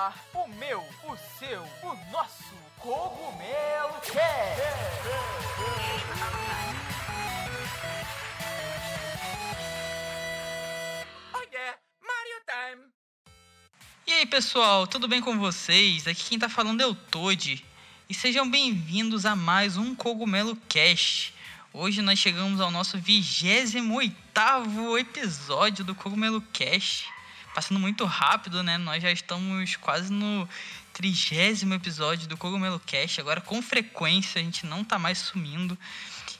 ar 0.00 0.16
o 0.32 0.48
meu, 0.48 0.80
o 0.80 1.16
seu, 1.38 1.62
o 1.82 2.10
nosso 2.10 2.54
Cogumelo 2.78 4.00
Cast. 4.00 4.62
Oh 11.34 11.42
yeah, 11.52 11.78
Mario 12.00 12.40
Time! 12.46 12.82
E 14.06 14.12
aí 14.12 14.24
pessoal, 14.24 14.86
tudo 14.86 15.06
bem 15.06 15.20
com 15.20 15.38
vocês? 15.38 16.06
Aqui 16.06 16.30
quem 16.30 16.38
tá 16.38 16.48
falando 16.48 16.80
é 16.80 16.86
o 16.86 16.94
Toad. 16.94 17.62
E 18.08 18.14
sejam 18.14 18.50
bem-vindos 18.50 19.26
a 19.26 19.36
mais 19.36 19.76
um 19.76 19.94
Cogumelo 19.94 20.56
Cast. 20.66 21.34
Hoje 21.74 22.00
nós 22.00 22.18
chegamos 22.18 22.58
ao 22.58 22.70
nosso 22.70 22.98
28 22.98 24.96
episódio 24.98 25.84
do 25.84 25.94
Cogumelo 25.94 26.40
Cast. 26.54 27.19
Passando 27.54 27.80
muito 27.80 28.04
rápido, 28.04 28.62
né? 28.62 28.78
Nós 28.78 29.02
já 29.02 29.10
estamos 29.10 29.74
quase 29.76 30.12
no 30.12 30.48
trigésimo 30.92 31.74
episódio 31.74 32.28
do 32.28 32.36
Cogumelo 32.36 32.78
Cast. 32.78 33.20
Agora, 33.20 33.40
com 33.40 33.60
frequência, 33.60 34.40
a 34.40 34.44
gente 34.44 34.64
não 34.66 34.84
tá 34.84 35.00
mais 35.00 35.18
sumindo. 35.18 35.76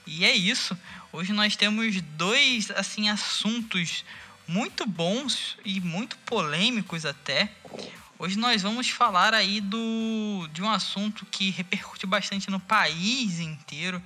E 0.07 0.25
é 0.25 0.35
isso. 0.35 0.79
Hoje 1.13 1.33
nós 1.33 1.57
temos 1.57 2.01
dois, 2.01 2.71
assim, 2.71 3.09
assuntos 3.09 4.05
muito 4.47 4.87
bons 4.87 5.57
e 5.65 5.81
muito 5.81 6.17
polêmicos 6.19 7.05
até. 7.05 7.53
Hoje 8.17 8.39
nós 8.39 8.63
vamos 8.63 8.89
falar 8.89 9.35
aí 9.35 9.61
do, 9.61 10.49
de 10.53 10.63
um 10.63 10.71
assunto 10.71 11.27
que 11.27 11.51
repercutiu 11.51 12.09
bastante 12.09 12.51
no 12.51 12.61
país 12.61 13.41
inteiro, 13.41 14.01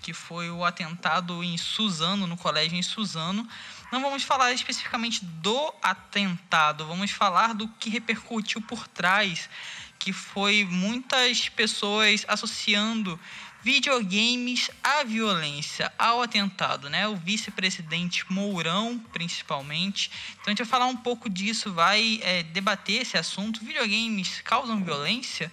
que 0.00 0.14
foi 0.14 0.50
o 0.50 0.64
atentado 0.64 1.44
em 1.44 1.58
Suzano, 1.58 2.26
no 2.26 2.36
colégio 2.36 2.78
em 2.78 2.82
Suzano. 2.82 3.46
Não 3.92 4.00
vamos 4.00 4.24
falar 4.24 4.52
especificamente 4.52 5.24
do 5.24 5.72
atentado, 5.82 6.86
vamos 6.86 7.10
falar 7.10 7.54
do 7.54 7.68
que 7.68 7.88
repercutiu 7.88 8.60
por 8.60 8.88
trás, 8.88 9.48
que 9.98 10.12
foi 10.12 10.64
muitas 10.64 11.48
pessoas 11.48 12.24
associando 12.26 13.18
videogames 13.62 14.70
à 14.82 15.02
violência, 15.02 15.92
ao 15.98 16.22
atentado, 16.22 16.88
né? 16.88 17.08
O 17.08 17.16
vice-presidente 17.16 18.24
Mourão, 18.32 18.98
principalmente. 19.12 20.10
Então 20.34 20.44
a 20.46 20.50
gente 20.50 20.58
vai 20.58 20.66
falar 20.66 20.86
um 20.86 20.96
pouco 20.96 21.28
disso, 21.28 21.72
vai 21.72 22.20
é, 22.22 22.44
debater 22.44 23.02
esse 23.02 23.16
assunto. 23.18 23.64
Videogames 23.64 24.40
causam 24.42 24.84
violência? 24.84 25.50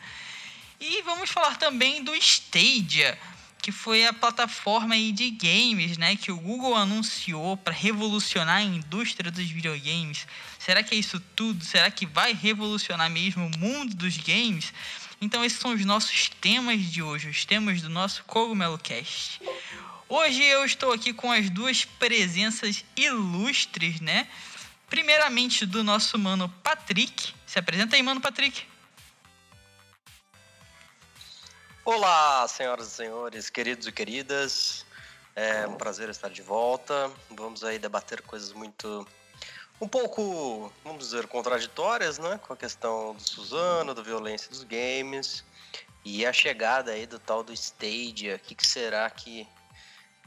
E 0.79 1.01
vamos 1.01 1.29
falar 1.29 1.57
também 1.57 2.03
do 2.03 2.13
Stadia, 2.13 3.17
que 3.63 3.71
foi 3.71 4.05
a 4.05 4.11
plataforma 4.11 4.93
de 4.93 5.31
games, 5.31 5.97
né, 5.97 6.17
que 6.17 6.33
o 6.33 6.37
Google 6.37 6.75
anunciou 6.75 7.55
para 7.55 7.73
revolucionar 7.73 8.57
a 8.57 8.61
indústria 8.61 9.31
dos 9.31 9.49
videogames. 9.49 10.27
Será 10.59 10.83
que 10.83 10.93
é 10.93 10.97
isso 10.97 11.17
tudo? 11.33 11.63
Será 11.63 11.89
que 11.89 12.05
vai 12.05 12.33
revolucionar 12.33 13.09
mesmo 13.09 13.47
o 13.47 13.57
mundo 13.57 13.95
dos 13.95 14.17
games? 14.17 14.73
Então 15.21 15.45
esses 15.45 15.59
são 15.59 15.73
os 15.73 15.85
nossos 15.85 16.27
temas 16.41 16.91
de 16.91 17.01
hoje, 17.01 17.29
os 17.29 17.45
temas 17.45 17.81
do 17.81 17.87
nosso 17.87 18.25
Cogumelo 18.25 18.77
Cast. 18.77 19.39
Hoje 20.09 20.43
eu 20.43 20.65
estou 20.65 20.91
aqui 20.91 21.13
com 21.13 21.31
as 21.31 21.49
duas 21.49 21.85
presenças 21.85 22.83
ilustres, 22.97 24.01
né? 24.01 24.27
Primeiramente 24.89 25.65
do 25.65 25.85
nosso 25.85 26.19
mano 26.19 26.49
Patrick. 26.61 27.33
Se 27.45 27.57
apresenta 27.57 27.95
aí, 27.95 28.03
mano 28.03 28.19
Patrick. 28.19 28.72
Olá, 31.85 32.47
senhoras 32.47 32.87
e 32.87 32.91
senhores, 32.91 33.49
queridos 33.49 33.87
e 33.87 33.91
queridas. 33.91 34.85
É 35.35 35.67
um 35.67 35.75
prazer 35.75 36.07
estar 36.07 36.29
de 36.29 36.41
volta. 36.41 37.11
Vamos 37.29 37.61
aí 37.61 37.77
debater 37.77 38.21
coisas 38.21 38.53
muito 38.53 39.05
um 39.81 39.87
pouco, 39.89 40.71
vamos 40.81 41.03
dizer, 41.03 41.27
contraditórias, 41.27 42.17
né, 42.17 42.39
com 42.47 42.53
a 42.53 42.55
questão 42.55 43.13
do 43.13 43.21
Suzano, 43.21 43.93
da 43.93 44.01
violência 44.01 44.49
dos 44.49 44.63
games 44.63 45.43
e 46.05 46.25
a 46.25 46.31
chegada 46.31 46.91
aí 46.91 47.05
do 47.05 47.19
tal 47.19 47.43
do 47.43 47.51
Stadia. 47.51 48.37
O 48.37 48.39
que, 48.39 48.55
que 48.55 48.65
será 48.65 49.09
que, 49.09 49.45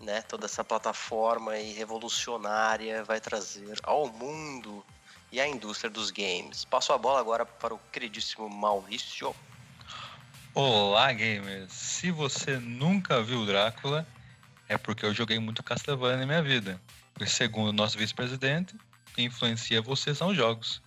né, 0.03 0.20
toda 0.20 0.44
essa 0.44 0.62
plataforma 0.62 1.53
aí 1.53 1.72
revolucionária 1.72 3.03
vai 3.03 3.19
trazer 3.19 3.80
ao 3.82 4.09
mundo 4.09 4.84
e 5.32 5.41
à 5.41 5.48
indústria 5.48 5.88
dos 5.88 6.10
games? 6.10 6.66
Passo 6.66 6.92
a 6.92 6.98
bola 6.98 7.19
agora 7.19 7.47
para 7.47 7.72
o 7.72 7.80
queridíssimo 7.91 8.47
Maurício. 8.47 9.34
Olá, 10.58 11.12
gamers! 11.12 11.70
Se 11.70 12.10
você 12.10 12.58
nunca 12.58 13.22
viu 13.22 13.44
Drácula, 13.44 14.08
é 14.66 14.78
porque 14.78 15.04
eu 15.04 15.12
joguei 15.12 15.38
muito 15.38 15.62
Castlevania 15.62 16.16
na 16.16 16.24
minha 16.24 16.42
vida. 16.42 16.80
E 17.20 17.26
segundo 17.26 17.68
o 17.68 17.72
nosso 17.74 17.98
vice-presidente, 17.98 18.74
influencia 19.18 19.82
você 19.82 20.14
são 20.14 20.28
os 20.28 20.36
jogos. 20.38 20.80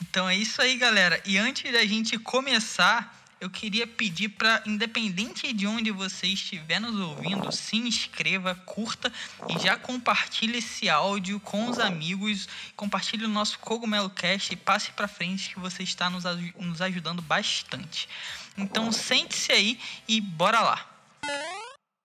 Então 0.00 0.28
é 0.28 0.36
isso 0.36 0.62
aí, 0.62 0.76
galera. 0.76 1.20
E 1.26 1.36
antes 1.36 1.72
da 1.72 1.84
gente 1.84 2.16
começar, 2.16 3.21
eu 3.42 3.50
queria 3.50 3.88
pedir 3.88 4.28
para, 4.28 4.62
independente 4.64 5.52
de 5.52 5.66
onde 5.66 5.90
você 5.90 6.28
estiver 6.28 6.80
nos 6.80 6.94
ouvindo, 6.94 7.50
se 7.50 7.76
inscreva, 7.76 8.54
curta 8.54 9.12
e 9.48 9.58
já 9.58 9.76
compartilhe 9.76 10.58
esse 10.58 10.88
áudio 10.88 11.40
com 11.40 11.68
os 11.68 11.80
amigos. 11.80 12.48
Compartilhe 12.76 13.24
o 13.24 13.28
nosso 13.28 13.58
Cogumelo 13.58 14.08
Cast 14.08 14.52
e 14.52 14.56
passe 14.56 14.92
para 14.92 15.08
frente 15.08 15.48
que 15.52 15.58
você 15.58 15.82
está 15.82 16.08
nos, 16.08 16.22
nos 16.56 16.80
ajudando 16.80 17.20
bastante. 17.20 18.08
Então 18.56 18.92
sente-se 18.92 19.50
aí 19.50 19.76
e 20.06 20.20
bora 20.20 20.60
lá. 20.60 20.86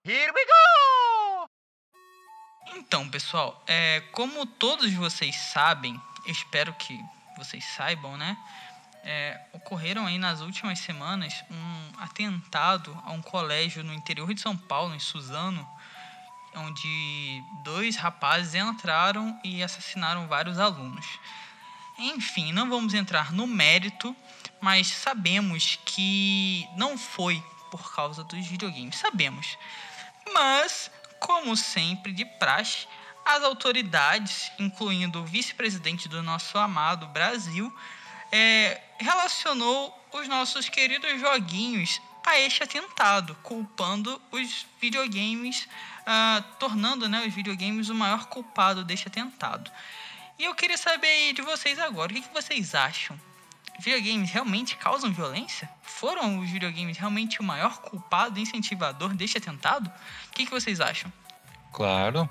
Here 0.03 0.31
we 0.33 0.43
go! 0.43 1.47
Então, 2.77 3.07
pessoal, 3.07 3.63
é, 3.67 4.01
como 4.11 4.43
todos 4.47 4.91
vocês 4.93 5.35
sabem, 5.35 6.01
espero 6.25 6.73
que 6.73 6.99
vocês 7.37 7.63
saibam, 7.75 8.17
né? 8.17 8.35
É, 9.09 9.39
ocorreram 9.53 10.05
aí 10.05 10.17
nas 10.17 10.41
últimas 10.41 10.79
semanas 10.79 11.33
um 11.49 12.01
atentado 12.03 13.01
a 13.05 13.13
um 13.13 13.21
colégio 13.21 13.81
no 13.81 13.93
interior 13.93 14.33
de 14.33 14.41
São 14.41 14.57
Paulo, 14.57 14.93
em 14.93 14.99
Suzano, 14.99 15.65
onde 16.53 17.41
dois 17.63 17.95
rapazes 17.95 18.53
entraram 18.53 19.39
e 19.45 19.63
assassinaram 19.63 20.27
vários 20.27 20.59
alunos. 20.59 21.05
Enfim, 21.97 22.51
não 22.51 22.69
vamos 22.69 22.93
entrar 22.93 23.31
no 23.31 23.47
mérito, 23.47 24.13
mas 24.59 24.87
sabemos 24.87 25.79
que 25.85 26.67
não 26.75 26.97
foi 26.97 27.41
por 27.71 27.95
causa 27.95 28.25
dos 28.25 28.45
videogames, 28.45 28.97
sabemos. 28.97 29.57
Mas, 30.33 30.91
como 31.17 31.55
sempre 31.55 32.11
de 32.11 32.25
praxe, 32.25 32.85
as 33.25 33.41
autoridades, 33.41 34.51
incluindo 34.59 35.21
o 35.21 35.25
vice-presidente 35.25 36.09
do 36.09 36.21
nosso 36.21 36.57
amado 36.57 37.07
Brasil, 37.07 37.73
é, 38.31 38.81
relacionou 38.97 39.93
os 40.13 40.27
nossos 40.27 40.69
queridos 40.69 41.19
joguinhos 41.19 42.01
a 42.25 42.39
este 42.39 42.61
atentado, 42.61 43.35
culpando 43.41 44.21
os 44.31 44.65
videogames, 44.81 45.67
uh, 46.01 46.43
tornando 46.59 47.07
né, 47.07 47.23
os 47.25 47.33
videogames 47.33 47.89
o 47.89 47.95
maior 47.95 48.25
culpado 48.25 48.83
deste 48.83 49.07
atentado. 49.07 49.71
E 50.37 50.43
eu 50.43 50.53
queria 50.53 50.77
saber 50.77 51.33
de 51.33 51.41
vocês 51.41 51.79
agora, 51.79 52.11
o 52.11 52.15
que, 52.15 52.21
que 52.21 52.33
vocês 52.33 52.75
acham? 52.75 53.19
Videogames 53.79 54.29
realmente 54.29 54.75
causam 54.75 55.11
violência? 55.11 55.69
Foram 55.83 56.39
os 56.39 56.49
videogames 56.49 56.97
realmente 56.97 57.39
o 57.39 57.43
maior 57.43 57.77
culpado 57.79 58.39
incentivador 58.39 59.13
deste 59.13 59.37
atentado? 59.37 59.91
O 60.27 60.31
que, 60.31 60.45
que 60.45 60.51
vocês 60.51 60.81
acham? 60.81 61.11
Claro, 61.71 62.29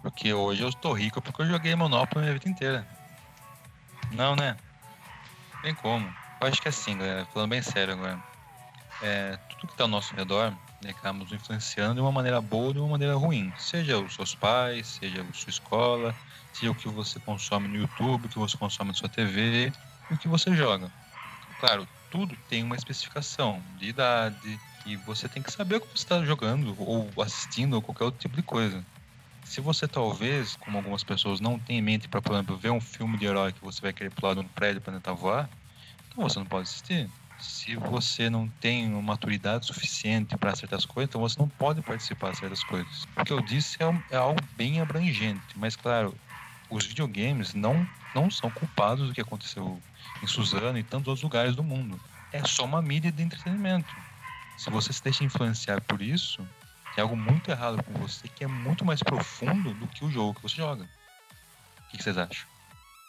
porque 0.00 0.32
hoje 0.32 0.62
eu 0.62 0.68
estou 0.68 0.92
rico 0.92 1.20
porque 1.20 1.42
eu 1.42 1.46
joguei 1.46 1.74
Monopoly 1.74 2.20
a 2.20 2.20
minha 2.22 2.32
vida 2.32 2.48
inteira. 2.48 2.88
Não, 4.12 4.34
né? 4.34 4.56
Tem 5.62 5.74
como. 5.74 6.16
Eu 6.40 6.48
acho 6.48 6.60
que 6.60 6.68
é 6.68 6.70
assim, 6.70 6.96
galera, 6.96 7.26
falando 7.26 7.50
bem 7.50 7.62
sério 7.62 7.94
agora. 7.94 8.22
É, 9.00 9.36
tudo 9.48 9.66
que 9.66 9.74
está 9.74 9.84
ao 9.84 9.88
nosso 9.88 10.14
redor 10.14 10.52
né, 10.82 10.90
acaba 10.90 11.18
nos 11.18 11.32
influenciando 11.32 11.96
de 11.96 12.00
uma 12.00 12.12
maneira 12.12 12.40
boa 12.40 12.66
ou 12.68 12.72
de 12.74 12.80
uma 12.80 12.88
maneira 12.88 13.14
ruim. 13.16 13.52
Seja 13.56 14.00
os 14.00 14.14
seus 14.14 14.34
pais, 14.34 14.96
seja 14.96 15.22
a 15.22 15.32
sua 15.34 15.50
escola, 15.50 16.16
seja 16.52 16.70
o 16.72 16.74
que 16.74 16.88
você 16.88 17.20
consome 17.20 17.68
no 17.68 17.76
YouTube, 17.76 18.26
o 18.26 18.28
que 18.28 18.38
você 18.38 18.56
consome 18.58 18.88
na 18.90 18.94
sua 18.94 19.08
TV 19.08 19.72
o 20.10 20.16
que 20.16 20.28
você 20.28 20.54
joga. 20.54 20.92
Claro, 21.58 21.88
tudo 22.10 22.36
tem 22.48 22.62
uma 22.64 22.76
especificação 22.76 23.62
de 23.76 23.86
idade 23.86 24.62
e 24.84 24.96
você 24.96 25.28
tem 25.28 25.42
que 25.42 25.52
saber 25.52 25.76
o 25.76 25.80
que 25.82 25.88
você 25.88 26.04
está 26.04 26.24
jogando 26.24 26.74
ou 26.78 27.12
assistindo 27.22 27.74
ou 27.74 27.82
qualquer 27.82 28.04
outro 28.04 28.20
tipo 28.20 28.36
de 28.36 28.42
coisa. 28.42 28.86
Se 29.48 29.62
você 29.62 29.88
talvez, 29.88 30.54
como 30.56 30.76
algumas 30.76 31.02
pessoas, 31.02 31.40
não 31.40 31.58
tem 31.58 31.78
em 31.78 31.82
mente 31.82 32.06
para, 32.06 32.20
por 32.20 32.34
exemplo, 32.34 32.58
ver 32.58 32.70
um 32.70 32.80
filme 32.82 33.16
de 33.16 33.24
herói 33.24 33.50
que 33.50 33.62
você 33.62 33.80
vai 33.80 33.94
querer 33.94 34.10
pular 34.10 34.34
de 34.34 34.40
um 34.40 34.48
prédio 34.48 34.82
para 34.82 34.92
tentar 34.92 35.14
voar, 35.14 35.50
então 36.06 36.22
você 36.22 36.38
não 36.38 36.46
pode 36.46 36.68
assistir. 36.68 37.10
Se 37.38 37.74
você 37.76 38.28
não 38.28 38.50
tem 38.50 38.86
uma 38.92 39.00
maturidade 39.00 39.64
suficiente 39.66 40.36
para 40.36 40.54
certas 40.54 40.84
coisas, 40.84 41.08
então 41.08 41.22
você 41.22 41.40
não 41.40 41.48
pode 41.48 41.80
participar 41.82 42.32
de 42.32 42.38
certas 42.38 42.62
coisas. 42.62 43.04
O 43.18 43.24
que 43.24 43.32
eu 43.32 43.40
disse 43.40 43.78
é, 43.82 44.16
é 44.16 44.18
algo 44.18 44.46
bem 44.54 44.80
abrangente, 44.80 45.56
mas 45.56 45.76
claro, 45.76 46.20
os 46.68 46.84
videogames 46.84 47.54
não, 47.54 47.90
não 48.14 48.30
são 48.30 48.50
culpados 48.50 49.08
do 49.08 49.14
que 49.14 49.20
aconteceu 49.22 49.82
em 50.20 50.26
Suzano 50.26 50.76
e 50.78 50.84
tantos 50.84 51.08
outros 51.08 51.22
lugares 51.22 51.56
do 51.56 51.64
mundo. 51.64 51.98
É 52.30 52.44
só 52.44 52.66
uma 52.66 52.82
mídia 52.82 53.10
de 53.10 53.22
entretenimento. 53.22 53.94
Se 54.54 54.68
você 54.68 54.92
se 54.92 55.02
deixa 55.02 55.24
influenciar 55.24 55.80
por 55.80 56.02
isso, 56.02 56.46
tem 56.98 57.02
algo 57.04 57.16
muito 57.16 57.48
errado 57.48 57.80
com 57.84 57.92
você 57.92 58.26
que 58.26 58.42
é 58.42 58.48
muito 58.48 58.84
mais 58.84 59.00
profundo 59.00 59.72
do 59.74 59.86
que 59.86 60.04
o 60.04 60.10
jogo 60.10 60.34
que 60.34 60.42
você 60.42 60.56
joga. 60.56 60.82
O 60.82 61.88
que 61.90 62.02
vocês 62.02 62.18
acham? 62.18 62.44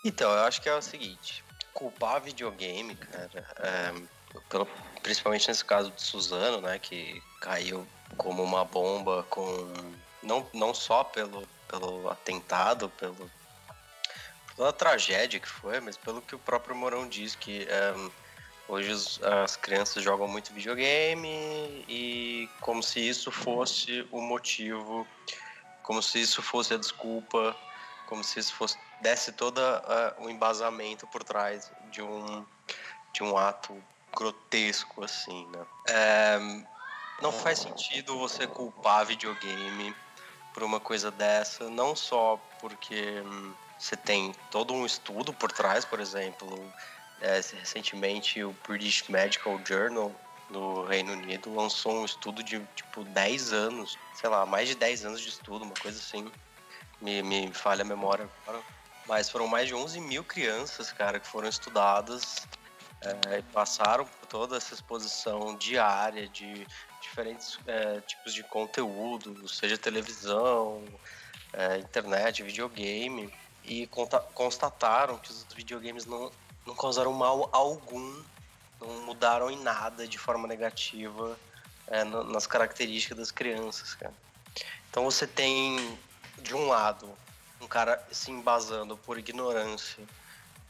Então, 0.03 0.29
eu 0.29 0.43
acho 0.43 0.61
que 0.61 0.69
é 0.69 0.75
o 0.75 0.81
seguinte: 0.81 1.43
culpar 1.73 2.21
videogame, 2.21 2.93
cara, 2.93 3.43
é, 3.57 3.93
pelo, 4.47 4.67
principalmente 5.01 5.47
nesse 5.47 5.65
caso 5.65 5.89
de 5.89 6.03
Suzano, 6.03 6.61
né, 6.61 6.77
que 6.77 7.23
caiu 7.39 7.87
como 8.15 8.43
uma 8.43 8.63
bomba 8.63 9.23
com 9.23 9.73
não, 10.21 10.47
não 10.53 10.71
só 10.71 11.03
pelo, 11.03 11.47
pelo 11.67 12.11
atentado, 12.11 12.89
pelo 12.91 13.31
pela 14.55 14.71
tragédia 14.71 15.39
que 15.39 15.49
foi, 15.49 15.79
mas 15.79 15.97
pelo 15.97 16.21
que 16.21 16.35
o 16.35 16.39
próprio 16.39 16.75
Morão 16.75 17.07
diz 17.07 17.33
que 17.33 17.63
é, 17.63 17.93
hoje 18.69 18.91
as, 18.91 19.21
as 19.21 19.55
crianças 19.55 20.03
jogam 20.03 20.27
muito 20.27 20.53
videogame 20.53 21.83
e 21.87 22.49
como 22.61 22.83
se 22.83 22.99
isso 22.99 23.31
fosse 23.31 24.07
o 24.11 24.21
motivo, 24.21 25.07
como 25.81 26.01
se 26.01 26.21
isso 26.21 26.41
fosse 26.41 26.75
a 26.75 26.77
desculpa, 26.77 27.57
como 28.05 28.23
se 28.23 28.39
isso 28.39 28.53
fosse 28.53 28.77
desse 29.01 29.31
todo 29.33 29.57
uh, 29.57 30.23
o 30.23 30.29
embasamento 30.29 31.07
por 31.07 31.23
trás 31.23 31.71
de 31.89 32.01
um 32.01 32.45
de 33.11 33.23
um 33.23 33.35
ato 33.35 33.83
grotesco 34.15 35.03
assim, 35.03 35.47
né? 35.47 35.65
É, 35.87 36.37
não 37.21 37.31
faz 37.31 37.59
sentido 37.59 38.19
você 38.19 38.45
culpar 38.45 39.05
videogame 39.05 39.97
por 40.53 40.61
uma 40.63 40.79
coisa 40.79 41.09
dessa, 41.09 41.69
não 41.69 41.95
só 41.95 42.37
porque 42.59 43.21
hum, 43.21 43.55
você 43.77 43.95
tem 43.95 44.33
todo 44.49 44.73
um 44.73 44.85
estudo 44.85 45.33
por 45.33 45.51
trás, 45.51 45.85
por 45.85 45.99
exemplo, 45.99 46.71
é, 47.21 47.35
recentemente 47.35 48.43
o 48.43 48.55
British 48.67 49.07
Medical 49.09 49.59
Journal 49.65 50.13
do 50.49 50.83
Reino 50.83 51.13
Unido 51.13 51.53
lançou 51.53 52.01
um 52.01 52.05
estudo 52.05 52.43
de 52.43 52.59
tipo 52.75 53.03
10 53.03 53.53
anos, 53.53 53.97
sei 54.15 54.29
lá, 54.29 54.45
mais 54.45 54.67
de 54.67 54.75
10 54.75 55.05
anos 55.05 55.21
de 55.21 55.29
estudo, 55.29 55.65
uma 55.65 55.75
coisa 55.75 55.99
assim. 55.99 56.29
Me, 57.01 57.21
me 57.21 57.53
falha 57.53 57.81
a 57.83 57.85
memória 57.85 58.29
agora. 58.45 58.63
Mas 59.07 59.29
foram 59.29 59.47
mais 59.47 59.67
de 59.67 59.73
11 59.73 60.01
mil 60.01 60.23
crianças, 60.23 60.91
cara, 60.91 61.19
que 61.19 61.27
foram 61.27 61.47
estudadas 61.47 62.47
é, 63.01 63.41
passaram 63.53 64.05
por 64.05 64.27
toda 64.27 64.57
essa 64.57 64.73
exposição 64.73 65.55
diária 65.55 66.27
de 66.27 66.67
diferentes 67.01 67.57
é, 67.65 68.01
tipos 68.01 68.33
de 68.33 68.43
conteúdo, 68.43 69.47
seja 69.47 69.77
televisão, 69.77 70.83
é, 71.53 71.77
internet, 71.77 72.43
videogame, 72.43 73.33
e 73.63 73.87
constataram 74.33 75.17
que 75.17 75.31
os 75.31 75.45
videogames 75.53 76.05
não, 76.05 76.31
não 76.65 76.75
causaram 76.75 77.13
mal 77.13 77.49
algum, 77.51 78.23
não 78.79 79.01
mudaram 79.05 79.49
em 79.49 79.59
nada 79.61 80.07
de 80.07 80.17
forma 80.17 80.47
negativa 80.47 81.37
é, 81.87 82.03
nas 82.03 82.45
características 82.47 83.17
das 83.17 83.31
crianças, 83.31 83.93
cara. 83.95 84.13
Então 84.89 85.03
você 85.03 85.27
tem, 85.27 85.97
de 86.41 86.55
um 86.55 86.67
lado, 86.67 87.09
um 87.61 87.67
cara 87.67 88.03
se 88.11 88.31
embasando 88.31 88.97
por 88.97 89.17
ignorância 89.17 90.03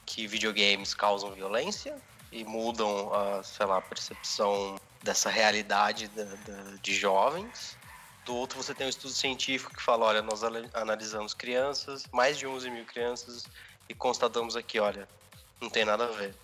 que 0.05 0.27
videogames 0.27 0.93
causam 0.93 1.31
violência, 1.31 1.95
e 2.31 2.43
mudam 2.43 3.13
a, 3.13 3.43
sei 3.43 3.65
lá, 3.65 3.77
a 3.77 3.81
percepção 3.81 4.79
dessa 5.01 5.29
realidade 5.29 6.07
da, 6.09 6.23
da, 6.23 6.75
de 6.81 6.93
jovens. 6.93 7.77
Do 8.25 8.35
outro, 8.35 8.61
você 8.61 8.73
tem 8.73 8.85
um 8.85 8.89
estudo 8.89 9.13
científico 9.13 9.73
que 9.73 9.81
fala: 9.81 10.05
olha, 10.05 10.21
nós 10.21 10.41
analisamos 10.73 11.33
crianças, 11.33 12.05
mais 12.11 12.37
de 12.37 12.45
11 12.45 12.69
mil 12.69 12.85
crianças, 12.85 13.45
e 13.87 13.93
constatamos 13.93 14.55
aqui: 14.55 14.79
olha, 14.79 15.07
não 15.61 15.69
tem 15.69 15.85
nada 15.85 16.05
a 16.05 16.11
ver. 16.11 16.35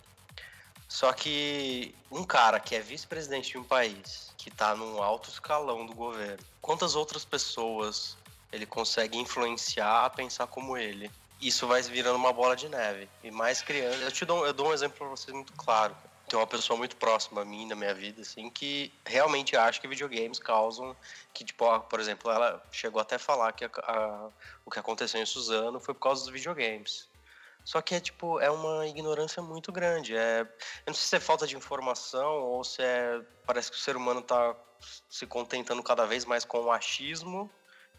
Só 0.88 1.12
que 1.14 1.96
um 2.12 2.24
cara 2.24 2.60
que 2.60 2.76
é 2.76 2.80
vice-presidente 2.80 3.52
de 3.52 3.58
um 3.58 3.64
país, 3.64 4.32
que 4.38 4.50
está 4.50 4.76
num 4.76 5.02
alto 5.02 5.30
escalão 5.30 5.86
do 5.86 5.94
governo, 5.94 6.44
quantas 6.62 6.96
outras 6.96 7.26
pessoas 7.26 8.18
ele 8.52 8.66
consegue 8.66 9.18
influenciar 9.18 10.06
a 10.06 10.10
pensar 10.10 10.48
como 10.48 10.78
ele? 10.78 11.12
isso 11.42 11.68
vai 11.68 11.82
virando 11.82 12.16
uma 12.16 12.34
bola 12.34 12.56
de 12.56 12.70
neve. 12.70 13.08
E 13.24 13.32
mais 13.32 13.62
crianças. 13.62 14.02
Eu 14.02 14.12
te 14.12 14.26
dou, 14.26 14.46
eu 14.46 14.54
dou 14.54 14.70
um 14.70 14.74
exemplo 14.74 14.98
para 14.98 15.08
vocês 15.08 15.34
muito 15.34 15.54
claro. 15.54 15.96
Tem 16.28 16.40
uma 16.40 16.48
pessoa 16.48 16.78
muito 16.78 16.96
próxima 16.96 17.42
a 17.42 17.46
mim, 17.46 17.68
na 17.68 17.76
minha 17.76 17.94
vida, 17.94 18.22
assim, 18.22 18.50
que 18.50 18.92
realmente 19.06 19.56
acha 19.56 19.80
que 19.80 19.88
videogames 19.88 20.40
causam. 20.40 20.96
Que, 21.34 21.44
tipo, 21.46 21.80
por 21.82 22.00
exemplo, 22.00 22.32
ela 22.32 22.64
chegou 22.72 23.00
até 23.00 23.16
a 23.16 23.20
falar 23.20 23.54
que 23.54 23.66
a, 23.66 23.70
a, 23.84 24.30
o 24.66 24.72
que 24.72 24.80
aconteceu 24.80 25.22
em 25.22 25.26
Suzano 25.26 25.80
foi 25.80 25.94
por 25.94 26.02
causa 26.02 26.24
dos 26.24 26.34
videogames. 26.34 27.08
Só 27.66 27.82
que 27.82 27.96
é 27.96 28.00
tipo, 28.00 28.40
é 28.40 28.50
uma 28.50 28.88
ignorância 28.88 29.42
muito 29.42 29.72
grande. 29.72 30.16
É, 30.16 30.42
eu 30.42 30.48
não 30.88 30.94
sei 30.94 31.08
se 31.08 31.16
é 31.16 31.20
falta 31.20 31.48
de 31.48 31.58
informação 31.58 32.44
ou 32.44 32.64
se 32.64 32.82
é. 32.82 33.20
Parece 33.46 33.72
que 33.72 33.78
o 33.78 33.80
ser 33.80 33.98
humano 33.98 34.20
está 34.20 34.56
se 35.10 35.26
contentando 35.26 35.82
cada 35.82 36.06
vez 36.06 36.26
mais 36.26 36.46
com 36.46 36.60
o 36.60 36.72
achismo 36.72 37.52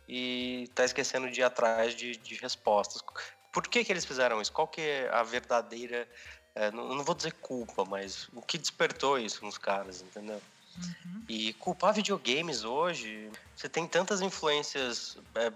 e 0.08 0.64
está 0.64 0.84
esquecendo 0.84 1.28
de 1.28 1.40
ir 1.40 1.44
atrás 1.44 1.94
de, 1.96 2.16
de 2.16 2.36
respostas. 2.36 3.02
Por 3.52 3.66
que, 3.66 3.84
que 3.84 3.92
eles 3.92 4.04
fizeram 4.04 4.40
isso? 4.40 4.52
Qual 4.52 4.68
que 4.68 4.80
é 4.80 5.10
a 5.12 5.22
verdadeira, 5.22 6.08
é, 6.54 6.70
não, 6.70 6.94
não, 6.94 7.02
vou 7.02 7.14
dizer 7.14 7.32
culpa, 7.32 7.84
mas 7.84 8.28
o 8.34 8.42
que 8.42 8.58
despertou 8.58 9.18
isso 9.18 9.44
nos 9.44 9.58
caras, 9.58 10.02
entendeu? 10.02 10.40
Uhum. 10.76 11.24
E 11.28 11.54
culpar 11.54 11.94
videogames 11.94 12.64
hoje, 12.64 13.30
você 13.56 13.68
tem 13.68 13.88
tantas 13.88 14.20
influências 14.20 15.16
é, 15.34 15.50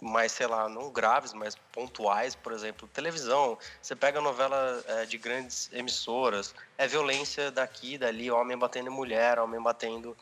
mais, 0.00 0.32
sei 0.32 0.46
lá, 0.46 0.68
não 0.68 0.90
graves, 0.90 1.32
mas 1.32 1.56
pontuais, 1.72 2.34
por 2.34 2.52
exemplo, 2.52 2.86
televisão. 2.88 3.58
Você 3.80 3.96
pega 3.96 4.20
novela 4.20 4.82
é, 4.86 5.06
de 5.06 5.16
grandes 5.16 5.70
emissoras, 5.72 6.54
é 6.76 6.86
violência 6.86 7.50
daqui 7.50 7.96
dali, 7.96 8.30
homem 8.30 8.58
batendo 8.58 8.88
em 8.88 8.92
mulher, 8.92 9.38
homem 9.38 9.62
batendo 9.62 10.16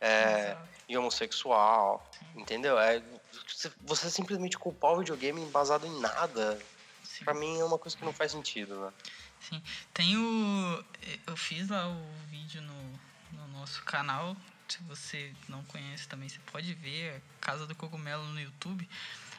é, 0.00 0.56
em 0.88 0.96
homossexual, 0.96 2.04
entendeu? 2.34 2.78
É, 2.78 3.02
você 3.82 4.10
simplesmente 4.10 4.58
culpar 4.58 4.92
o 4.92 4.98
videogame 4.98 5.40
embasado 5.40 5.86
em 5.86 6.00
nada, 6.00 6.58
pra 7.24 7.34
mim 7.34 7.60
é 7.60 7.64
uma 7.64 7.78
coisa 7.78 7.96
que 7.96 8.04
não 8.04 8.12
faz 8.12 8.32
sentido, 8.32 8.80
né? 8.80 8.92
Sim, 9.40 9.62
tem 9.94 10.16
o... 10.16 10.84
Eu 11.26 11.36
fiz 11.36 11.68
lá 11.68 11.88
o 11.88 12.02
vídeo 12.28 12.60
no, 12.60 13.00
no 13.32 13.48
nosso 13.58 13.82
canal, 13.84 14.36
se 14.72 14.82
você 14.84 15.32
não 15.48 15.64
conhece 15.64 16.06
também, 16.08 16.28
você 16.28 16.38
pode 16.52 16.72
ver 16.74 17.22
Casa 17.40 17.66
do 17.66 17.74
Cogumelo 17.74 18.24
no 18.24 18.40
YouTube. 18.40 18.88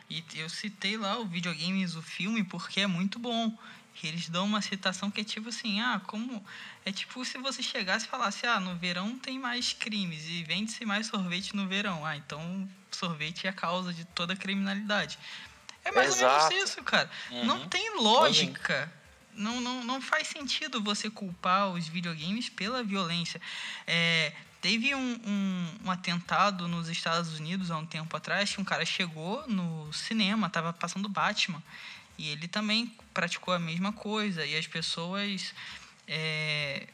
E 0.10 0.24
eu 0.36 0.50
citei 0.50 0.98
lá 0.98 1.18
o 1.18 1.25
videogames, 1.25 1.95
o 1.95 2.01
filme, 2.01 2.44
porque 2.44 2.81
é 2.81 2.88
muito 2.88 3.18
bom. 3.18 3.57
Eles 4.04 4.30
dão 4.30 4.45
uma 4.45 4.62
citação 4.62 5.12
que 5.12 5.22
é 5.22 5.24
tipo 5.24 5.50
assim, 5.50 5.80
ah, 5.80 6.01
como. 6.06 6.44
É 6.86 6.92
tipo 6.92 7.24
se 7.24 7.38
você 7.38 7.62
chegasse 7.62 8.07
e 8.07 8.10
falasse, 8.10 8.45
ah, 8.45 8.60
no 8.60 8.75
verão 8.75 9.18
tem 9.18 9.38
mais 9.38 9.74
crimes 9.74 10.25
e 10.28 10.44
vende-se 10.44 10.86
mais 10.86 11.07
sorvete 11.07 11.56
no 11.56 11.68
verão. 11.68 12.06
Ah, 12.06 12.18
então 12.18 12.68
sorvete 12.89 13.48
é 13.48 13.50
a 13.50 13.54
causa 13.54 13.94
de 13.94 14.04
toda 14.06 14.34
a 14.34 14.36
criminalidade. 14.36 15.18
É 15.84 15.92
mais 15.92 16.16
Exato. 16.16 16.45
ou 16.45 16.50
menos 16.50 16.69
isso, 16.69 16.84
cara. 16.84 17.10
Uhum. 17.30 17.45
Não 17.45 17.69
tem 17.69 17.95
lógica. 17.98 18.92
Não, 19.34 19.62
não, 19.62 19.84
não 19.84 20.01
faz 20.01 20.27
sentido 20.27 20.82
você 20.82 21.10
culpar 21.10 21.70
os 21.70 21.88
videogames 21.88 22.50
pela 22.50 22.84
violência. 22.84 23.39
É, 23.88 24.34
Teve 24.62 24.94
um, 24.94 25.20
um, 25.25 25.75
um, 25.86 25.91
atentado 25.91 26.68
nos 26.68 26.88
Estados 26.88 27.39
Unidos 27.39 27.72
há 27.72 27.77
um 27.77 27.86
tempo 27.86 28.15
atrás 28.15 28.53
que 28.53 28.62
um 28.62 28.63
cara 28.63 28.86
chegou 28.86 29.44
no 29.48 29.91
cinema, 29.91 30.46
estava 30.46 30.72
passando 30.72 31.10
Batman, 31.10 31.62
e 32.15 32.30
ele 32.30 32.48
também 32.48 32.96
praticou 33.12 33.56
a 33.56 33.60
mesma 33.60 33.91
coisa. 33.91 34.46
E 34.46 34.56
as 34.56 34.68
pessoas 34.68 35.56
é, 36.08 36.88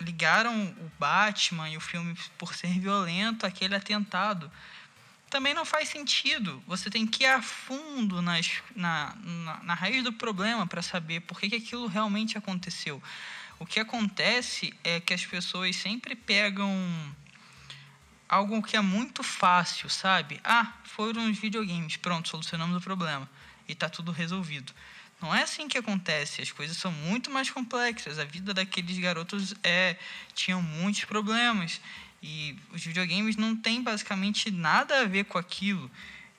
ligaram 0.00 0.68
o 0.68 0.90
Batman 0.98 1.68
e 1.68 1.76
o 1.76 1.80
filme 1.80 2.16
por 2.38 2.54
ser 2.54 2.78
violento 2.78 3.44
aquele 3.44 3.74
atentado. 3.74 4.50
Também 5.28 5.52
não 5.52 5.66
faz 5.66 5.90
sentido. 5.90 6.62
Você 6.66 6.88
tem 6.88 7.06
que 7.06 7.24
ir 7.24 7.26
a 7.26 7.42
fundo 7.42 8.22
nas, 8.22 8.50
na, 8.74 9.14
na, 9.16 9.62
na 9.62 9.74
raiz 9.74 10.02
do 10.02 10.14
problema 10.14 10.66
para 10.66 10.80
saber 10.80 11.20
por 11.20 11.38
que, 11.38 11.50
que 11.50 11.56
aquilo 11.56 11.86
realmente 11.86 12.38
aconteceu. 12.38 13.02
O 13.62 13.64
que 13.64 13.78
acontece 13.78 14.74
é 14.82 14.98
que 14.98 15.14
as 15.14 15.24
pessoas 15.24 15.76
sempre 15.76 16.16
pegam 16.16 16.68
algo 18.28 18.60
que 18.60 18.76
é 18.76 18.80
muito 18.80 19.22
fácil, 19.22 19.88
sabe? 19.88 20.40
Ah, 20.42 20.72
foram 20.82 21.30
os 21.30 21.38
videogames, 21.38 21.96
pronto, 21.96 22.28
solucionamos 22.28 22.76
o 22.76 22.80
problema 22.80 23.30
e 23.68 23.72
está 23.72 23.88
tudo 23.88 24.10
resolvido. 24.10 24.72
Não 25.20 25.32
é 25.32 25.44
assim 25.44 25.68
que 25.68 25.78
acontece, 25.78 26.42
as 26.42 26.50
coisas 26.50 26.76
são 26.76 26.90
muito 26.90 27.30
mais 27.30 27.50
complexas. 27.50 28.18
A 28.18 28.24
vida 28.24 28.52
daqueles 28.52 28.98
garotos 28.98 29.54
é 29.62 29.96
tinham 30.34 30.60
muitos 30.60 31.04
problemas 31.04 31.80
e 32.20 32.58
os 32.72 32.84
videogames 32.84 33.36
não 33.36 33.54
têm 33.54 33.80
basicamente 33.80 34.50
nada 34.50 35.02
a 35.02 35.04
ver 35.04 35.26
com 35.26 35.38
aquilo. 35.38 35.88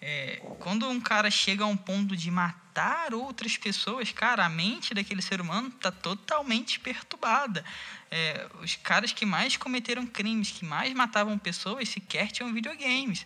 É, 0.05 0.41
quando 0.60 0.86
um 0.89 1.00
cara 1.00 1.31
chega 1.31 1.63
a 1.63 1.67
um 1.67 1.77
ponto 1.77 2.13
de 2.17 2.29
matar 2.29 3.13
outras 3.13 3.55
pessoas, 3.55 4.12
cara, 4.12 4.45
a 4.45 4.50
mente 4.50 4.93
daquele 4.93 5.22
ser 5.22 5.39
humano 5.39 5.69
está 5.69 5.93
totalmente 5.93 6.77
perturbada. 6.77 7.63
É, 8.12 8.45
os 8.62 8.75
caras 8.75 9.13
que 9.13 9.25
mais 9.25 9.55
cometeram 9.55 10.05
crimes, 10.05 10.51
que 10.51 10.65
mais 10.65 10.93
matavam 10.93 11.38
pessoas, 11.38 11.88
sequer 11.88 12.29
tinham 12.31 12.53
videogames. 12.53 13.25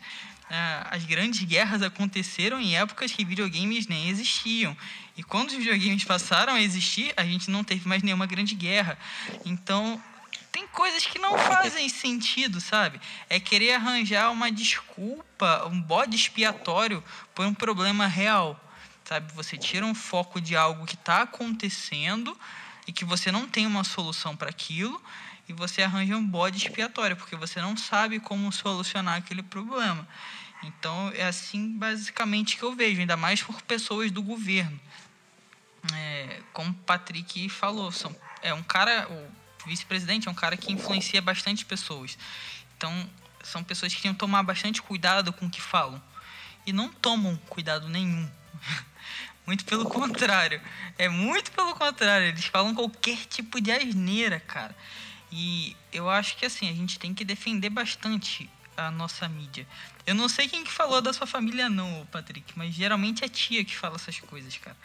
É, 0.51 0.88
as 0.91 1.03
grandes 1.03 1.43
guerras 1.43 1.81
aconteceram 1.81 2.60
em 2.60 2.77
épocas 2.77 3.12
que 3.12 3.25
videogames 3.25 3.88
nem 3.88 4.10
existiam. 4.10 4.77
E 5.17 5.24
quando 5.24 5.50
os 5.50 5.55
videogames 5.55 6.03
passaram 6.03 6.53
a 6.53 6.62
existir, 6.62 7.12
a 7.17 7.25
gente 7.25 7.50
não 7.50 7.63
teve 7.63 7.88
mais 7.88 8.03
nenhuma 8.03 8.27
grande 8.27 8.53
guerra. 8.53 9.00
Então, 9.43 10.00
tem 10.58 10.68
coisas 10.70 11.06
que 11.06 11.20
não 11.20 11.38
fazem 11.38 11.88
sentido, 11.88 12.60
sabe? 12.60 13.00
É 13.30 13.40
querer 13.40 13.74
arranjar 13.74 14.32
uma 14.32 14.52
desculpa, 14.52 15.68
um 15.68 15.80
bode 15.80 16.16
expiatório 16.16 17.04
por 17.36 17.46
um 17.46 17.54
problema 17.54 18.08
real, 18.08 18.60
sabe? 19.06 19.32
Você 19.34 19.56
tira 19.56 19.86
um 19.86 19.94
foco 19.94 20.42
de 20.42 20.56
algo 20.56 20.88
que 20.88 20.96
está 20.96 21.22
acontecendo 21.22 22.36
e 22.88 22.92
que 22.92 23.06
você 23.06 23.32
não 23.32 23.48
tem 23.48 23.68
uma 23.68 23.84
solução 23.84 24.36
para 24.36 24.50
aquilo 24.50 25.00
e 25.48 25.54
você 25.54 25.84
arranja 25.84 26.18
um 26.18 26.26
bode 26.26 26.58
expiatório, 26.58 27.16
porque 27.16 27.36
você 27.36 27.62
não 27.62 27.78
sabe 27.78 28.20
como 28.20 28.52
solucionar 28.52 29.18
aquele 29.18 29.44
problema. 29.44 30.08
Então 30.64 31.12
é 31.14 31.28
assim 31.28 31.78
basicamente 31.78 32.58
que 32.58 32.64
eu 32.64 32.74
vejo, 32.74 33.00
ainda 33.00 33.16
mais 33.16 33.44
por 33.44 33.62
pessoas 33.62 34.10
do 34.10 34.24
governo. 34.24 34.80
É, 35.94 36.42
como 36.52 36.72
o 36.72 36.74
Patrick 36.74 37.48
falou, 37.48 37.92
são, 37.92 38.16
é 38.42 38.52
um 38.56 38.64
cara, 38.64 39.08
o 39.08 39.47
vice-presidente 39.68 40.28
é 40.28 40.32
um 40.32 40.36
cara 40.36 40.58
que 40.58 40.72
influencia 40.72 41.22
bastante 41.22 41.66
pessoas. 41.66 42.18
Então 42.76 43.10
são 43.44 43.64
pessoas 43.64 43.94
que 43.94 44.02
têm 44.02 44.14
que 44.14 44.20
tomar 44.20 44.44
bastante 44.44 44.82
cuidado 44.82 45.32
com 45.32 45.46
o 45.46 45.50
que 45.50 45.62
falam. 45.62 46.02
E 46.66 46.74
não 46.74 46.90
tomam 46.90 47.38
cuidado 47.48 47.88
nenhum. 47.88 48.30
Muito 49.46 49.64
pelo 49.64 49.86
contrário. 49.86 50.62
É 50.98 51.08
muito 51.08 51.54
pelo 51.54 51.74
contrário. 51.74 52.28
Eles 52.28 52.44
falam 52.44 52.76
qualquer 52.76 53.18
tipo 53.28 53.62
de 53.62 53.72
asneira, 53.72 54.42
cara. 54.42 54.76
E 55.32 55.74
eu 55.94 56.10
acho 56.10 56.36
que 56.36 56.46
assim, 56.46 56.70
a 56.70 56.74
gente 56.74 57.00
tem 57.00 57.14
que 57.14 57.24
defender 57.24 57.70
bastante 57.70 58.50
a 58.76 58.92
nossa 58.92 59.28
mídia. 59.30 59.66
Eu 60.06 60.16
não 60.16 60.28
sei 60.28 60.50
quem 60.50 60.66
que 60.66 60.72
falou 60.72 61.02
da 61.02 61.14
sua 61.14 61.26
família 61.26 61.70
não, 61.70 62.06
Patrick, 62.12 62.54
mas 62.58 62.74
geralmente 62.74 63.24
é 63.24 63.30
tia 63.30 63.64
que 63.64 63.76
fala 63.76 63.96
essas 63.96 64.20
coisas, 64.20 64.58
cara. 64.58 64.78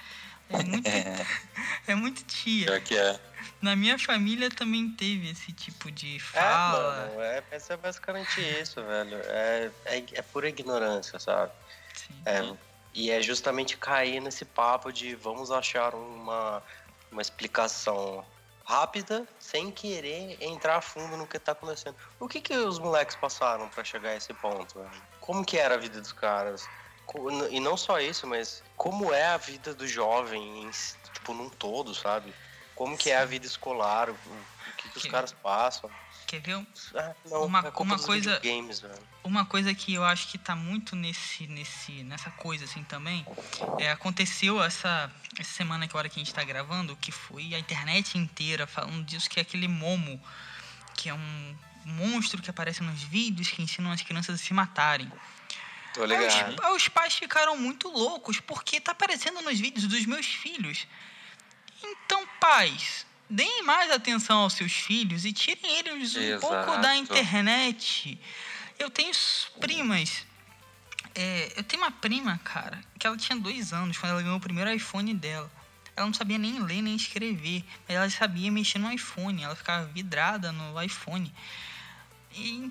É 0.52 0.62
muito, 0.62 0.88
é 1.88 1.94
muito 1.94 2.24
tia. 2.24 2.66
Pior 2.66 2.80
que 2.80 2.96
é. 2.96 3.20
Na 3.60 3.76
minha 3.76 3.98
família 3.98 4.50
também 4.50 4.90
teve 4.90 5.30
esse 5.30 5.52
tipo 5.52 5.90
de 5.90 6.16
É, 6.16 6.18
fala. 6.18 7.06
mano, 7.06 7.20
é, 7.22 7.42
mas 7.50 7.70
é 7.70 7.76
basicamente 7.76 8.40
isso, 8.40 8.82
velho. 8.82 9.20
É, 9.24 9.70
é, 9.86 10.04
é 10.12 10.22
pura 10.22 10.48
ignorância, 10.48 11.18
sabe? 11.18 11.52
Sim. 11.94 12.22
É, 12.26 12.56
e 12.94 13.10
é 13.10 13.22
justamente 13.22 13.76
cair 13.76 14.20
nesse 14.20 14.44
papo 14.44 14.92
de 14.92 15.14
vamos 15.14 15.50
achar 15.50 15.94
uma, 15.94 16.62
uma 17.10 17.22
explicação 17.22 18.24
rápida, 18.64 19.26
sem 19.38 19.70
querer 19.70 20.38
entrar 20.40 20.76
a 20.76 20.80
fundo 20.80 21.16
no 21.16 21.26
que 21.26 21.38
tá 21.38 21.52
acontecendo. 21.52 21.96
O 22.20 22.28
que 22.28 22.40
que 22.40 22.54
os 22.54 22.78
moleques 22.78 23.16
passaram 23.16 23.68
pra 23.68 23.82
chegar 23.82 24.10
a 24.10 24.16
esse 24.16 24.32
ponto, 24.34 24.78
velho? 24.78 25.02
Como 25.20 25.44
que 25.44 25.58
era 25.58 25.74
a 25.74 25.78
vida 25.78 26.00
dos 26.00 26.12
caras? 26.12 26.68
E 27.50 27.60
não 27.60 27.76
só 27.76 28.00
isso, 28.00 28.26
mas 28.26 28.62
como 28.76 29.12
é 29.12 29.26
a 29.26 29.36
vida 29.36 29.74
do 29.74 29.86
jovem, 29.86 30.70
tipo, 31.12 31.34
num 31.34 31.50
todo, 31.50 31.94
sabe? 31.94 32.32
Como 32.74 32.96
que 32.96 33.10
é 33.10 33.18
a 33.18 33.24
vida 33.24 33.46
escolar, 33.46 34.08
o, 34.10 34.14
que 34.78 34.88
que 34.88 34.98
os 34.98 35.06
caras 35.06 35.32
passam. 35.32 35.90
Quer 36.26 36.40
ver 36.40 36.56
um- 36.56 36.66
Ah, 36.94 37.14
não, 37.26 37.44
Uma- 37.44 37.58
é 37.66 37.72
uma 37.78 37.98
coisa- 37.98 38.38
velho. 38.40 38.98
uma 39.22 39.44
coisa 39.44 39.74
que 39.74 39.92
eu 39.92 40.02
acho 40.04 40.28
que 40.28 40.38
tá 40.38 40.56
muito 40.56 40.96
nesse, 40.96 41.46
nesse, 41.46 42.02
nessa 42.04 42.30
coisa 42.30 42.64
assim 42.64 42.82
também, 42.84 43.26
é, 43.78 43.90
aconteceu 43.90 44.62
essa, 44.62 45.10
essa 45.38 45.52
semana 45.52 45.86
que 45.86 45.94
a 45.94 45.98
hora 45.98 46.08
que 46.08 46.18
a 46.18 46.24
gente 46.24 46.32
tá 46.34 46.42
gravando, 46.42 46.96
que 46.96 47.12
foi 47.12 47.54
a 47.54 47.58
internet 47.58 48.16
inteira 48.16 48.66
falando 48.66 49.04
disso, 49.04 49.28
que 49.28 49.38
é 49.38 49.42
aquele 49.42 49.68
Momo, 49.68 50.20
que 50.96 51.08
é 51.10 51.14
um 51.14 51.56
monstro 51.84 52.40
que 52.40 52.48
aparece 52.48 52.82
nos 52.82 53.02
vídeos 53.02 53.48
que 53.50 53.60
ensinam 53.60 53.90
as 53.92 54.00
crianças 54.02 54.40
a 54.40 54.42
se 54.42 54.54
matarem. 54.54 55.10
Tô 55.94 56.02
Aí 56.02 56.08
ligado. 56.08 56.54
os, 56.58 56.64
aí 56.64 56.72
os 56.74 56.88
pais 56.88 57.14
ficaram 57.14 57.56
muito 57.56 57.88
loucos, 57.88 58.40
porque 58.40 58.80
tá 58.80 58.92
aparecendo 58.92 59.40
nos 59.42 59.58
vídeos 59.60 59.86
dos 59.86 60.06
meus 60.06 60.26
filhos. 60.26 60.86
Então, 61.82 62.26
pais, 62.40 63.04
deem 63.28 63.62
mais 63.62 63.90
atenção 63.90 64.38
aos 64.40 64.54
seus 64.54 64.72
filhos 64.72 65.24
e 65.24 65.32
tirem 65.32 65.78
eles 65.78 66.14
um 66.16 66.40
pouco 66.40 66.76
da 66.78 66.96
internet. 66.96 68.18
Eu 68.78 68.88
tenho 68.90 69.12
primas. 69.60 70.24
é, 71.14 71.52
eu 71.56 71.64
tenho 71.64 71.82
uma 71.82 71.90
prima, 71.90 72.38
cara, 72.42 72.82
que 72.98 73.06
ela 73.06 73.16
tinha 73.16 73.38
dois 73.38 73.72
anos 73.72 73.98
quando 73.98 74.12
ela 74.12 74.22
ganhou 74.22 74.36
o 74.38 74.40
primeiro 74.40 74.72
iPhone 74.72 75.12
dela. 75.14 75.50
Ela 75.94 76.06
não 76.06 76.14
sabia 76.14 76.38
nem 76.38 76.58
ler 76.62 76.80
nem 76.80 76.96
escrever, 76.96 77.62
mas 77.86 77.96
ela 77.96 78.08
sabia 78.08 78.50
mexer 78.50 78.78
no 78.78 78.90
iPhone. 78.90 79.42
Ela 79.42 79.54
ficava 79.54 79.84
vidrada 79.86 80.50
no 80.50 80.82
iPhone. 80.82 81.32
E, 82.34 82.70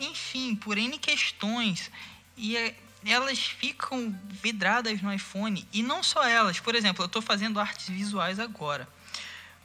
enfim, 0.00 0.54
por 0.54 0.76
N 0.76 0.98
questões. 0.98 1.90
E 2.38 2.56
é, 2.56 2.74
elas 3.04 3.38
ficam 3.38 4.18
vidradas 4.30 5.02
no 5.02 5.12
iPhone. 5.12 5.68
E 5.72 5.82
não 5.82 6.02
só 6.02 6.26
elas. 6.26 6.60
Por 6.60 6.74
exemplo, 6.74 7.02
eu 7.02 7.06
estou 7.06 7.20
fazendo 7.20 7.58
artes 7.58 7.88
visuais 7.88 8.38
agora. 8.38 8.88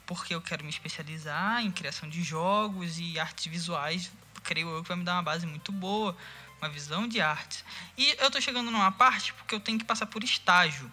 Porque 0.08 0.34
eu 0.34 0.42
quero 0.42 0.64
me 0.64 0.72
especializar 0.72 1.64
em 1.64 1.72
criação 1.72 2.10
de 2.10 2.24
jogos 2.24 3.00
e 3.00 3.20
artes 3.20 3.46
visuais. 3.46 4.12
Creio 4.44 4.70
eu 4.70 4.82
que 4.82 4.90
vai 4.90 4.98
me 4.98 5.04
dar 5.04 5.14
uma 5.14 5.24
base 5.24 5.46
muito 5.46 5.72
boa. 5.72 6.18
Uma 6.60 6.70
visão 6.70 7.08
de 7.08 7.22
artes. 7.22 7.64
E 7.96 8.16
eu 8.20 8.28
estou 8.28 8.42
chegando 8.42 8.72
numa 8.72 8.92
parte 8.92 9.34
porque 9.34 9.54
eu 9.54 9.60
tenho 9.60 9.78
que 9.78 9.86
passar 9.86 10.08
por 10.08 10.24
estágio. 10.24 10.92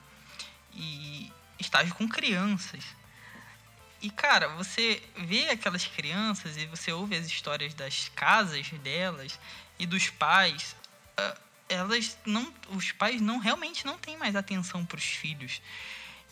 E 0.74 1.32
estágio 1.58 1.94
com 1.94 2.06
crianças. 2.06 2.84
E, 4.02 4.10
cara, 4.10 4.48
você 4.48 5.02
vê 5.16 5.48
aquelas 5.50 5.86
crianças 5.86 6.56
e 6.56 6.66
você 6.66 6.92
ouve 6.92 7.16
as 7.16 7.26
histórias 7.26 7.74
das 7.74 8.10
casas 8.14 8.68
delas 8.82 9.38
e 9.78 9.86
dos 9.86 10.10
pais. 10.10 10.76
ah, 11.16 11.36
Elas 11.70 12.18
não. 12.26 12.52
Os 12.70 12.92
pais 12.92 13.20
não 13.20 13.38
realmente 13.38 13.86
não 13.86 13.96
têm 13.96 14.16
mais 14.18 14.36
atenção 14.36 14.84
para 14.84 14.98
os 14.98 15.04
filhos. 15.04 15.62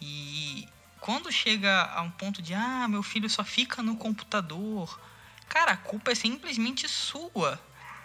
E 0.01 0.69
quando 1.01 1.33
chega 1.33 1.85
a 1.85 2.03
um 2.03 2.11
ponto 2.11 2.43
de 2.43 2.53
ah, 2.53 2.87
meu 2.89 3.03
filho 3.03 3.31
só 3.31 3.45
fica 3.45 3.83
no 3.83 3.97
computador. 3.97 5.01
Cara, 5.49 5.73
a 5.73 5.77
culpa 5.77 6.11
é 6.11 6.15
simplesmente 6.15 6.87
sua 6.89 7.59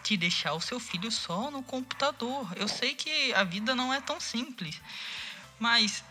de 0.04 0.16
deixar 0.16 0.54
o 0.54 0.62
seu 0.62 0.80
filho 0.80 1.12
só 1.12 1.50
no 1.50 1.64
computador. 1.64 2.48
Eu 2.56 2.68
sei 2.68 2.94
que 2.94 3.34
a 3.34 3.44
vida 3.44 3.76
não 3.76 3.94
é 3.94 4.00
tão 4.00 4.20
simples, 4.20 4.80
mas 5.60 6.04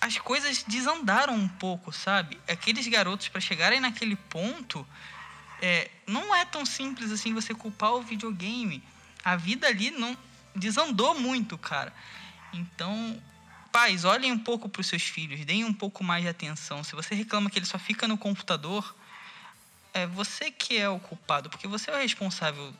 as 0.00 0.18
coisas 0.18 0.62
desandaram 0.64 1.34
um 1.34 1.48
pouco, 1.48 1.90
sabe? 1.92 2.38
Aqueles 2.46 2.86
garotos, 2.86 3.28
para 3.28 3.40
chegarem 3.40 3.80
naquele 3.80 4.16
ponto, 4.16 4.86
é, 5.62 5.90
não 6.06 6.34
é 6.34 6.44
tão 6.44 6.66
simples 6.66 7.10
assim 7.10 7.32
você 7.32 7.54
culpar 7.54 7.94
o 7.94 8.02
videogame. 8.02 8.82
A 9.24 9.36
vida 9.36 9.66
ali 9.66 9.90
não 9.90 10.16
desandou 10.54 11.18
muito, 11.18 11.56
cara. 11.56 11.92
Então, 12.52 13.20
pais, 13.72 14.04
olhem 14.04 14.30
um 14.30 14.38
pouco 14.38 14.68
para 14.68 14.80
os 14.80 14.86
seus 14.86 15.02
filhos, 15.02 15.44
deem 15.44 15.64
um 15.64 15.72
pouco 15.72 16.04
mais 16.04 16.22
de 16.22 16.28
atenção. 16.28 16.84
Se 16.84 16.94
você 16.94 17.14
reclama 17.14 17.50
que 17.50 17.58
ele 17.58 17.66
só 17.66 17.78
fica 17.78 18.06
no 18.06 18.16
computador, 18.18 18.94
é 19.92 20.06
você 20.06 20.50
que 20.50 20.76
é 20.76 20.88
o 20.88 21.00
culpado, 21.00 21.48
porque 21.48 21.66
você 21.66 21.90
é 21.90 21.94
o 21.94 21.98
responsável 21.98 22.72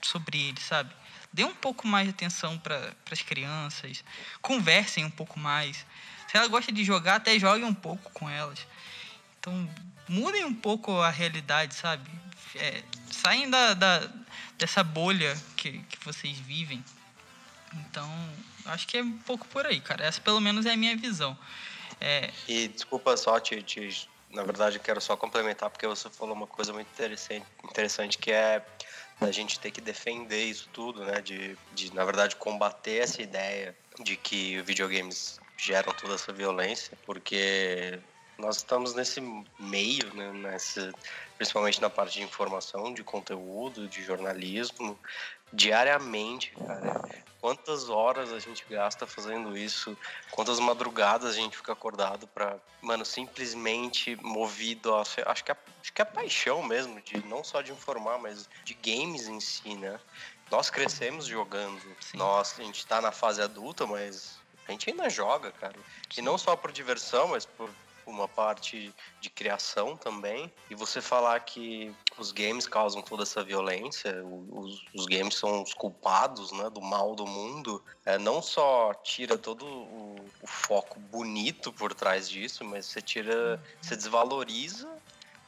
sobre 0.00 0.38
ele, 0.38 0.60
sabe? 0.60 0.94
Dê 1.32 1.44
um 1.44 1.54
pouco 1.54 1.86
mais 1.86 2.06
de 2.06 2.14
atenção 2.14 2.58
para 2.58 2.94
as 3.10 3.22
crianças, 3.22 4.02
conversem 4.40 5.04
um 5.04 5.10
pouco 5.10 5.38
mais. 5.38 5.84
Se 6.28 6.36
ela 6.36 6.46
gosta 6.48 6.72
de 6.72 6.84
jogar, 6.84 7.16
até 7.16 7.38
jogue 7.38 7.64
um 7.64 7.74
pouco 7.74 8.10
com 8.12 8.28
elas. 8.28 8.66
Então, 9.38 9.68
mudem 10.08 10.44
um 10.44 10.54
pouco 10.54 10.92
a 11.00 11.10
realidade, 11.10 11.74
sabe? 11.74 12.08
É, 12.56 12.82
saem 13.10 13.48
da, 13.50 13.74
da, 13.74 14.10
dessa 14.58 14.82
bolha 14.82 15.36
que, 15.56 15.78
que 15.84 16.04
vocês 16.04 16.38
vivem. 16.38 16.82
Então, 17.74 18.08
acho 18.66 18.86
que 18.86 18.96
é 18.98 19.02
um 19.02 19.18
pouco 19.18 19.46
por 19.48 19.66
aí, 19.66 19.80
cara. 19.80 20.04
Essa, 20.04 20.20
pelo 20.20 20.40
menos, 20.40 20.66
é 20.66 20.72
a 20.72 20.76
minha 20.76 20.96
visão. 20.96 21.36
É, 22.00 22.30
E 22.48 22.68
desculpa 22.68 23.16
só, 23.16 23.38
te, 23.40 23.62
te- 23.62 24.08
na 24.30 24.42
verdade 24.44 24.76
eu 24.76 24.82
quero 24.82 25.00
só 25.00 25.16
complementar 25.16 25.68
porque 25.70 25.86
você 25.86 26.08
falou 26.10 26.34
uma 26.34 26.46
coisa 26.46 26.72
muito 26.72 26.88
interessante, 26.88 27.46
interessante 27.64 28.18
que 28.18 28.30
é 28.30 28.64
a 29.20 29.30
gente 29.30 29.58
ter 29.58 29.70
que 29.70 29.80
defender 29.80 30.44
isso 30.44 30.68
tudo, 30.70 31.04
né? 31.04 31.20
De, 31.20 31.58
de, 31.72 31.92
na 31.94 32.04
verdade, 32.04 32.36
combater 32.36 33.02
essa 33.02 33.20
ideia 33.20 33.76
de 34.04 34.16
que 34.16 34.62
videogames 34.62 35.38
geram 35.56 35.92
toda 35.92 36.14
essa 36.14 36.32
violência, 36.32 36.96
porque 37.04 38.00
nós 38.38 38.58
estamos 38.58 38.94
nesse 38.94 39.20
meio, 39.58 40.14
né? 40.14 40.32
Nessa, 40.32 40.92
principalmente 41.36 41.80
na 41.80 41.90
parte 41.90 42.14
de 42.14 42.22
informação, 42.22 42.94
de 42.94 43.02
conteúdo, 43.02 43.88
de 43.88 44.02
jornalismo, 44.02 44.98
diariamente, 45.52 46.52
cara. 46.52 47.02
Quantas 47.40 47.88
horas 47.88 48.32
a 48.32 48.38
gente 48.38 48.64
gasta 48.68 49.06
fazendo 49.06 49.56
isso? 49.56 49.96
Quantas 50.30 50.58
madrugadas 50.58 51.30
a 51.30 51.36
gente 51.36 51.56
fica 51.56 51.72
acordado 51.72 52.26
pra, 52.28 52.56
mano, 52.80 53.04
simplesmente 53.04 54.16
movido 54.22 54.94
a. 54.94 55.02
Acho 55.02 55.44
que 55.44 55.52
é, 55.52 55.56
acho 55.80 55.92
que 55.92 56.02
é 56.02 56.04
paixão 56.04 56.62
mesmo, 56.62 57.00
de 57.00 57.24
não 57.26 57.44
só 57.44 57.60
de 57.60 57.72
informar, 57.72 58.18
mas 58.18 58.48
de 58.64 58.74
games 58.74 59.28
em 59.28 59.40
si, 59.40 59.74
né? 59.76 59.98
Nós 60.50 60.70
crescemos 60.70 61.26
jogando. 61.26 61.80
Sim. 62.00 62.18
Nós, 62.18 62.58
a 62.58 62.62
gente 62.62 62.86
tá 62.86 63.00
na 63.00 63.12
fase 63.12 63.40
adulta, 63.40 63.86
mas 63.86 64.38
a 64.66 64.72
gente 64.72 64.90
ainda 64.90 65.08
joga, 65.08 65.52
cara. 65.52 65.76
E 66.16 66.22
não 66.22 66.36
só 66.36 66.56
por 66.56 66.72
diversão, 66.72 67.28
mas 67.28 67.46
por 67.46 67.70
uma 68.10 68.28
parte 68.28 68.92
de 69.20 69.30
criação 69.30 69.96
também. 69.96 70.52
E 70.70 70.74
você 70.74 71.00
falar 71.00 71.40
que 71.40 71.94
os 72.16 72.32
games 72.32 72.66
causam 72.66 73.02
toda 73.02 73.22
essa 73.22 73.42
violência, 73.42 74.24
os, 74.24 74.82
os 74.94 75.06
games 75.06 75.36
são 75.36 75.62
os 75.62 75.74
culpados 75.74 76.52
né, 76.52 76.68
do 76.70 76.80
mal 76.80 77.14
do 77.14 77.26
mundo, 77.26 77.82
é, 78.04 78.18
não 78.18 78.40
só 78.42 78.94
tira 78.94 79.36
todo 79.36 79.66
o, 79.66 80.16
o 80.42 80.46
foco 80.46 80.98
bonito 80.98 81.72
por 81.72 81.94
trás 81.94 82.28
disso, 82.28 82.64
mas 82.64 82.86
você 82.86 83.00
tira, 83.00 83.62
você 83.80 83.96
desvaloriza 83.96 84.88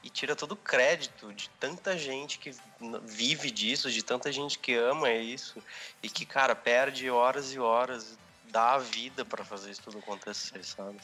e 0.03 0.09
tira 0.09 0.35
todo 0.35 0.53
o 0.53 0.57
crédito 0.57 1.33
de 1.33 1.51
tanta 1.61 1.97
gente 1.97 2.39
que 2.39 2.53
vive 3.05 3.51
disso, 3.51 3.91
de 3.91 4.03
tanta 4.03 4.33
gente 4.33 4.59
que 4.59 4.75
ama 4.75 5.11
isso 5.11 5.63
e 6.03 6.09
que, 6.09 6.25
cara, 6.25 6.55
perde 6.55 7.11
horas 7.11 7.53
e 7.53 7.59
horas 7.59 8.19
dar 8.51 8.75
a 8.75 8.79
vida 8.79 9.25
para 9.25 9.45
fazer 9.45 9.71
isso 9.71 9.83
tudo 9.83 9.99
acontecer, 9.99 10.65
sabe? 10.65 10.99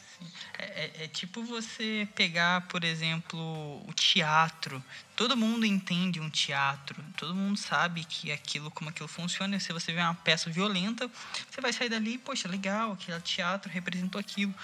É, 0.58 0.64
é, 0.64 1.04
é, 1.04 1.08
tipo 1.08 1.42
você 1.42 2.08
pegar, 2.14 2.66
por 2.68 2.84
exemplo, 2.84 3.38
o 3.86 3.92
teatro. 3.94 4.82
Todo 5.14 5.36
mundo 5.36 5.64
entende 5.64 6.20
um 6.20 6.28
teatro, 6.28 7.02
todo 7.16 7.34
mundo 7.34 7.56
sabe 7.56 8.04
que 8.04 8.30
aquilo, 8.30 8.70
como 8.70 8.90
aquilo 8.90 9.08
funciona. 9.08 9.58
Se 9.58 9.72
você 9.72 9.92
vê 9.92 10.00
uma 10.00 10.14
peça 10.14 10.50
violenta, 10.50 11.10
você 11.50 11.60
vai 11.60 11.72
sair 11.72 11.88
dali, 11.88 12.18
poxa, 12.18 12.48
legal, 12.48 12.92
aquele 12.92 13.20
teatro 13.20 13.70
representou 13.70 14.20
aquilo. 14.20 14.54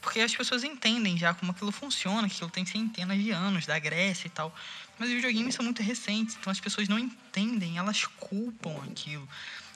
Porque 0.00 0.20
as 0.20 0.34
pessoas 0.34 0.62
entendem 0.62 1.18
já 1.18 1.34
como 1.34 1.50
aquilo 1.50 1.72
funciona, 1.72 2.28
que 2.28 2.34
aquilo 2.34 2.50
tem 2.50 2.64
centenas 2.64 3.18
de 3.18 3.30
anos, 3.30 3.66
da 3.66 3.78
Grécia 3.78 4.28
e 4.28 4.30
tal. 4.30 4.54
Mas 4.98 5.08
os 5.08 5.14
videogames 5.14 5.54
são 5.54 5.64
muito 5.64 5.82
recentes, 5.82 6.36
então 6.38 6.50
as 6.50 6.60
pessoas 6.60 6.88
não 6.88 6.98
entendem, 6.98 7.78
elas 7.78 8.04
culpam 8.04 8.82
aquilo. 8.90 9.28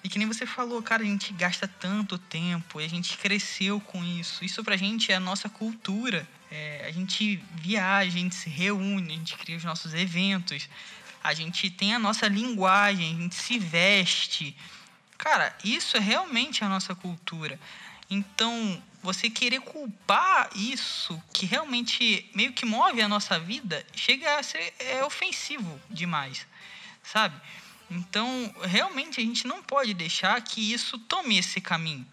E 0.04 0.08
que 0.08 0.18
nem 0.18 0.26
você 0.26 0.44
falou, 0.44 0.82
cara, 0.82 1.02
a 1.02 1.06
gente 1.06 1.32
gasta 1.32 1.68
tanto 1.68 2.18
tempo 2.18 2.80
e 2.80 2.84
a 2.84 2.88
gente 2.88 3.16
cresceu 3.16 3.80
com 3.80 4.02
isso. 4.04 4.44
Isso 4.44 4.64
pra 4.64 4.76
gente 4.76 5.12
é 5.12 5.14
a 5.14 5.20
nossa 5.20 5.48
cultura. 5.48 6.26
É, 6.50 6.84
a 6.86 6.90
gente 6.90 7.36
viaja, 7.54 8.08
a 8.08 8.20
gente 8.20 8.34
se 8.34 8.50
reúne, 8.50 9.12
a 9.12 9.16
gente 9.16 9.36
cria 9.36 9.56
os 9.56 9.64
nossos 9.64 9.94
eventos, 9.94 10.68
a 11.22 11.32
gente 11.32 11.70
tem 11.70 11.94
a 11.94 11.98
nossa 11.98 12.26
linguagem, 12.26 13.14
a 13.14 13.22
gente 13.22 13.34
se 13.36 13.58
veste. 13.58 14.56
Cara, 15.16 15.56
isso 15.64 15.96
é 15.96 16.00
realmente 16.00 16.64
a 16.64 16.68
nossa 16.68 16.94
cultura. 16.94 17.58
Então, 18.10 18.82
você 19.02 19.30
querer 19.30 19.60
culpar 19.60 20.50
isso, 20.54 21.20
que 21.32 21.46
realmente 21.46 22.28
meio 22.34 22.52
que 22.52 22.66
move 22.66 23.00
a 23.00 23.08
nossa 23.08 23.38
vida, 23.38 23.86
chega 23.94 24.38
a 24.38 24.42
ser 24.42 24.74
é 24.78 25.04
ofensivo 25.04 25.80
demais, 25.88 26.46
sabe? 27.02 27.34
Então, 27.94 28.54
realmente, 28.62 29.20
a 29.20 29.22
gente 29.22 29.46
não 29.46 29.62
pode 29.62 29.92
deixar 29.92 30.40
que 30.40 30.72
isso 30.72 30.98
tome 30.98 31.38
esse 31.38 31.60
caminho. 31.60 32.06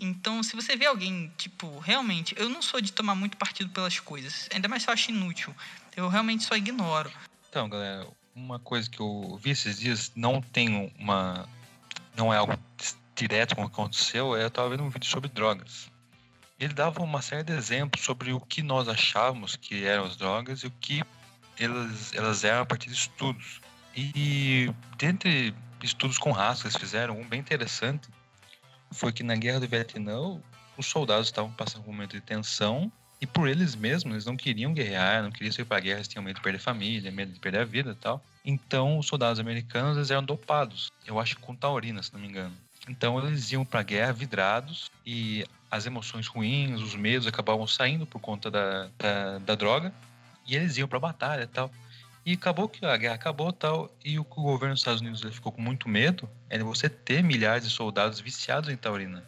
Então, 0.00 0.42
se 0.42 0.54
você 0.54 0.76
vê 0.76 0.86
alguém, 0.86 1.32
tipo, 1.36 1.78
realmente, 1.78 2.34
eu 2.38 2.48
não 2.48 2.62
sou 2.62 2.80
de 2.80 2.92
tomar 2.92 3.14
muito 3.14 3.36
partido 3.36 3.70
pelas 3.70 3.98
coisas, 3.98 4.48
ainda 4.52 4.68
mais 4.68 4.82
se 4.82 4.88
eu 4.88 4.94
acho 4.94 5.10
inútil. 5.10 5.54
Eu 5.96 6.08
realmente 6.08 6.44
só 6.44 6.56
ignoro. 6.56 7.10
Então, 7.48 7.68
galera, 7.68 8.06
uma 8.34 8.58
coisa 8.58 8.88
que 8.88 9.00
eu 9.00 9.38
vi 9.42 9.50
esses 9.50 9.78
dias, 9.78 10.12
não 10.14 10.40
tem 10.40 10.92
uma. 10.98 11.48
Não 12.16 12.32
é 12.32 12.36
algo 12.36 12.58
direto 13.14 13.54
como 13.54 13.66
aconteceu, 13.66 14.36
é, 14.36 14.42
eu 14.42 14.48
estava 14.48 14.68
vendo 14.68 14.82
um 14.82 14.90
vídeo 14.90 15.08
sobre 15.08 15.28
drogas. 15.28 15.90
Ele 16.58 16.72
dava 16.72 17.02
uma 17.02 17.22
série 17.22 17.42
de 17.42 17.52
exemplos 17.52 18.04
sobre 18.04 18.32
o 18.32 18.40
que 18.40 18.62
nós 18.62 18.88
achávamos 18.88 19.56
que 19.56 19.84
eram 19.84 20.04
as 20.04 20.16
drogas 20.16 20.60
e 20.60 20.66
o 20.66 20.70
que 20.70 21.02
elas, 21.58 22.12
elas 22.14 22.44
eram 22.44 22.62
a 22.62 22.66
partir 22.66 22.88
de 22.88 22.94
estudos. 22.94 23.60
E 23.96 24.72
dentre 24.98 25.54
estudos 25.82 26.18
com 26.18 26.32
raça 26.32 26.62
que 26.62 26.68
eles 26.68 26.76
fizeram, 26.76 27.18
um 27.18 27.26
bem 27.26 27.40
interessante 27.40 28.08
foi 28.90 29.12
que 29.12 29.22
na 29.22 29.36
guerra 29.36 29.60
do 29.60 29.68
Vietnã 29.68 30.40
os 30.76 30.86
soldados 30.86 31.28
estavam 31.28 31.50
passando 31.52 31.82
por 31.82 31.90
um 31.90 31.92
momento 31.92 32.12
de 32.12 32.20
tensão 32.20 32.90
e 33.20 33.26
por 33.26 33.48
eles 33.48 33.74
mesmos, 33.74 34.12
eles 34.12 34.26
não 34.26 34.36
queriam 34.36 34.74
guerrear, 34.74 35.22
não 35.22 35.30
queriam 35.30 35.52
sair 35.52 35.64
para 35.64 35.80
guerra, 35.80 35.98
eles 35.98 36.08
tinham 36.08 36.22
medo 36.22 36.36
de 36.36 36.42
perder 36.42 36.58
família, 36.58 37.10
medo 37.10 37.32
de 37.32 37.38
perder 37.38 37.60
a 37.60 37.64
vida 37.64 37.92
e 37.92 37.94
tal. 37.94 38.22
Então 38.44 38.98
os 38.98 39.06
soldados 39.06 39.40
americanos 39.40 39.96
eles 39.96 40.10
eram 40.10 40.22
dopados, 40.22 40.88
eu 41.06 41.18
acho 41.18 41.38
com 41.38 41.54
taurina, 41.54 42.02
se 42.02 42.12
não 42.12 42.20
me 42.20 42.28
engano. 42.28 42.54
Então 42.88 43.18
eles 43.24 43.50
iam 43.52 43.64
para 43.64 43.80
a 43.80 43.82
guerra 43.82 44.12
vidrados 44.12 44.90
e 45.06 45.44
as 45.70 45.86
emoções 45.86 46.26
ruins, 46.26 46.80
os 46.80 46.94
medos 46.94 47.26
acabavam 47.26 47.66
saindo 47.66 48.06
por 48.06 48.20
conta 48.20 48.50
da, 48.50 48.88
da, 48.98 49.38
da 49.38 49.54
droga 49.54 49.92
e 50.46 50.54
eles 50.54 50.76
iam 50.76 50.86
para 50.86 50.98
a 50.98 51.00
batalha 51.00 51.42
e 51.44 51.46
tal. 51.46 51.70
E 52.24 52.32
acabou 52.32 52.68
que 52.68 52.84
a 52.86 52.96
guerra 52.96 53.14
acabou 53.14 53.52
tal, 53.52 53.94
e 54.02 54.18
o, 54.18 54.24
governo 54.24 54.74
dos 54.74 54.80
Estados 54.80 55.02
Unidos 55.02 55.20
ficou 55.34 55.52
com 55.52 55.60
muito 55.60 55.88
medo 55.88 56.28
é 56.48 56.56
de 56.56 56.64
você 56.64 56.88
ter 56.88 57.22
milhares 57.22 57.64
de 57.64 57.70
soldados 57.70 58.18
viciados 58.18 58.70
em 58.70 58.76
taurina. 58.76 59.22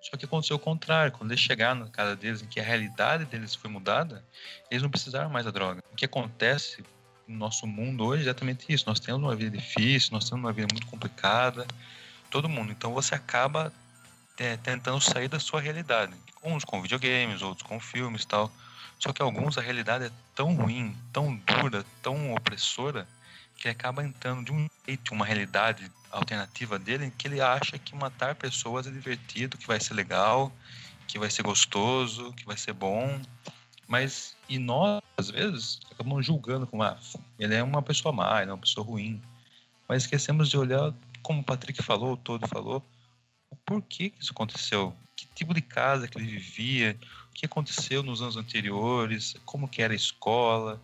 Só 0.00 0.16
que 0.16 0.24
aconteceu 0.24 0.56
o 0.56 0.58
contrário, 0.58 1.12
quando 1.12 1.30
eles 1.30 1.40
chegaram 1.40 1.80
na 1.80 1.88
casa 1.88 2.16
deles, 2.16 2.42
em 2.42 2.46
que 2.46 2.60
a 2.60 2.62
realidade 2.62 3.24
deles 3.24 3.54
foi 3.54 3.70
mudada, 3.70 4.24
eles 4.70 4.82
não 4.82 4.90
precisaram 4.90 5.30
mais 5.30 5.44
da 5.44 5.50
droga. 5.50 5.82
O 5.92 5.96
que 5.96 6.04
acontece 6.04 6.84
no 7.26 7.36
nosso 7.36 7.66
mundo 7.66 8.04
hoje 8.04 8.22
é 8.22 8.24
exatamente 8.26 8.72
isso. 8.72 8.84
Nós 8.86 9.00
temos 9.00 9.22
uma 9.22 9.34
vida 9.34 9.56
difícil, 9.56 10.10
nós 10.12 10.28
temos 10.28 10.44
uma 10.44 10.52
vida 10.52 10.68
muito 10.72 10.86
complicada, 10.86 11.66
todo 12.30 12.48
mundo. 12.48 12.70
Então 12.72 12.92
você 12.92 13.14
acaba 13.14 13.72
é, 14.38 14.56
tentando 14.56 15.00
sair 15.00 15.28
da 15.28 15.40
sua 15.40 15.60
realidade. 15.60 16.12
Uns 16.42 16.64
com 16.64 16.80
videogames, 16.80 17.42
outros 17.42 17.66
com 17.66 17.80
filmes 17.80 18.22
e 18.22 18.26
tal. 18.26 18.52
Só 18.98 19.12
que 19.12 19.22
alguns 19.22 19.58
a 19.58 19.60
realidade 19.60 20.06
é 20.06 20.10
tão 20.34 20.54
ruim, 20.54 20.96
tão 21.12 21.36
dura, 21.36 21.84
tão 22.02 22.34
opressora, 22.34 23.06
que 23.56 23.68
acaba 23.68 24.04
entrando 24.04 24.44
de 24.44 24.52
um 24.52 24.68
jeito, 24.86 25.14
uma 25.14 25.24
realidade 25.24 25.90
alternativa 26.10 26.78
dele, 26.78 27.12
que 27.16 27.26
ele 27.26 27.40
acha 27.40 27.78
que 27.78 27.94
matar 27.94 28.34
pessoas 28.34 28.86
é 28.86 28.90
divertido, 28.90 29.58
que 29.58 29.66
vai 29.66 29.80
ser 29.80 29.94
legal, 29.94 30.52
que 31.06 31.18
vai 31.18 31.30
ser 31.30 31.42
gostoso, 31.42 32.32
que 32.34 32.44
vai 32.44 32.56
ser 32.56 32.72
bom. 32.72 33.20
Mas, 33.86 34.36
e 34.48 34.58
nós, 34.58 35.02
às 35.16 35.30
vezes, 35.30 35.80
acabamos 35.90 36.26
julgando 36.26 36.66
como, 36.66 36.82
ah, 36.82 36.98
ele 37.38 37.54
é 37.54 37.62
uma 37.62 37.82
pessoa 37.82 38.12
má, 38.12 38.42
ele 38.42 38.50
é 38.50 38.54
uma 38.54 38.60
pessoa 38.60 38.86
ruim. 38.86 39.22
Mas 39.88 40.02
esquecemos 40.02 40.48
de 40.48 40.58
olhar, 40.58 40.92
como 41.22 41.40
o 41.40 41.44
Patrick 41.44 41.82
falou, 41.82 42.14
o 42.14 42.16
Todo 42.16 42.46
falou, 42.48 42.82
o 43.50 43.56
porquê 43.56 44.10
que 44.10 44.22
isso 44.22 44.32
aconteceu, 44.32 44.94
que 45.16 45.26
tipo 45.34 45.54
de 45.54 45.62
casa 45.62 46.06
que 46.06 46.18
ele 46.18 46.26
vivia, 46.26 46.98
que 47.34 47.46
aconteceu 47.46 48.02
nos 48.02 48.20
anos 48.20 48.36
anteriores, 48.36 49.34
como 49.44 49.68
que 49.68 49.82
era 49.82 49.92
a 49.92 49.96
escola, 49.96 50.82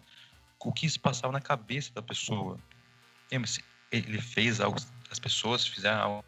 o 0.58 0.72
que 0.72 0.88
se 0.88 0.98
passava 0.98 1.32
na 1.32 1.40
cabeça 1.40 1.92
da 1.92 2.02
pessoa. 2.02 2.58
Ele 3.90 4.20
fez 4.20 4.60
algo, 4.60 4.78
as 5.10 5.18
pessoas 5.18 5.66
fizeram 5.66 6.00
algo 6.00 6.24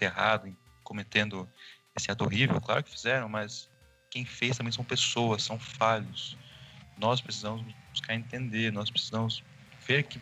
errado, 0.00 0.54
cometendo 0.82 1.48
esse 1.94 2.10
ato 2.10 2.24
horrível, 2.24 2.60
claro 2.60 2.82
que 2.82 2.90
fizeram, 2.90 3.28
mas 3.28 3.70
quem 4.10 4.24
fez 4.24 4.56
também 4.56 4.72
são 4.72 4.84
pessoas, 4.84 5.42
são 5.42 5.58
falhos. 5.58 6.36
Nós 6.98 7.20
precisamos 7.20 7.64
buscar 7.90 8.14
entender, 8.14 8.72
nós 8.72 8.90
precisamos 8.90 9.42
ver 9.86 10.02
que, 10.04 10.20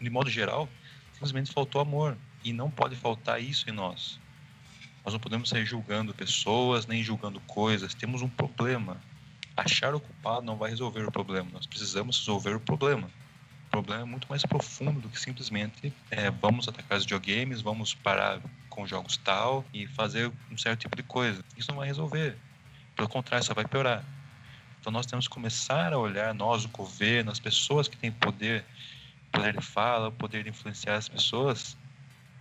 de 0.00 0.10
modo 0.10 0.28
geral, 0.28 0.68
simplesmente 1.12 1.52
faltou 1.52 1.80
amor. 1.80 2.16
E 2.42 2.52
não 2.52 2.70
pode 2.70 2.96
faltar 2.96 3.42
isso 3.42 3.68
em 3.68 3.72
nós. 3.72 4.18
Nós 5.04 5.14
não 5.14 5.20
podemos 5.20 5.48
sair 5.48 5.64
julgando 5.64 6.14
pessoas, 6.14 6.86
nem 6.86 7.02
julgando 7.02 7.40
coisas. 7.40 7.94
Temos 7.94 8.22
um 8.22 8.28
problema. 8.28 8.96
Achar 9.56 9.94
o 9.94 10.00
culpado 10.00 10.42
não 10.42 10.56
vai 10.56 10.70
resolver 10.70 11.04
o 11.04 11.10
problema. 11.10 11.48
Nós 11.52 11.66
precisamos 11.66 12.18
resolver 12.18 12.54
o 12.54 12.60
problema. 12.60 13.08
O 13.68 13.70
problema 13.70 14.02
é 14.02 14.04
muito 14.04 14.26
mais 14.28 14.42
profundo 14.42 15.00
do 15.00 15.08
que 15.08 15.18
simplesmente 15.18 15.92
é, 16.10 16.30
vamos 16.30 16.68
atacar 16.68 16.98
os 16.98 17.04
videogames, 17.04 17.60
vamos 17.60 17.94
parar 17.94 18.40
com 18.68 18.86
jogos 18.86 19.16
tal 19.16 19.64
e 19.72 19.86
fazer 19.86 20.30
um 20.50 20.58
certo 20.58 20.80
tipo 20.80 20.96
de 20.96 21.02
coisa. 21.02 21.44
Isso 21.56 21.70
não 21.70 21.78
vai 21.78 21.86
resolver. 21.86 22.36
Pelo 22.96 23.08
contrário, 23.08 23.44
só 23.46 23.54
vai 23.54 23.64
piorar. 23.64 24.04
Então 24.80 24.92
nós 24.92 25.06
temos 25.06 25.28
que 25.28 25.34
começar 25.34 25.92
a 25.92 25.98
olhar, 25.98 26.34
nós, 26.34 26.64
o 26.64 26.68
governo, 26.68 27.30
as 27.30 27.38
pessoas 27.38 27.86
que 27.86 27.96
têm 27.96 28.10
poder, 28.10 28.64
poder 29.30 29.56
de 29.56 29.64
fala, 29.64 30.10
poder 30.10 30.42
de 30.42 30.50
influenciar 30.50 30.96
as 30.96 31.08
pessoas, 31.08 31.76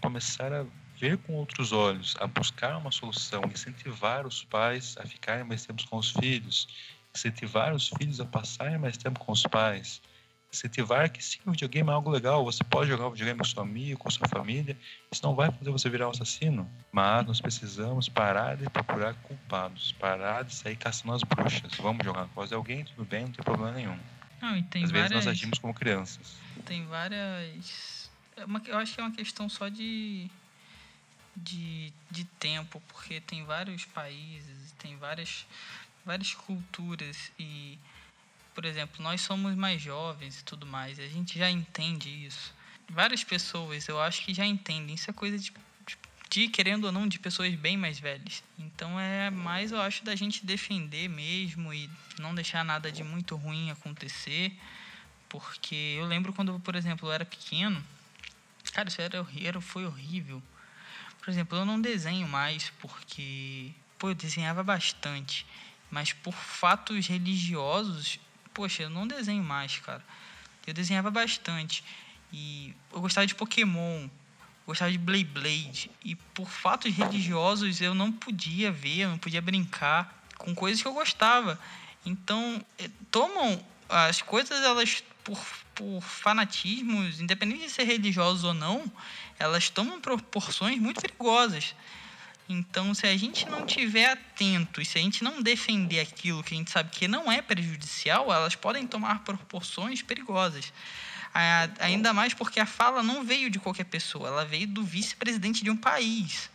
começar 0.02 0.52
a 0.54 0.66
ver 1.00 1.18
com 1.20 1.34
outros 1.34 1.72
olhos, 1.72 2.16
a 2.20 2.28
buscar 2.28 2.78
uma 2.78 2.92
solução, 2.92 3.42
incentivar 3.46 4.28
os 4.28 4.44
pais 4.44 4.98
a 5.00 5.06
ficarem 5.06 5.46
mais 5.46 5.66
tempo 5.66 5.88
com 5.88 5.98
os 5.98 6.12
filhos, 6.12 6.68
incentivar 7.16 7.74
os 7.74 7.88
filhos 7.88 8.20
a 8.20 8.26
passarem 8.26 8.78
mais 8.78 8.98
tempo 8.98 9.20
com 9.20 9.32
os 9.32 9.44
pais, 9.44 10.02
incentivar 10.52 11.10
que 11.10 11.24
sim, 11.24 11.40
o 11.46 11.52
videogame 11.52 11.90
é 11.90 11.94
algo 11.94 12.10
legal, 12.10 12.44
você 12.44 12.64
pode 12.64 12.90
jogar 12.90 13.08
o 13.08 13.12
videogame 13.12 13.40
com 13.40 13.46
seu 13.46 13.62
amigo, 13.62 14.00
com 14.00 14.10
sua 14.10 14.28
família, 14.28 14.78
isso 15.12 15.24
não 15.24 15.36
vai 15.36 15.50
fazer 15.52 15.72
você 15.72 15.90
virar 15.90 16.08
um 16.08 16.12
assassino, 16.12 16.70
mas 16.92 17.26
nós 17.26 17.40
precisamos 17.40 18.10
parar 18.10 18.58
de 18.58 18.70
procurar 18.70 19.14
culpados, 19.14 19.94
parar 19.94 20.44
de 20.44 20.54
sair 20.54 20.76
caçando 20.76 21.14
as 21.14 21.24
bruxas. 21.24 21.74
Vamos 21.80 22.04
jogar 22.04 22.28
com 22.28 22.42
alguém, 22.54 22.84
tudo 22.84 23.06
bem, 23.06 23.26
não 23.26 23.32
tem 23.32 23.44
problema 23.46 23.72
nenhum. 23.72 23.98
Não, 24.42 24.50
Às 24.50 24.62
várias... 24.70 24.92
vezes 24.92 25.12
nós 25.12 25.28
agimos 25.28 25.60
como 25.60 25.74
crianças. 25.74 26.36
Tem 26.66 26.86
várias... 26.88 28.10
É. 28.36 28.44
Eu 28.44 28.78
acho 28.78 28.96
que 28.96 29.02
é 29.02 29.04
uma 29.04 29.12
questão 29.12 29.50
só 29.50 29.68
de 29.68 30.30
de, 31.36 31.94
de 32.10 32.26
tempo, 32.40 32.82
porque 32.88 33.22
tem 33.22 33.44
vários 33.44 33.86
países, 33.86 34.74
tem 34.78 34.98
várias, 34.98 35.46
várias 36.06 36.34
culturas 36.34 37.32
e, 37.40 37.78
por 38.54 38.66
exemplo, 38.66 39.02
nós 39.02 39.22
somos 39.22 39.56
mais 39.56 39.82
jovens 39.82 40.40
e 40.40 40.44
tudo 40.44 40.66
mais, 40.66 41.00
a 41.00 41.08
gente 41.08 41.38
já 41.38 41.50
entende 41.50 42.10
isso. 42.26 42.54
Várias 42.90 43.24
pessoas, 43.24 43.88
eu 43.88 44.02
acho 44.02 44.24
que 44.24 44.34
já 44.34 44.46
entendem. 44.46 44.96
Isso 44.96 45.12
é 45.12 45.14
coisa 45.14 45.38
de, 45.38 45.54
de 46.30 46.48
querendo 46.48 46.86
ou 46.86 46.92
não, 46.92 47.08
de 47.08 47.20
pessoas 47.20 47.54
bem 47.54 47.78
mais 47.78 48.00
velhas. 48.00 48.44
Então 48.58 49.00
é 49.00 49.30
mais, 49.30 49.72
eu 49.72 49.80
acho, 49.80 50.04
da 50.04 50.16
gente 50.16 50.44
defender 50.44 51.08
mesmo 51.08 51.72
e 51.72 51.88
não 52.18 52.34
deixar 52.34 52.66
nada 52.66 52.92
de 52.92 53.04
muito 53.04 53.36
ruim 53.36 53.70
acontecer. 53.70 54.52
Porque 55.30 55.96
eu 56.00 56.06
lembro 56.08 56.34
quando, 56.34 56.60
por 56.62 56.76
exemplo, 56.76 57.08
eu 57.08 57.14
era 57.14 57.24
pequeno, 57.24 57.84
cara, 58.74 58.90
isso 58.90 59.00
era, 59.00 59.24
era, 59.40 59.62
foi 59.62 59.86
horrível 59.86 60.42
por 61.30 61.34
exemplo, 61.34 61.58
eu 61.60 61.66
não 61.66 61.80
desenho 61.80 62.28
mais 62.28 62.72
porque, 62.80 63.72
pô, 64.00 64.10
eu 64.10 64.16
desenhava 64.16 64.64
bastante, 64.64 65.46
mas 65.92 66.12
por 66.12 66.34
fatos 66.34 67.06
religiosos, 67.06 68.20
poxa, 68.52 68.82
eu 68.82 68.90
não 68.90 69.08
desenho 69.08 69.44
mais, 69.44 69.78
cara. 69.78 70.04
Eu 70.66 70.74
desenhava 70.74 71.12
bastante 71.12 71.84
e 72.34 72.74
eu 72.92 73.00
gostava 73.00 73.28
de 73.28 73.36
Pokémon. 73.36 74.10
gostava 74.66 74.92
de 74.92 74.98
Blade 74.98 75.26
Blade. 75.26 75.92
E 76.04 76.16
por 76.16 76.50
fatos 76.50 76.92
religiosos 76.96 77.80
eu 77.80 77.94
não 77.94 78.12
podia 78.12 78.72
ver, 78.72 79.02
eu 79.02 79.10
não 79.10 79.20
podia 79.20 79.40
brincar 79.40 80.26
com 80.36 80.56
coisas 80.56 80.82
que 80.82 80.88
eu 80.88 80.94
gostava. 80.96 81.60
Então, 82.04 82.60
eh, 82.80 82.90
tomam 83.12 83.64
as 83.88 84.20
coisas, 84.24 84.64
elas, 84.64 85.04
por, 85.24 85.40
por 85.80 86.02
fanatismos, 86.02 87.22
independente 87.22 87.62
de 87.62 87.70
ser 87.70 87.86
religiosos 87.86 88.44
ou 88.44 88.54
não, 88.54 88.92
elas 89.40 89.70
tomam 89.70 90.02
proporções 90.02 90.78
muito 90.78 91.00
perigosas. 91.00 91.74
Então, 92.50 92.94
se 92.94 93.08
a 93.08 93.16
gente 93.16 93.48
não 93.48 93.66
tiver 93.66 94.12
atento 94.12 94.82
e 94.82 94.86
se 94.86 94.98
a 94.98 95.02
gente 95.02 95.24
não 95.24 95.42
defender 95.42 96.02
aquilo 96.02 96.44
que 96.44 96.54
a 96.54 96.58
gente 96.58 96.70
sabe 96.70 96.90
que 96.90 97.08
não 97.08 97.32
é 97.32 97.42
prejudicial, 97.42 98.30
elas 98.30 98.56
podem 98.56 98.86
tomar 98.86 99.24
proporções 99.24 100.02
perigosas. 100.02 100.74
Ainda 101.80 102.12
mais 102.12 102.34
porque 102.34 102.60
a 102.60 102.66
fala 102.66 103.02
não 103.02 103.24
veio 103.24 103.50
de 103.50 103.58
qualquer 103.58 103.86
pessoa, 103.86 104.28
ela 104.28 104.44
veio 104.44 104.68
do 104.68 104.84
vice-presidente 104.84 105.64
de 105.64 105.70
um 105.70 105.78
país. 105.78 106.50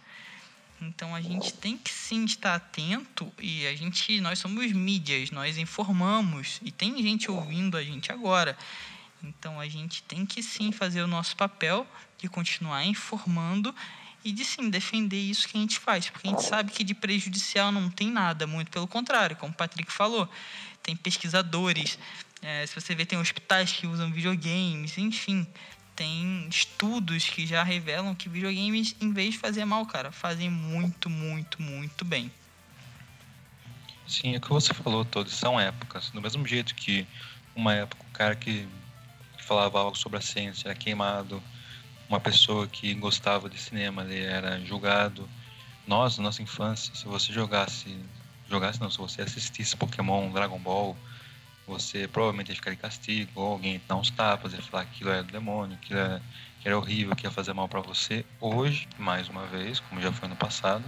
Então 0.82 1.14
a 1.14 1.22
gente 1.22 1.54
tem 1.54 1.78
que 1.78 1.90
sim 1.90 2.26
estar 2.26 2.56
atento 2.56 3.32
e 3.40 3.66
a 3.66 3.74
gente, 3.74 4.20
nós 4.20 4.38
somos 4.38 4.70
mídias, 4.72 5.30
nós 5.30 5.56
informamos 5.56 6.60
e 6.62 6.70
tem 6.70 6.94
gente 7.02 7.30
ouvindo 7.30 7.78
a 7.78 7.82
gente 7.82 8.12
agora. 8.12 8.54
Então 9.24 9.58
a 9.58 9.68
gente 9.68 10.02
tem 10.02 10.26
que 10.26 10.42
sim 10.42 10.70
fazer 10.70 11.02
o 11.02 11.06
nosso 11.06 11.36
papel 11.36 11.86
de 12.18 12.28
continuar 12.28 12.84
informando 12.84 13.74
e 14.24 14.32
de 14.32 14.44
sim 14.44 14.70
defender 14.70 15.20
isso 15.20 15.48
que 15.48 15.56
a 15.56 15.60
gente 15.60 15.78
faz, 15.78 16.08
porque 16.08 16.26
a 16.26 16.30
gente 16.30 16.44
sabe 16.44 16.72
que 16.72 16.82
de 16.82 16.94
prejudicial 16.94 17.70
não 17.70 17.90
tem 17.90 18.10
nada, 18.10 18.46
muito 18.46 18.70
pelo 18.70 18.86
contrário, 18.86 19.36
como 19.36 19.52
o 19.52 19.56
Patrick 19.56 19.92
falou, 19.92 20.28
tem 20.82 20.96
pesquisadores, 20.96 21.98
é, 22.40 22.66
se 22.66 22.74
você 22.74 22.94
vê, 22.94 23.04
tem 23.04 23.18
hospitais 23.18 23.72
que 23.72 23.86
usam 23.86 24.10
videogames, 24.10 24.96
enfim, 24.96 25.46
tem 25.94 26.46
estudos 26.48 27.28
que 27.28 27.46
já 27.46 27.62
revelam 27.62 28.14
que 28.14 28.28
videogames, 28.28 28.96
em 29.00 29.12
vez 29.12 29.34
de 29.34 29.38
fazer 29.38 29.64
mal, 29.64 29.84
cara, 29.86 30.10
fazem 30.10 30.50
muito, 30.50 31.08
muito, 31.10 31.60
muito 31.60 32.04
bem. 32.04 32.30
Sim, 34.06 34.34
é 34.34 34.38
o 34.38 34.40
que 34.40 34.50
você 34.50 34.74
falou, 34.74 35.04
todos 35.04 35.32
são 35.34 35.58
épocas. 35.58 36.10
Do 36.10 36.20
mesmo 36.20 36.46
jeito 36.46 36.74
que 36.74 37.06
uma 37.54 37.74
época 37.74 38.04
o 38.08 38.12
cara 38.12 38.34
que, 38.34 38.66
que 38.66 38.68
falava 39.44 39.78
algo 39.78 39.96
sobre 39.96 40.18
a 40.18 40.22
ciência 40.22 40.68
era 40.68 40.74
queimado, 40.74 41.42
uma 42.08 42.20
pessoa 42.20 42.66
que 42.66 42.94
gostava 42.94 43.48
de 43.48 43.58
cinema 43.58 44.02
ele 44.02 44.22
era 44.22 44.60
julgado. 44.60 45.28
Nós, 45.86 46.16
na 46.16 46.24
nossa 46.24 46.42
infância, 46.42 46.94
se 46.94 47.04
você 47.04 47.32
jogasse, 47.32 47.96
jogasse 48.48 48.80
não, 48.80 48.90
se 48.90 48.98
você 48.98 49.22
assistisse 49.22 49.76
Pokémon, 49.76 50.30
Dragon 50.30 50.58
Ball, 50.58 50.96
você 51.66 52.06
provavelmente 52.06 52.48
ia 52.50 52.54
ficar 52.54 52.70
de 52.70 52.76
castigo, 52.76 53.30
ou 53.34 53.52
alguém 53.52 53.80
dar 53.88 53.96
uns 53.96 54.10
tapas 54.10 54.52
e 54.52 54.62
falar 54.62 54.84
que 54.84 54.96
aquilo 54.96 55.10
era 55.10 55.22
do 55.22 55.32
demônio, 55.32 55.78
que 55.78 55.94
era, 55.94 56.22
que 56.60 56.68
era 56.68 56.76
horrível, 56.76 57.16
que 57.16 57.26
ia 57.26 57.30
fazer 57.30 57.52
mal 57.52 57.68
para 57.68 57.80
você. 57.80 58.24
Hoje, 58.40 58.86
mais 58.98 59.28
uma 59.28 59.46
vez, 59.46 59.80
como 59.80 60.00
já 60.00 60.12
foi 60.12 60.28
no 60.28 60.36
passado, 60.36 60.84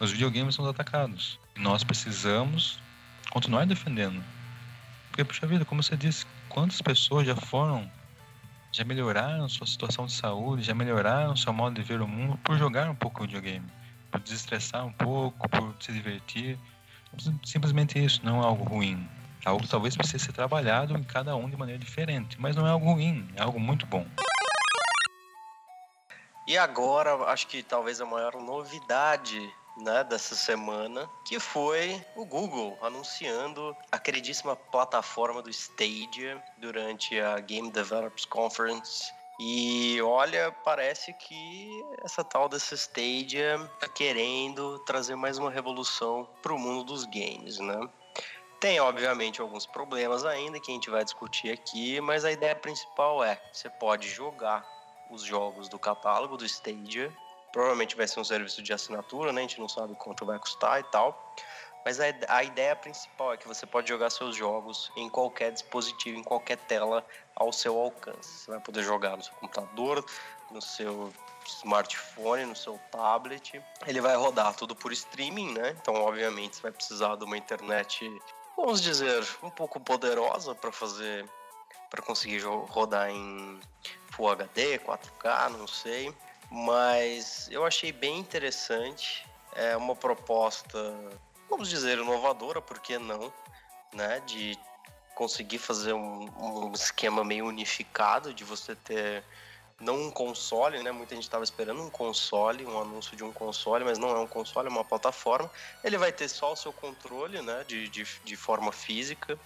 os 0.00 0.10
videogames 0.10 0.54
são 0.54 0.66
atacados. 0.68 1.38
E 1.56 1.60
nós 1.60 1.82
precisamos 1.82 2.78
continuar 3.30 3.66
defendendo. 3.66 4.22
Porque, 5.08 5.24
puxa 5.24 5.46
vida, 5.46 5.64
como 5.64 5.82
você 5.82 5.96
disse, 5.96 6.24
quantas 6.52 6.80
pessoas 6.80 7.26
já 7.26 7.34
foram, 7.34 7.90
já 8.70 8.84
melhoraram 8.84 9.48
sua 9.48 9.66
situação 9.66 10.06
de 10.06 10.12
saúde, 10.12 10.62
já 10.62 10.74
melhoraram 10.74 11.36
seu 11.36 11.52
modo 11.52 11.74
de 11.74 11.82
ver 11.82 12.00
o 12.00 12.06
mundo 12.06 12.38
por 12.44 12.56
jogar 12.58 12.88
um 12.90 12.94
pouco 12.94 13.22
videogame, 13.22 13.66
por 14.10 14.20
desestressar 14.20 14.84
um 14.84 14.92
pouco, 14.92 15.48
por 15.48 15.74
se 15.80 15.92
divertir. 15.92 16.58
Simplesmente 17.44 18.02
isso, 18.02 18.20
não 18.24 18.42
é 18.42 18.44
algo 18.44 18.64
ruim. 18.64 19.08
É 19.44 19.48
algo 19.48 19.62
que 19.62 19.68
talvez 19.68 19.96
precise 19.96 20.24
ser 20.24 20.32
trabalhado 20.32 20.96
em 20.96 21.02
cada 21.02 21.34
um 21.34 21.50
de 21.50 21.56
maneira 21.56 21.78
diferente, 21.78 22.40
mas 22.40 22.54
não 22.54 22.66
é 22.66 22.70
algo 22.70 22.92
ruim, 22.92 23.28
é 23.34 23.42
algo 23.42 23.58
muito 23.58 23.86
bom. 23.86 24.06
E 26.46 26.56
agora, 26.58 27.14
acho 27.24 27.46
que 27.46 27.62
talvez 27.62 28.00
a 28.00 28.06
maior 28.06 28.34
novidade 28.34 29.52
né, 29.76 30.04
dessa 30.04 30.34
semana, 30.34 31.08
que 31.24 31.38
foi 31.38 32.04
o 32.14 32.24
Google 32.24 32.78
anunciando 32.82 33.76
a 33.90 33.98
queridíssima 33.98 34.54
plataforma 34.54 35.42
do 35.42 35.50
Stadia 35.50 36.42
durante 36.58 37.18
a 37.18 37.38
Game 37.40 37.70
Developers 37.70 38.24
Conference. 38.26 39.12
E 39.40 40.00
olha, 40.02 40.52
parece 40.64 41.12
que 41.14 41.84
essa 42.04 42.22
tal 42.22 42.48
dessa 42.48 42.74
Stadia 42.74 43.58
tá 43.80 43.88
querendo 43.88 44.78
trazer 44.80 45.16
mais 45.16 45.38
uma 45.38 45.50
revolução 45.50 46.28
para 46.42 46.52
o 46.52 46.58
mundo 46.58 46.84
dos 46.84 47.04
games, 47.04 47.58
né? 47.58 47.88
Tem, 48.60 48.78
obviamente, 48.78 49.40
alguns 49.40 49.66
problemas 49.66 50.24
ainda 50.24 50.60
que 50.60 50.70
a 50.70 50.74
gente 50.74 50.88
vai 50.88 51.02
discutir 51.02 51.50
aqui, 51.50 52.00
mas 52.00 52.24
a 52.24 52.30
ideia 52.30 52.54
principal 52.54 53.24
é: 53.24 53.42
você 53.52 53.68
pode 53.68 54.08
jogar 54.08 54.64
os 55.10 55.22
jogos 55.22 55.68
do 55.68 55.78
catálogo 55.78 56.36
do 56.36 56.46
Stadia. 56.46 57.12
Provavelmente 57.52 57.96
vai 57.96 58.08
ser 58.08 58.20
um 58.20 58.24
serviço 58.24 58.62
de 58.62 58.72
assinatura, 58.72 59.32
né? 59.32 59.40
A 59.40 59.42
gente 59.42 59.60
não 59.60 59.68
sabe 59.68 59.94
quanto 59.94 60.24
vai 60.24 60.38
custar 60.38 60.80
e 60.80 60.84
tal. 60.84 61.34
Mas 61.84 62.00
a, 62.00 62.04
a 62.28 62.44
ideia 62.44 62.74
principal 62.76 63.32
é 63.34 63.36
que 63.36 63.46
você 63.46 63.66
pode 63.66 63.88
jogar 63.88 64.08
seus 64.10 64.36
jogos 64.36 64.90
em 64.96 65.08
qualquer 65.08 65.52
dispositivo, 65.52 66.18
em 66.18 66.22
qualquer 66.22 66.56
tela 66.56 67.04
ao 67.34 67.52
seu 67.52 67.78
alcance. 67.78 68.44
Você 68.44 68.50
vai 68.50 68.60
poder 68.60 68.82
jogar 68.82 69.16
no 69.16 69.22
seu 69.22 69.34
computador, 69.34 70.04
no 70.50 70.62
seu 70.62 71.12
smartphone, 71.44 72.46
no 72.46 72.56
seu 72.56 72.78
tablet. 72.90 73.60
Ele 73.86 74.00
vai 74.00 74.16
rodar 74.16 74.54
tudo 74.54 74.76
por 74.76 74.92
streaming, 74.92 75.52
né? 75.52 75.76
Então, 75.80 75.94
obviamente, 75.94 76.56
você 76.56 76.62
vai 76.62 76.72
precisar 76.72 77.16
de 77.16 77.24
uma 77.24 77.36
internet 77.36 78.08
vamos 78.56 78.80
dizer, 78.80 79.26
um 79.42 79.50
pouco 79.50 79.80
poderosa 79.80 80.54
para 80.54 80.70
fazer, 80.70 81.28
para 81.90 82.02
conseguir 82.02 82.42
rodar 82.68 83.10
em 83.10 83.58
Full 84.10 84.28
HD, 84.28 84.78
4K, 84.78 85.50
não 85.50 85.66
sei. 85.66 86.14
Mas 86.52 87.48
eu 87.50 87.64
achei 87.64 87.90
bem 87.90 88.18
interessante. 88.18 89.26
É 89.54 89.74
uma 89.74 89.96
proposta, 89.96 90.94
vamos 91.48 91.70
dizer, 91.70 91.96
inovadora, 91.96 92.60
por 92.60 92.78
que 92.78 92.98
não? 92.98 93.32
Né? 93.90 94.20
De 94.26 94.58
conseguir 95.14 95.58
fazer 95.58 95.94
um, 95.94 96.30
um 96.38 96.72
esquema 96.72 97.24
meio 97.24 97.46
unificado, 97.46 98.34
de 98.34 98.44
você 98.44 98.74
ter 98.74 99.24
não 99.80 100.08
um 100.08 100.10
console, 100.10 100.82
né? 100.82 100.92
Muita 100.92 101.14
gente 101.14 101.24
estava 101.24 101.42
esperando 101.42 101.82
um 101.82 101.90
console, 101.90 102.66
um 102.66 102.78
anúncio 102.78 103.16
de 103.16 103.24
um 103.24 103.32
console, 103.32 103.84
mas 103.84 103.98
não 103.98 104.10
é 104.10 104.18
um 104.18 104.26
console, 104.26 104.68
é 104.68 104.70
uma 104.70 104.84
plataforma. 104.84 105.50
Ele 105.82 105.96
vai 105.96 106.12
ter 106.12 106.28
só 106.28 106.52
o 106.52 106.56
seu 106.56 106.72
controle, 106.72 107.40
né? 107.40 107.64
De, 107.66 107.88
de, 107.88 108.06
de 108.24 108.36
forma 108.36 108.70
física. 108.72 109.38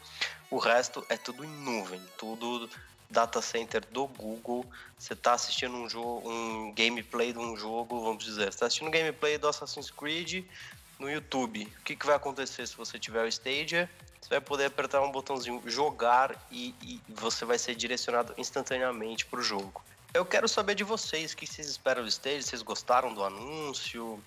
O 0.51 0.59
resto 0.59 1.07
é 1.09 1.17
tudo 1.17 1.45
em 1.45 1.49
nuvem, 1.49 2.03
tudo 2.19 2.69
data 3.11 3.41
center 3.41 3.85
do 3.91 4.07
Google. 4.07 4.65
Você 4.99 5.13
está 5.13 5.35
assistindo 5.35 5.75
um 5.75 5.89
jogo, 5.89 6.29
um 6.29 6.73
gameplay 6.73 7.33
de 7.33 7.39
um 7.39 7.57
jogo, 7.57 8.01
vamos 8.01 8.25
dizer, 8.25 8.49
está 8.49 8.67
assistindo 8.67 8.91
gameplay 8.91 9.39
do 9.39 9.49
Assassin's 9.49 9.91
Creed 9.91 10.45
no 10.99 11.11
YouTube. 11.11 11.65
O 11.81 11.83
que, 11.83 11.97
que 11.97 12.07
vai 12.07 12.17
acontecer 12.17 12.67
se 12.67 12.77
você 12.77 12.99
tiver 12.99 13.23
o 13.23 13.29
Stadia? 13.29 13.91
Você 14.21 14.31
vai 14.31 14.41
poder 14.41 14.65
apertar 14.65 15.01
um 15.03 15.13
botãozinho 15.13 15.63
jogar 15.67 16.35
e, 16.51 16.75
e 16.83 17.01
você 17.09 17.45
vai 17.45 17.59
ser 17.59 17.75
direcionado 17.75 18.35
instantaneamente 18.37 19.25
para 19.27 19.39
o 19.39 19.43
jogo. 19.43 19.85
Eu 20.13 20.25
quero 20.25 20.49
saber 20.49 20.75
de 20.75 20.83
vocês, 20.83 21.33
o 21.33 21.37
que 21.37 21.47
vocês 21.47 21.69
esperam 21.69 22.03
do 22.03 22.09
stage? 22.09 22.43
Vocês 22.43 22.63
gostaram 22.63 23.13
do 23.13 23.23
anúncio? 23.23 24.23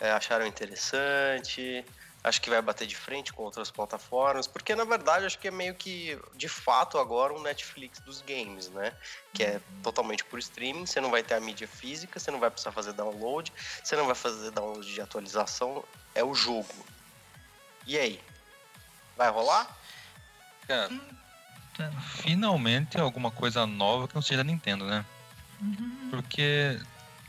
É, 0.00 0.10
acharam 0.10 0.46
interessante? 0.46 1.84
Acho 2.22 2.42
que 2.42 2.50
vai 2.50 2.60
bater 2.60 2.86
de 2.86 2.96
frente 2.96 3.32
com 3.32 3.44
outras 3.44 3.70
plataformas, 3.70 4.46
porque 4.46 4.74
na 4.74 4.84
verdade 4.84 5.24
acho 5.24 5.38
que 5.38 5.48
é 5.48 5.50
meio 5.52 5.74
que 5.74 6.18
de 6.34 6.48
fato 6.48 6.98
agora 6.98 7.32
um 7.32 7.40
Netflix 7.40 8.00
dos 8.00 8.20
games, 8.22 8.68
né? 8.70 8.92
Que 9.32 9.44
é 9.44 9.60
totalmente 9.82 10.24
por 10.24 10.38
streaming, 10.38 10.84
você 10.84 11.00
não 11.00 11.10
vai 11.10 11.22
ter 11.22 11.34
a 11.34 11.40
mídia 11.40 11.68
física, 11.68 12.18
você 12.18 12.30
não 12.30 12.40
vai 12.40 12.50
precisar 12.50 12.72
fazer 12.72 12.92
download, 12.92 13.52
você 13.82 13.94
não 13.94 14.06
vai 14.06 14.16
fazer 14.16 14.50
download 14.50 14.92
de 14.92 15.00
atualização, 15.00 15.84
é 16.14 16.24
o 16.24 16.34
jogo. 16.34 16.74
E 17.86 17.96
aí? 17.96 18.20
Vai 19.16 19.30
rolar? 19.30 19.78
Cara, 20.66 20.90
finalmente 22.16 22.98
alguma 22.98 23.30
coisa 23.30 23.64
nova 23.66 24.08
que 24.08 24.14
não 24.14 24.22
seja 24.22 24.38
da 24.38 24.44
Nintendo, 24.44 24.84
né? 24.84 25.04
Porque 26.10 26.78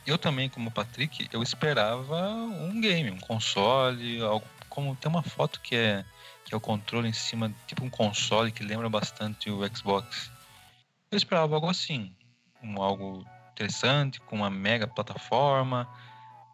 eu 0.05 0.17
também, 0.17 0.49
como 0.49 0.71
Patrick, 0.71 1.29
eu 1.31 1.43
esperava 1.43 2.29
um 2.31 2.81
game, 2.81 3.11
um 3.11 3.19
console, 3.19 4.21
algo 4.21 4.45
como 4.79 4.95
tem 4.95 5.11
uma 5.11 5.21
foto 5.21 5.59
que 5.59 5.75
é 5.75 6.05
que 6.45 6.53
é 6.53 6.57
o 6.57 6.61
controle 6.61 7.07
em 7.07 7.13
cima, 7.13 7.53
tipo 7.67 7.83
um 7.83 7.89
console 7.89 8.51
que 8.51 8.63
lembra 8.63 8.89
bastante 8.89 9.51
o 9.51 9.59
Xbox. 9.75 10.31
Eu 11.11 11.17
esperava 11.17 11.53
algo 11.53 11.69
assim, 11.69 12.11
um 12.63 12.81
algo 12.81 13.23
interessante, 13.51 14.19
com 14.21 14.37
uma 14.37 14.49
mega 14.49 14.87
plataforma, 14.87 15.87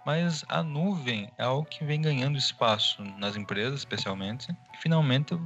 mas 0.05 0.43
a 0.49 0.61
nuvem 0.61 1.31
é 1.37 1.43
algo 1.43 1.65
que 1.65 1.85
vem 1.85 2.01
ganhando 2.01 2.37
espaço 2.37 3.03
nas 3.17 3.37
empresas, 3.37 3.79
especialmente. 3.79 4.51
E 4.73 4.77
finalmente 4.79 5.39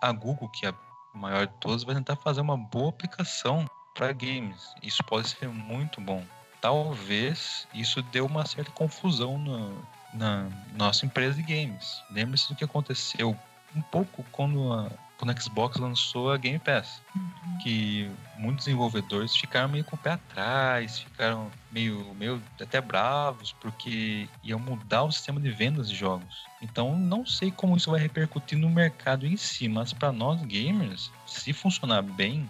a 0.00 0.12
Google, 0.12 0.48
que 0.50 0.66
é 0.66 0.68
a 0.68 1.18
maior 1.18 1.46
de 1.46 1.54
todas, 1.54 1.82
vai 1.82 1.96
tentar 1.96 2.14
fazer 2.16 2.42
uma 2.42 2.56
boa 2.56 2.90
aplicação 2.90 3.66
para 3.94 4.12
games. 4.12 4.72
Isso 4.82 5.02
pode 5.02 5.30
ser 5.30 5.48
muito 5.48 6.00
bom. 6.00 6.22
Talvez 6.60 7.66
isso 7.74 8.02
deu 8.02 8.26
uma 8.26 8.46
certa 8.46 8.70
confusão 8.70 9.36
na, 9.36 9.95
na 10.16 10.48
nossa 10.76 11.06
empresa 11.06 11.34
de 11.34 11.42
games. 11.42 12.02
Lembre-se 12.10 12.48
do 12.48 12.54
que 12.54 12.64
aconteceu 12.64 13.36
um 13.74 13.82
pouco 13.82 14.24
quando 14.32 14.72
a, 14.72 14.90
quando 15.18 15.30
a 15.30 15.40
Xbox 15.40 15.76
lançou 15.76 16.30
a 16.30 16.36
Game 16.36 16.58
Pass. 16.58 17.00
Uhum. 17.14 17.58
que 17.62 18.10
muitos 18.38 18.66
desenvolvedores 18.66 19.34
ficaram 19.34 19.68
meio 19.68 19.84
com 19.84 19.96
o 19.96 19.98
pé 19.98 20.12
atrás, 20.12 21.00
ficaram 21.00 21.50
meio, 21.72 22.14
meio 22.14 22.42
até 22.60 22.80
bravos, 22.80 23.52
porque 23.52 24.28
iam 24.42 24.58
mudar 24.58 25.04
o 25.04 25.12
sistema 25.12 25.40
de 25.40 25.50
vendas 25.50 25.88
de 25.88 25.96
jogos. 25.96 26.44
Então, 26.60 26.96
não 26.96 27.24
sei 27.24 27.50
como 27.50 27.76
isso 27.76 27.90
vai 27.90 28.00
repercutir 28.00 28.58
no 28.58 28.68
mercado 28.68 29.26
em 29.26 29.36
si, 29.36 29.68
mas 29.68 29.92
para 29.92 30.12
nós 30.12 30.42
gamers, 30.42 31.10
se 31.26 31.52
funcionar 31.52 32.02
bem, 32.02 32.48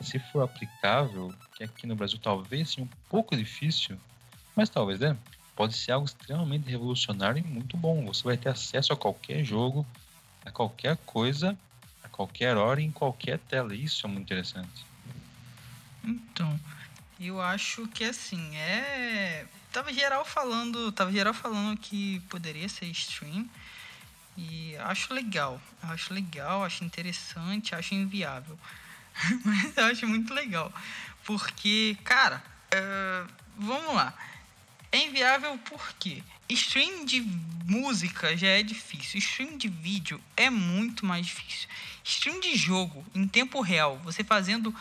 se 0.00 0.18
for 0.18 0.42
aplicável, 0.42 1.32
que 1.54 1.64
aqui 1.64 1.86
no 1.86 1.94
Brasil 1.94 2.18
talvez 2.20 2.70
seja 2.70 2.82
um 2.82 2.88
pouco 3.08 3.36
difícil, 3.36 3.96
mas 4.56 4.68
talvez, 4.68 5.00
né? 5.00 5.16
Pode 5.54 5.76
ser 5.76 5.92
algo 5.92 6.06
extremamente 6.06 6.68
revolucionário 6.68 7.38
e 7.38 7.46
muito 7.46 7.76
bom. 7.76 8.06
Você 8.06 8.22
vai 8.24 8.36
ter 8.36 8.48
acesso 8.48 8.92
a 8.92 8.96
qualquer 8.96 9.44
jogo, 9.44 9.86
a 10.44 10.50
qualquer 10.50 10.96
coisa, 10.98 11.56
a 12.02 12.08
qualquer 12.08 12.56
hora 12.56 12.80
em 12.80 12.90
qualquer 12.90 13.38
tela. 13.38 13.74
Isso 13.74 14.06
é 14.06 14.08
muito 14.08 14.22
interessante. 14.22 14.86
Então, 16.02 16.58
eu 17.20 17.40
acho 17.40 17.86
que 17.88 18.04
assim, 18.04 18.56
é. 18.56 19.46
Tava 19.72 19.92
geral 19.92 20.24
falando. 20.24 20.90
Tava 20.92 21.12
geral 21.12 21.32
falando 21.32 21.78
que 21.78 22.20
poderia 22.28 22.68
ser 22.68 22.86
stream. 22.86 23.48
E 24.36 24.76
acho 24.78 25.12
legal. 25.12 25.60
Acho 25.82 26.14
legal, 26.14 26.64
acho 26.64 26.84
interessante, 26.84 27.74
acho 27.74 27.94
inviável. 27.94 28.58
Mas 29.44 29.76
eu 29.76 29.84
acho 29.84 30.06
muito 30.06 30.32
legal. 30.32 30.72
Porque, 31.24 31.96
cara, 32.02 32.42
uh, 32.74 33.32
vamos 33.56 33.94
lá. 33.94 34.14
É 34.92 34.98
inviável 34.98 35.58
porque 35.64 36.22
stream 36.50 37.06
de 37.06 37.22
música 37.64 38.36
já 38.36 38.48
é 38.48 38.62
difícil. 38.62 39.18
Stream 39.18 39.56
de 39.56 39.66
vídeo 39.66 40.22
é 40.36 40.50
muito 40.50 41.06
mais 41.06 41.24
difícil. 41.24 41.66
Stream 42.04 42.40
de 42.40 42.54
jogo 42.54 43.02
em 43.14 43.26
tempo 43.26 43.62
real, 43.62 43.98
você 44.04 44.22
fazendo. 44.22 44.74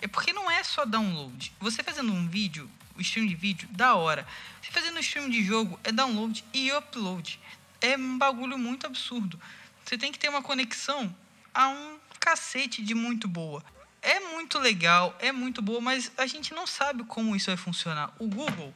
É 0.00 0.06
porque 0.06 0.32
não 0.32 0.48
é 0.48 0.62
só 0.62 0.84
download. 0.84 1.52
Você 1.58 1.82
fazendo 1.82 2.12
um 2.12 2.28
vídeo, 2.28 2.70
o 2.96 3.00
stream 3.00 3.26
de 3.26 3.34
vídeo, 3.34 3.68
da 3.72 3.96
hora. 3.96 4.24
Você 4.62 4.70
fazendo 4.70 5.00
stream 5.00 5.28
de 5.28 5.42
jogo 5.42 5.80
é 5.82 5.90
download 5.90 6.44
e 6.54 6.70
upload. 6.72 7.40
É 7.80 7.96
um 7.96 8.16
bagulho 8.16 8.56
muito 8.56 8.86
absurdo. 8.86 9.40
Você 9.84 9.98
tem 9.98 10.12
que 10.12 10.18
ter 10.18 10.28
uma 10.28 10.42
conexão 10.42 11.14
a 11.52 11.68
um 11.68 11.98
cacete 12.20 12.82
de 12.82 12.94
muito 12.94 13.26
boa. 13.26 13.64
É 14.00 14.20
muito 14.20 14.58
legal, 14.58 15.16
é 15.18 15.32
muito 15.32 15.60
boa, 15.60 15.80
mas 15.80 16.12
a 16.16 16.26
gente 16.26 16.54
não 16.54 16.66
sabe 16.66 17.02
como 17.04 17.34
isso 17.34 17.46
vai 17.46 17.56
funcionar. 17.56 18.12
O 18.18 18.28
Google, 18.28 18.72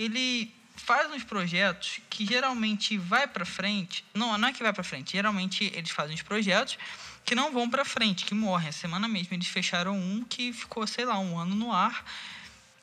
ele 0.00 0.50
faz 0.76 1.12
uns 1.12 1.22
projetos 1.22 2.00
que 2.08 2.24
geralmente 2.24 2.96
vai 2.96 3.26
para 3.26 3.44
frente. 3.44 4.02
Não, 4.14 4.36
não 4.38 4.48
é 4.48 4.52
que 4.52 4.62
vai 4.62 4.72
para 4.72 4.82
frente. 4.82 5.12
Geralmente 5.12 5.70
eles 5.74 5.90
fazem 5.90 6.14
uns 6.14 6.22
projetos 6.22 6.78
que 7.22 7.34
não 7.34 7.52
vão 7.52 7.68
para 7.68 7.84
frente, 7.84 8.24
que 8.24 8.34
morrem. 8.34 8.70
A 8.70 8.72
semana 8.72 9.06
mesmo 9.06 9.34
eles 9.34 9.46
fecharam 9.46 9.94
um 9.94 10.24
que 10.24 10.54
ficou, 10.54 10.86
sei 10.86 11.04
lá, 11.04 11.18
um 11.18 11.38
ano 11.38 11.54
no 11.54 11.70
ar 11.70 12.02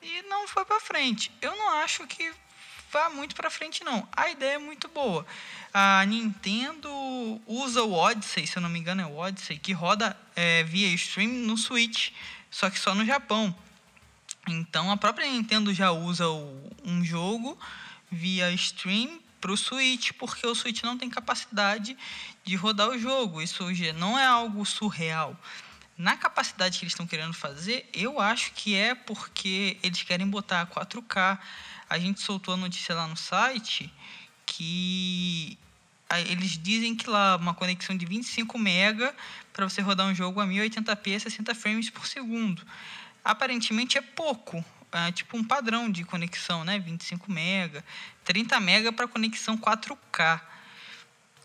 e 0.02 0.22
não 0.30 0.48
foi 0.48 0.64
para 0.64 0.80
frente. 0.80 1.32
Eu 1.42 1.56
não 1.56 1.80
acho 1.80 2.06
que 2.06 2.32
vá 2.92 3.10
muito 3.10 3.36
para 3.36 3.50
frente 3.50 3.84
não. 3.84 4.08
A 4.16 4.30
ideia 4.30 4.54
é 4.54 4.60
muito 4.60 4.88
boa. 4.88 5.26
A 5.74 6.06
Nintendo 6.06 6.92
usa 7.48 7.82
o 7.82 7.94
Odyssey, 7.94 8.46
se 8.46 8.58
eu 8.58 8.62
não 8.62 8.70
me 8.70 8.78
engano 8.78 9.02
é 9.02 9.06
o 9.08 9.18
Odyssey, 9.18 9.58
que 9.58 9.74
roda 9.74 10.16
é, 10.36 10.64
via 10.64 10.88
stream 10.90 11.30
no 11.30 11.58
Switch, 11.58 12.12
só 12.52 12.70
que 12.70 12.80
só 12.80 12.94
no 12.94 13.04
Japão. 13.04 13.56
Então 14.48 14.92
a 14.92 14.98
própria 14.98 15.30
Nintendo 15.30 15.74
já 15.74 15.92
usa 15.92 16.28
o, 16.28 16.72
um 16.84 17.04
jogo 17.04 17.58
via 18.10 18.52
stream 18.54 19.20
para 19.42 19.52
o 19.52 19.58
Switch, 19.58 20.12
porque 20.14 20.46
o 20.48 20.56
Switch 20.56 20.82
não 20.84 20.98
tem 20.98 21.10
capacidade 21.10 21.98
de 22.44 22.56
rodar 22.56 22.90
o 22.90 22.98
jogo. 22.98 23.42
Isso 23.42 23.64
não 23.96 24.18
é 24.18 24.26
algo 24.26 24.66
surreal. 24.66 25.40
Na 25.98 26.16
capacidade 26.16 26.78
que 26.78 26.86
eles 26.86 26.94
estão 26.94 27.08
querendo 27.08 27.34
fazer, 27.34 27.90
eu 27.94 28.20
acho 28.20 28.52
que 28.54 28.76
é 28.76 28.94
porque 28.96 29.78
eles 29.82 30.04
querem 30.04 30.28
botar 30.28 30.68
4K 30.68 31.40
a 31.90 31.98
gente 31.98 32.22
soltou 32.22 32.54
a 32.54 32.58
notícia 32.58 32.94
lá 32.94 33.08
no 33.08 33.16
site 33.16 33.92
que 34.46 35.58
eles 36.30 36.58
dizem 36.58 36.96
que 36.96 37.10
lá 37.10 37.36
uma 37.36 37.54
conexão 37.54 37.96
de 37.96 38.06
25 38.06 38.58
mega 38.58 39.14
para 39.52 39.68
você 39.68 39.82
rodar 39.82 40.08
um 40.08 40.16
jogo 40.16 40.40
a 40.40 40.46
1080p 40.46 41.20
60 41.20 41.56
frames 41.56 41.90
por 41.90 42.08
segundo. 42.08 42.66
Aparentemente 43.28 43.98
é 43.98 44.02
pouco, 44.02 44.64
é 44.90 45.12
tipo 45.12 45.36
um 45.36 45.44
padrão 45.44 45.92
de 45.92 46.06
conexão, 46.06 46.64
né? 46.64 46.80
25 46.80 47.30
mega, 47.30 47.84
30 48.24 48.58
mega 48.62 48.94
para 48.94 49.06
conexão 49.06 49.58
4K. 49.58 50.40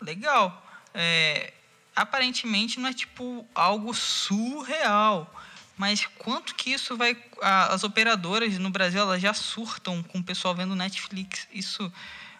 Legal. 0.00 0.64
É, 0.94 1.52
aparentemente 1.96 2.78
não 2.78 2.88
é 2.88 2.92
tipo 2.92 3.44
algo 3.52 3.92
surreal. 3.92 5.28
Mas 5.76 6.06
quanto 6.18 6.54
que 6.54 6.70
isso 6.70 6.96
vai. 6.96 7.16
As 7.40 7.82
operadoras 7.82 8.56
no 8.58 8.70
Brasil 8.70 9.00
elas 9.00 9.20
já 9.20 9.34
surtam 9.34 10.04
com 10.04 10.20
o 10.20 10.22
pessoal 10.22 10.54
vendo 10.54 10.76
Netflix. 10.76 11.48
Isso 11.52 11.92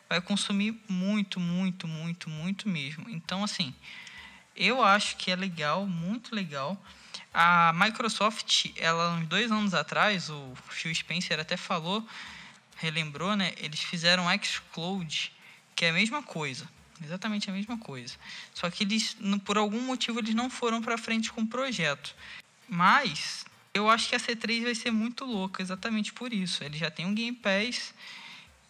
vai 0.09 0.21
consumir 0.21 0.81
muito, 0.89 1.41
muito, 1.41 1.89
muito, 1.89 2.31
muito 2.31 2.69
mesmo. 2.69 3.11
Então, 3.11 3.43
assim, 3.43 3.75
eu 4.55 4.85
acho 4.85 5.17
que 5.17 5.33
é 5.33 5.35
legal, 5.35 5.85
muito 5.85 6.33
legal. 6.33 6.81
A 7.35 7.73
Microsoft, 7.75 8.67
ela 8.77 9.15
uns 9.15 9.27
dois 9.27 9.51
anos 9.51 9.73
atrás, 9.73 10.29
o 10.29 10.55
Phil 10.69 10.95
Spencer 10.95 11.41
até 11.41 11.57
falou, 11.57 12.07
relembrou, 12.77 13.35
né? 13.35 13.55
Eles 13.57 13.81
fizeram 13.81 14.27
xCloud, 14.43 15.33
que 15.75 15.85
é 15.87 15.91
a 15.91 15.93
mesma 15.93 16.23
coisa, 16.23 16.69
exatamente 17.03 17.49
a 17.49 17.53
mesma 17.53 17.79
coisa. 17.79 18.15
Só 18.53 18.69
que 18.71 18.85
eles, 18.85 19.17
por 19.45 19.57
algum 19.57 19.81
motivo, 19.81 20.19
eles 20.19 20.35
não 20.35 20.51
foram 20.51 20.83
para 20.83 20.99
frente 20.99 21.33
com 21.33 21.41
o 21.41 21.47
projeto. 21.47 22.15
Mas 22.69 23.47
eu 23.73 23.89
acho 23.89 24.09
que 24.11 24.15
a 24.15 24.21
C3 24.21 24.65
vai 24.65 24.75
ser 24.75 24.91
muito 24.91 25.25
louca 25.25 25.63
exatamente 25.63 26.13
por 26.13 26.33
isso. 26.33 26.63
Ele 26.63 26.77
já 26.77 26.91
tem 26.91 27.07
um 27.07 27.15
Game 27.15 27.37
Pass 27.37 27.95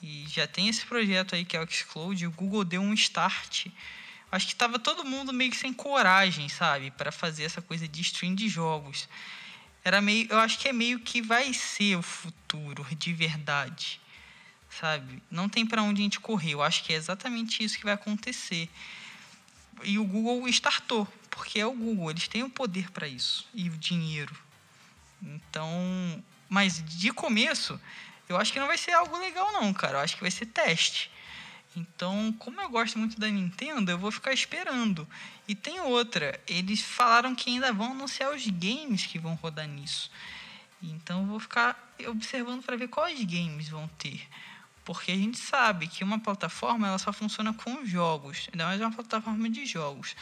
e 0.01 0.25
já 0.29 0.47
tem 0.47 0.69
esse 0.69 0.85
projeto 0.87 1.35
aí 1.35 1.45
que 1.45 1.57
é 1.57 1.61
o 1.61 1.69
Xcloud. 1.69 2.27
O 2.27 2.31
Google 2.31 2.65
deu 2.65 2.81
um 2.81 2.95
start. 2.95 3.67
Acho 4.33 4.47
que 4.47 4.57
tava 4.57 4.79
todo 4.79 5.05
mundo 5.05 5.31
meio 5.31 5.51
que 5.51 5.57
sem 5.59 5.75
coragem, 5.75 6.49
sabe, 6.49 6.91
para 6.91 7.13
fazer 7.13 7.45
essa 7.45 7.61
coisa 7.61 7.87
de 7.87 8.01
stream 8.01 8.35
de 8.35 8.49
jogos. 8.49 9.07
Era 9.85 10.01
meio, 10.01 10.27
eu 10.31 10.39
acho 10.39 10.59
que 10.59 10.69
é 10.69 10.73
meio 10.73 10.99
que 11.01 11.21
vai 11.21 11.53
ser 11.53 11.97
o 11.97 12.03
futuro 12.03 12.83
de 12.97 13.13
verdade, 13.13 14.01
sabe? 14.71 15.23
Não 15.31 15.51
tem 15.51 15.67
para 15.67 15.83
onde 15.83 16.01
a 16.01 16.05
gente 16.05 16.19
correr. 16.19 16.53
Eu 16.53 16.63
acho 16.63 16.83
que 16.83 16.95
é 16.95 16.97
exatamente 16.97 17.63
isso 17.63 17.77
que 17.77 17.85
vai 17.85 17.93
acontecer. 17.93 18.71
E 19.85 19.99
o 19.99 20.05
Google 20.05 20.49
startou, 20.49 21.07
porque 21.29 21.61
é 21.61 21.67
o 21.67 21.73
Google, 21.73 22.11
eles 22.11 22.27
têm 22.27 22.43
o 22.43 22.49
poder 22.49 22.91
para 22.91 23.07
isso 23.07 23.47
e 23.53 23.69
o 23.69 23.77
dinheiro. 23.77 24.35
Então, 25.23 26.25
mas 26.49 26.83
de 26.83 27.13
começo, 27.13 27.79
eu 28.31 28.39
acho 28.39 28.51
que 28.51 28.59
não 28.59 28.67
vai 28.67 28.79
ser 28.79 28.93
algo 28.93 29.19
legal 29.19 29.53
não, 29.53 29.75
cara. 29.75 29.99
Eu 29.99 30.01
acho 30.01 30.15
que 30.17 30.23
vai 30.23 30.31
ser 30.31 30.47
teste. 30.47 31.12
Então, 31.75 32.35
como 32.39 32.61
eu 32.61 32.69
gosto 32.69 32.99
muito 32.99 33.19
da 33.19 33.29
Nintendo, 33.29 33.91
eu 33.91 33.99
vou 33.99 34.11
ficar 34.11 34.33
esperando. 34.33 35.09
E 35.49 35.55
tem 35.55 35.81
outra, 35.81 36.39
eles 36.47 36.83
falaram 36.83 37.35
que 37.35 37.51
ainda 37.51 37.73
vão 37.73 37.93
anunciar 37.93 38.35
os 38.35 38.47
games 38.47 39.07
que 39.07 39.19
vão 39.19 39.35
rodar 39.35 39.67
nisso. 39.67 40.11
Então, 40.83 41.21
eu 41.21 41.27
vou 41.27 41.41
ficar 41.41 41.95
observando 42.07 42.63
para 42.63 42.77
ver 42.77 42.89
quais 42.89 43.23
games 43.25 43.69
vão 43.69 43.89
ter. 43.99 44.21
Porque 44.85 45.13
a 45.13 45.17
gente 45.17 45.39
sabe 45.39 45.87
que 45.87 46.03
uma 46.03 46.19
plataforma 46.19 46.89
ela 46.89 46.99
só 46.99 47.13
funciona 47.13 47.55
com 47.55 47.87
jogos, 47.87 48.49
ainda 48.53 48.67
mais 48.67 48.81
uma 48.81 48.91
plataforma 48.91 49.49
de 49.49 49.65
jogos. 49.65 50.17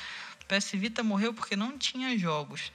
PS 0.46 0.72
Vita 0.72 1.02
morreu 1.02 1.32
porque 1.32 1.56
não 1.56 1.78
tinha 1.78 2.16
jogos. 2.18 2.70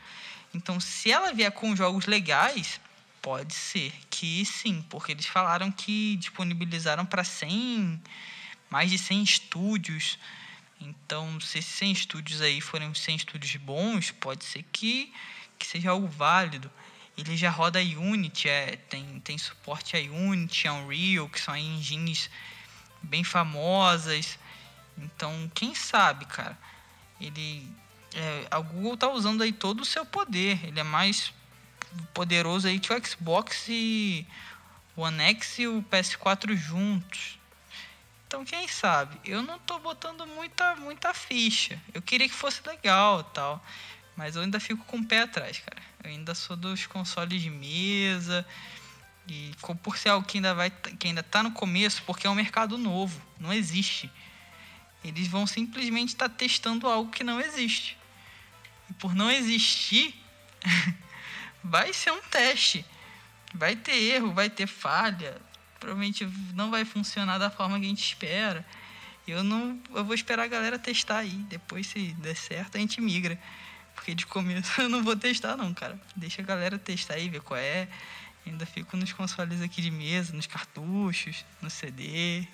Então, 0.53 0.79
se 0.79 1.11
ela 1.11 1.33
vier 1.33 1.51
com 1.51 1.75
jogos 1.75 2.05
legais, 2.07 2.79
pode 3.21 3.53
ser 3.53 3.93
que 4.09 4.45
sim, 4.45 4.83
porque 4.89 5.11
eles 5.11 5.25
falaram 5.25 5.71
que 5.71 6.15
disponibilizaram 6.15 7.05
para 7.05 7.23
100, 7.23 8.01
mais 8.69 8.89
de 8.89 8.97
100 8.97 9.23
estúdios. 9.23 10.17
Então, 10.79 11.39
se 11.39 11.59
esses 11.59 11.73
100 11.75 11.91
estúdios 11.91 12.41
aí 12.41 12.61
forem 12.61 12.93
100 12.93 13.15
estúdios 13.15 13.55
bons, 13.55 14.11
pode 14.11 14.43
ser 14.43 14.63
que, 14.71 15.13
que 15.57 15.65
seja 15.65 15.91
algo 15.91 16.07
válido. 16.07 16.71
Ele 17.17 17.37
já 17.37 17.49
roda 17.49 17.79
Unity, 17.79 18.49
é, 18.49 18.75
tem, 18.75 19.19
tem 19.21 19.37
suporte 19.37 19.95
a 19.95 19.99
Unity, 19.99 20.67
a 20.67 20.73
Unreal, 20.73 21.29
que 21.29 21.39
são 21.39 21.55
engines 21.55 22.29
bem 23.01 23.23
famosas. 23.23 24.37
Então, 24.97 25.49
quem 25.53 25.73
sabe, 25.73 26.25
cara? 26.25 26.57
ele 27.19 27.67
é, 28.13 28.47
a 28.49 28.59
Google 28.59 28.97
tá 28.97 29.09
usando 29.09 29.41
aí 29.41 29.51
todo 29.51 29.81
o 29.81 29.85
seu 29.85 30.05
poder. 30.05 30.59
Ele 30.65 30.79
é 30.79 30.83
mais 30.83 31.33
poderoso 32.13 32.67
aí 32.67 32.79
que 32.79 32.93
o 32.93 33.05
Xbox 33.05 33.65
e 33.67 34.25
o 34.95 35.01
One 35.01 35.21
X 35.21 35.59
e 35.59 35.67
o 35.67 35.83
PS4 35.83 36.55
juntos. 36.55 37.37
Então 38.27 38.43
quem 38.43 38.67
sabe? 38.67 39.19
Eu 39.23 39.41
não 39.41 39.59
tô 39.59 39.79
botando 39.79 40.25
muita 40.27 40.75
muita 40.75 41.13
ficha. 41.13 41.79
Eu 41.93 42.01
queria 42.01 42.27
que 42.27 42.33
fosse 42.33 42.61
legal, 42.67 43.23
tal, 43.23 43.63
mas 44.15 44.35
eu 44.35 44.41
ainda 44.41 44.59
fico 44.59 44.83
com 44.85 44.97
o 44.97 45.05
pé 45.05 45.21
atrás, 45.21 45.59
cara. 45.59 45.81
Eu 46.03 46.09
ainda 46.09 46.33
sou 46.35 46.55
dos 46.55 46.85
consoles 46.85 47.41
de 47.41 47.49
mesa 47.49 48.45
e 49.27 49.51
por 49.81 49.97
ser 49.97 50.09
algo 50.09 50.27
que 50.27 50.37
ainda 50.37 50.53
vai 50.53 50.69
que 50.69 51.07
ainda 51.07 51.23
tá 51.23 51.41
no 51.43 51.51
começo, 51.51 52.03
porque 52.03 52.27
é 52.27 52.29
um 52.29 52.35
mercado 52.35 52.77
novo, 52.77 53.21
não 53.39 53.53
existe. 53.53 54.11
Eles 55.03 55.27
vão 55.27 55.45
simplesmente 55.45 56.09
estar 56.09 56.29
tá 56.29 56.35
testando 56.35 56.87
algo 56.87 57.11
que 57.11 57.23
não 57.23 57.39
existe. 57.39 57.97
E 58.89 58.93
por 58.93 59.13
não 59.13 59.29
existir, 59.29 60.19
vai 61.63 61.93
ser 61.93 62.11
um 62.11 62.21
teste. 62.23 62.83
Vai 63.53 63.75
ter 63.75 63.95
erro, 63.95 64.33
vai 64.33 64.49
ter 64.49 64.67
falha. 64.67 65.39
Provavelmente 65.85 66.27
não 66.55 66.71
vai 66.71 66.83
funcionar 66.83 67.37
da 67.37 67.51
forma 67.51 67.79
que 67.79 67.85
a 67.85 67.89
gente 67.89 68.03
espera. 68.03 68.65
Eu 69.27 69.43
não, 69.43 69.79
eu 69.93 70.03
vou 70.03 70.15
esperar 70.15 70.41
a 70.41 70.47
galera 70.47 70.79
testar 70.79 71.19
aí. 71.19 71.45
Depois, 71.47 71.85
se 71.85 72.11
der 72.13 72.35
certo, 72.35 72.75
a 72.75 72.79
gente 72.79 72.99
migra. 72.99 73.39
Porque 73.93 74.15
de 74.15 74.25
começo 74.25 74.81
eu 74.81 74.89
não 74.89 75.03
vou 75.03 75.15
testar, 75.15 75.55
não, 75.55 75.71
cara. 75.75 75.99
Deixa 76.15 76.41
a 76.41 76.45
galera 76.45 76.79
testar 76.79 77.13
aí, 77.13 77.29
ver 77.29 77.41
qual 77.41 77.59
é. 77.59 77.87
Ainda 78.47 78.65
fico 78.65 78.97
nos 78.97 79.13
consoles 79.13 79.61
aqui 79.61 79.79
de 79.79 79.91
mesa, 79.91 80.33
nos 80.33 80.47
cartuchos, 80.47 81.45
no 81.61 81.69
CD. 81.69 82.47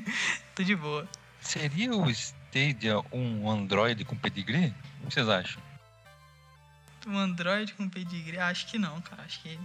Tudo 0.56 0.64
de 0.64 0.74
boa. 0.74 1.06
Seria 1.42 1.94
o 1.94 2.08
Stadia 2.08 3.00
um 3.12 3.50
Android 3.50 4.02
com 4.06 4.16
pedigree? 4.16 4.74
O 5.02 5.08
que 5.08 5.14
vocês 5.14 5.28
acham? 5.28 5.62
Um 7.06 7.18
Android 7.18 7.74
com 7.74 7.86
pedigree? 7.86 8.38
Acho 8.38 8.66
que 8.66 8.78
não, 8.78 8.98
cara. 9.02 9.24
Acho 9.24 9.42
que 9.42 9.58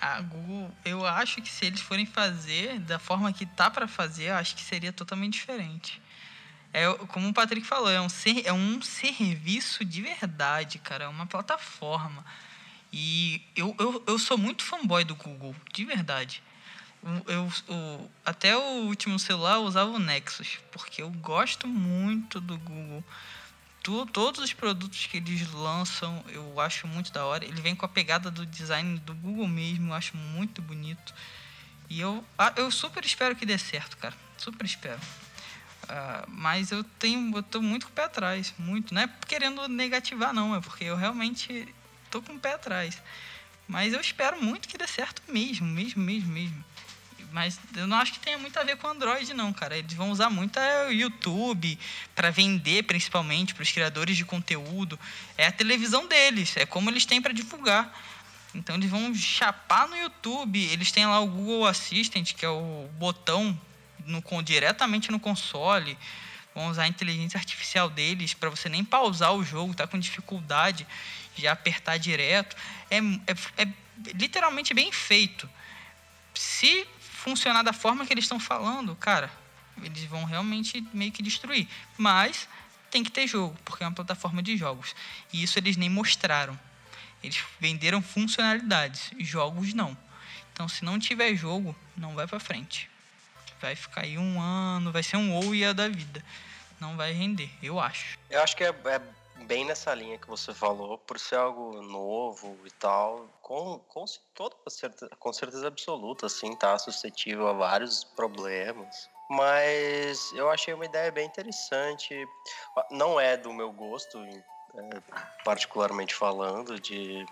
a 0.00 0.20
Google, 0.20 0.70
eu 0.84 1.06
acho 1.06 1.42
que 1.42 1.48
se 1.48 1.66
eles 1.66 1.80
forem 1.80 2.06
fazer 2.06 2.78
da 2.80 2.98
forma 2.98 3.32
que 3.32 3.44
tá 3.46 3.70
para 3.70 3.88
fazer, 3.88 4.26
eu 4.30 4.34
acho 4.36 4.54
que 4.54 4.62
seria 4.62 4.92
totalmente 4.92 5.34
diferente. 5.34 6.00
É, 6.72 6.92
como 7.08 7.28
o 7.28 7.34
Patrick 7.34 7.66
falou, 7.66 7.90
é 7.90 8.00
um, 8.00 8.08
ser, 8.08 8.46
é 8.46 8.52
um 8.52 8.80
serviço 8.82 9.84
de 9.84 10.02
verdade, 10.02 10.78
cara. 10.78 11.04
É 11.04 11.08
uma 11.08 11.26
plataforma. 11.26 12.24
E 12.92 13.42
eu, 13.56 13.74
eu, 13.78 14.02
eu 14.06 14.18
sou 14.18 14.38
muito 14.38 14.62
fanboy 14.62 15.04
do 15.04 15.14
Google, 15.14 15.54
de 15.72 15.84
verdade. 15.84 16.42
Eu, 17.26 17.52
eu, 17.68 18.10
até 18.24 18.56
o 18.56 18.86
último 18.86 19.18
celular 19.18 19.54
eu 19.54 19.62
usava 19.62 19.90
o 19.90 19.98
Nexus, 19.98 20.58
porque 20.72 21.02
eu 21.02 21.10
gosto 21.10 21.66
muito 21.66 22.40
do 22.40 22.58
Google. 22.58 23.04
Tu, 23.82 24.06
todos 24.06 24.40
os 24.40 24.52
produtos 24.52 25.06
que 25.06 25.18
eles 25.18 25.50
lançam 25.52 26.22
eu 26.28 26.60
acho 26.60 26.86
muito 26.86 27.12
da 27.12 27.24
hora. 27.24 27.44
Ele 27.44 27.60
vem 27.60 27.74
com 27.74 27.86
a 27.86 27.88
pegada 27.88 28.30
do 28.30 28.44
design 28.44 28.98
do 29.00 29.14
Google 29.14 29.48
mesmo, 29.48 29.90
eu 29.90 29.94
acho 29.94 30.16
muito 30.16 30.60
bonito. 30.60 31.14
E 31.88 32.00
eu, 32.00 32.24
eu 32.56 32.70
super 32.70 33.04
espero 33.04 33.34
que 33.34 33.46
dê 33.46 33.56
certo, 33.56 33.96
cara. 33.96 34.14
Super 34.36 34.66
espero. 34.66 35.00
Uh, 35.84 36.28
mas 36.28 36.70
eu 36.70 36.84
tenho, 36.84 37.34
eu 37.34 37.42
tô 37.42 37.62
muito 37.62 37.86
com 37.86 37.92
o 37.92 37.94
pé 37.94 38.04
atrás, 38.04 38.52
muito. 38.58 38.92
Não 38.92 39.00
é 39.00 39.08
querendo 39.26 39.66
negativar, 39.68 40.34
não, 40.34 40.54
é 40.54 40.60
porque 40.60 40.84
eu 40.84 40.96
realmente 40.96 41.74
tô 42.10 42.20
com 42.20 42.34
o 42.34 42.38
pé 42.38 42.54
atrás. 42.54 43.00
Mas 43.66 43.92
eu 43.92 44.00
espero 44.00 44.42
muito 44.42 44.68
que 44.68 44.76
dê 44.76 44.86
certo 44.86 45.22
mesmo, 45.28 45.66
mesmo, 45.66 46.02
mesmo, 46.02 46.30
mesmo. 46.30 46.64
Mas 47.30 47.58
eu 47.76 47.86
não 47.86 47.96
acho 47.98 48.12
que 48.12 48.20
tenha 48.20 48.38
muito 48.38 48.58
a 48.58 48.64
ver 48.64 48.76
com 48.76 48.86
Android, 48.86 49.32
não, 49.34 49.52
cara. 49.52 49.76
Eles 49.76 49.92
vão 49.92 50.10
usar 50.10 50.30
muito 50.30 50.58
o 50.88 50.92
YouTube 50.92 51.78
para 52.14 52.30
vender, 52.30 52.84
principalmente, 52.84 53.54
para 53.54 53.62
os 53.62 53.70
criadores 53.70 54.16
de 54.16 54.24
conteúdo. 54.24 54.98
É 55.36 55.46
a 55.46 55.52
televisão 55.52 56.06
deles, 56.06 56.56
é 56.56 56.64
como 56.64 56.90
eles 56.90 57.04
têm 57.04 57.20
para 57.20 57.32
divulgar. 57.32 57.92
Então 58.54 58.76
eles 58.76 58.90
vão 58.90 59.14
chapar 59.14 59.88
no 59.88 59.96
YouTube. 59.96 60.58
Eles 60.58 60.90
têm 60.90 61.06
lá 61.06 61.20
o 61.20 61.26
Google 61.26 61.66
Assistant, 61.66 62.34
que 62.34 62.44
é 62.44 62.48
o 62.48 62.88
botão 62.98 63.58
no, 64.06 64.22
diretamente 64.42 65.10
no 65.10 65.20
console. 65.20 65.98
Vão 66.54 66.68
usar 66.68 66.84
a 66.84 66.88
inteligência 66.88 67.38
artificial 67.38 67.90
deles 67.90 68.34
para 68.34 68.50
você 68.50 68.68
nem 68.68 68.84
pausar 68.84 69.32
o 69.32 69.44
jogo, 69.44 69.74
tá 69.74 69.86
com 69.86 69.98
dificuldade, 69.98 70.86
já 71.36 71.52
apertar 71.52 71.98
direto. 71.98 72.56
É, 72.90 72.98
é, 72.98 73.64
é 73.64 73.68
literalmente 74.14 74.72
bem 74.72 74.90
feito. 74.90 75.48
Se 76.34 76.86
funcionar 77.18 77.62
da 77.62 77.72
forma 77.72 78.06
que 78.06 78.12
eles 78.12 78.24
estão 78.24 78.40
falando, 78.40 78.94
cara, 78.96 79.30
eles 79.82 80.04
vão 80.04 80.24
realmente 80.24 80.86
meio 80.92 81.12
que 81.12 81.22
destruir. 81.22 81.68
Mas 81.96 82.48
tem 82.90 83.04
que 83.04 83.10
ter 83.10 83.26
jogo, 83.26 83.56
porque 83.64 83.84
é 83.84 83.86
uma 83.86 83.94
plataforma 83.94 84.42
de 84.42 84.56
jogos. 84.56 84.94
E 85.32 85.42
isso 85.42 85.58
eles 85.58 85.76
nem 85.76 85.90
mostraram. 85.90 86.58
Eles 87.22 87.38
venderam 87.60 88.00
funcionalidades, 88.00 89.10
jogos 89.18 89.74
não. 89.74 89.96
Então, 90.52 90.68
se 90.68 90.84
não 90.84 90.98
tiver 90.98 91.34
jogo, 91.34 91.74
não 91.96 92.14
vai 92.14 92.26
para 92.26 92.40
frente 92.40 92.88
vai 93.60 93.74
ficar 93.74 94.02
aí 94.02 94.18
um 94.18 94.40
ano, 94.40 94.92
vai 94.92 95.02
ser 95.02 95.16
um 95.16 95.34
ou 95.34 95.54
ia 95.54 95.74
da 95.74 95.88
vida. 95.88 96.24
Não 96.80 96.96
vai 96.96 97.12
render, 97.12 97.50
eu 97.62 97.80
acho. 97.80 98.18
Eu 98.30 98.42
acho 98.42 98.56
que 98.56 98.64
é, 98.64 98.68
é 98.68 99.00
bem 99.46 99.64
nessa 99.64 99.94
linha 99.94 100.18
que 100.18 100.28
você 100.28 100.52
falou, 100.52 100.98
por 100.98 101.18
ser 101.18 101.36
algo 101.36 101.80
novo 101.82 102.58
e 102.66 102.70
tal, 102.72 103.28
com, 103.42 103.78
com, 103.88 104.04
toda 104.34 104.56
certeza, 104.68 105.10
com 105.18 105.32
certeza 105.32 105.66
absoluta, 105.68 106.26
assim, 106.26 106.54
tá 106.56 106.78
suscetível 106.78 107.48
a 107.48 107.52
vários 107.52 108.04
problemas. 108.04 109.08
Mas 109.30 110.32
eu 110.32 110.50
achei 110.50 110.72
uma 110.72 110.86
ideia 110.86 111.12
bem 111.12 111.26
interessante. 111.26 112.26
Não 112.90 113.20
é 113.20 113.36
do 113.36 113.52
meu 113.52 113.70
gosto, 113.70 114.18
é, 114.24 115.00
particularmente 115.44 116.14
falando, 116.14 116.80
de 116.80 117.26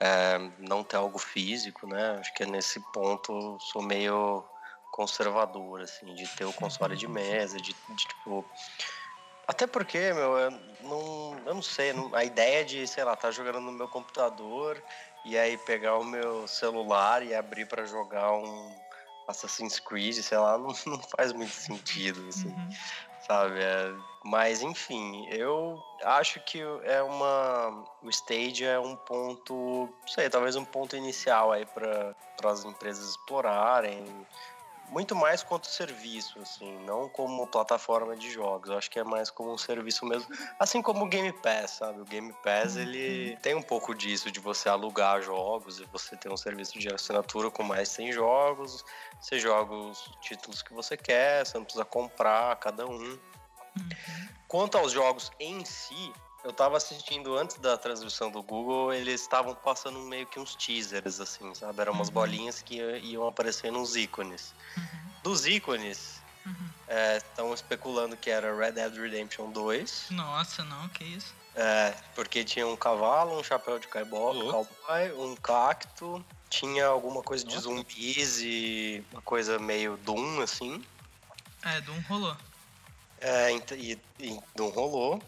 é, 0.00 0.38
não 0.58 0.82
ter 0.82 0.96
algo 0.96 1.18
físico, 1.18 1.86
né? 1.86 2.18
Acho 2.18 2.34
que 2.34 2.44
nesse 2.44 2.80
ponto 2.92 3.58
sou 3.60 3.82
meio 3.82 4.44
conservador, 4.90 5.82
assim, 5.82 6.14
de 6.14 6.26
ter 6.36 6.44
o 6.44 6.52
console 6.52 6.96
de 6.96 7.06
mesa, 7.06 7.58
de, 7.58 7.72
de 7.72 7.96
tipo. 7.96 8.44
Até 9.50 9.66
porque, 9.66 9.98
meu, 10.12 10.38
eu 10.38 10.50
não, 10.80 11.36
eu 11.44 11.54
não 11.54 11.62
sei, 11.62 11.92
a 12.12 12.24
ideia 12.24 12.64
de, 12.64 12.86
sei 12.86 13.02
lá, 13.02 13.16
tá 13.16 13.32
jogando 13.32 13.60
no 13.60 13.72
meu 13.72 13.88
computador 13.88 14.80
e 15.24 15.36
aí 15.36 15.58
pegar 15.58 15.98
o 15.98 16.04
meu 16.04 16.46
celular 16.46 17.20
e 17.24 17.34
abrir 17.34 17.66
para 17.66 17.84
jogar 17.84 18.32
um 18.32 18.72
Assassin's 19.26 19.80
Creed, 19.80 20.14
sei 20.22 20.38
lá, 20.38 20.54
não, 20.56 20.72
não 20.86 21.00
faz 21.16 21.32
muito 21.32 21.50
sentido, 21.50 22.28
assim, 22.28 22.50
uhum. 22.50 22.68
sabe? 23.26 23.58
É, 23.58 23.92
mas, 24.24 24.62
enfim, 24.62 25.26
eu 25.30 25.82
acho 26.04 26.38
que 26.44 26.60
é 26.84 27.02
uma. 27.02 27.84
O 28.04 28.08
stage 28.08 28.64
é 28.64 28.78
um 28.78 28.94
ponto, 28.94 29.92
sei, 30.06 30.30
talvez 30.30 30.54
um 30.54 30.64
ponto 30.64 30.94
inicial 30.94 31.50
aí 31.50 31.66
para 31.66 32.14
as 32.44 32.64
empresas 32.64 33.10
explorarem 33.10 34.04
muito 34.90 35.14
mais 35.14 35.42
quanto 35.42 35.68
serviço, 35.68 36.38
assim, 36.40 36.78
não 36.84 37.08
como 37.08 37.46
plataforma 37.46 38.16
de 38.16 38.30
jogos. 38.30 38.70
Eu 38.70 38.76
acho 38.76 38.90
que 38.90 38.98
é 38.98 39.04
mais 39.04 39.30
como 39.30 39.52
um 39.52 39.58
serviço 39.58 40.04
mesmo, 40.04 40.28
assim 40.58 40.82
como 40.82 41.04
o 41.04 41.08
Game 41.08 41.32
Pass, 41.32 41.72
sabe? 41.72 42.00
O 42.00 42.04
Game 42.04 42.32
Pass 42.42 42.74
uhum. 42.74 42.82
ele 42.82 43.36
tem 43.36 43.54
um 43.54 43.62
pouco 43.62 43.94
disso 43.94 44.30
de 44.30 44.40
você 44.40 44.68
alugar 44.68 45.22
jogos 45.22 45.78
e 45.78 45.84
você 45.86 46.16
ter 46.16 46.30
um 46.30 46.36
serviço 46.36 46.78
de 46.78 46.92
assinatura 46.92 47.50
com 47.50 47.62
mais 47.62 47.88
100 47.88 48.12
jogos. 48.12 48.84
Você 49.20 49.38
joga 49.38 49.74
os 49.74 50.10
títulos 50.20 50.60
que 50.60 50.74
você 50.74 50.96
quer, 50.96 51.46
você 51.46 51.56
não 51.56 51.64
precisa 51.64 51.84
comprar 51.84 52.56
cada 52.56 52.86
um. 52.86 52.90
Uhum. 52.90 53.18
Quanto 54.48 54.76
aos 54.76 54.90
jogos 54.90 55.30
em 55.38 55.64
si, 55.64 56.12
eu 56.44 56.52
tava 56.52 56.76
assistindo 56.76 57.36
antes 57.36 57.56
da 57.58 57.76
transmissão 57.76 58.30
do 58.30 58.42
Google, 58.42 58.92
eles 58.92 59.20
estavam 59.20 59.54
passando 59.54 59.98
meio 60.00 60.26
que 60.26 60.38
uns 60.38 60.54
teasers, 60.54 61.20
assim, 61.20 61.54
sabe? 61.54 61.80
Eram 61.80 61.92
umas 61.92 62.08
uhum. 62.08 62.14
bolinhas 62.14 62.62
que 62.62 62.76
iam 62.76 63.26
aparecendo 63.26 63.78
uns 63.78 63.96
ícones. 63.96 64.54
Uhum. 64.76 65.10
Dos 65.22 65.46
ícones, 65.46 66.20
estão 67.16 67.46
uhum. 67.46 67.52
é, 67.52 67.54
especulando 67.54 68.16
que 68.16 68.30
era 68.30 68.56
Red 68.56 68.72
Dead 68.72 68.94
Redemption 68.94 69.50
2. 69.50 70.06
Nossa, 70.10 70.64
não, 70.64 70.88
que 70.88 71.04
isso? 71.04 71.34
É, 71.54 71.94
porque 72.14 72.44
tinha 72.44 72.66
um 72.66 72.76
cavalo, 72.76 73.38
um 73.38 73.42
chapéu 73.42 73.78
de 73.78 73.88
cowboy, 73.88 75.12
um 75.18 75.34
cacto, 75.36 76.24
tinha 76.48 76.86
alguma 76.86 77.22
coisa 77.22 77.44
de 77.44 77.54
Nossa. 77.54 77.68
zumbis 77.68 78.40
e 78.40 79.04
uma 79.12 79.20
coisa 79.22 79.58
meio 79.58 79.96
Doom, 79.98 80.40
assim. 80.40 80.82
É, 81.62 81.80
Doom 81.80 82.00
rolou. 82.08 82.36
É, 83.20 83.52
e, 83.52 83.98
e 84.18 84.40
Doom 84.54 84.70
rolou. 84.70 85.22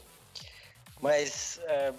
Mas 1.02 1.60
é, 1.64 1.92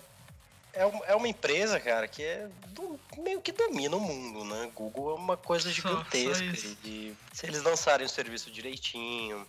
é, 0.73 1.01
é 1.07 1.15
uma 1.15 1.27
empresa, 1.27 1.79
cara, 1.79 2.07
que 2.07 2.23
é 2.23 2.47
do, 2.69 2.99
meio 3.17 3.41
que 3.41 3.51
domina 3.51 3.95
o 3.95 3.99
mundo, 3.99 4.45
né? 4.45 4.71
Google 4.73 5.11
é 5.11 5.13
uma 5.15 5.35
coisa 5.37 5.69
gigantesca. 5.69 6.55
Só, 6.55 6.67
só 6.69 6.75
e, 6.85 7.13
se 7.33 7.45
eles 7.45 7.61
lançarem 7.61 8.05
o 8.05 8.09
serviço 8.09 8.49
direitinho, 8.49 9.45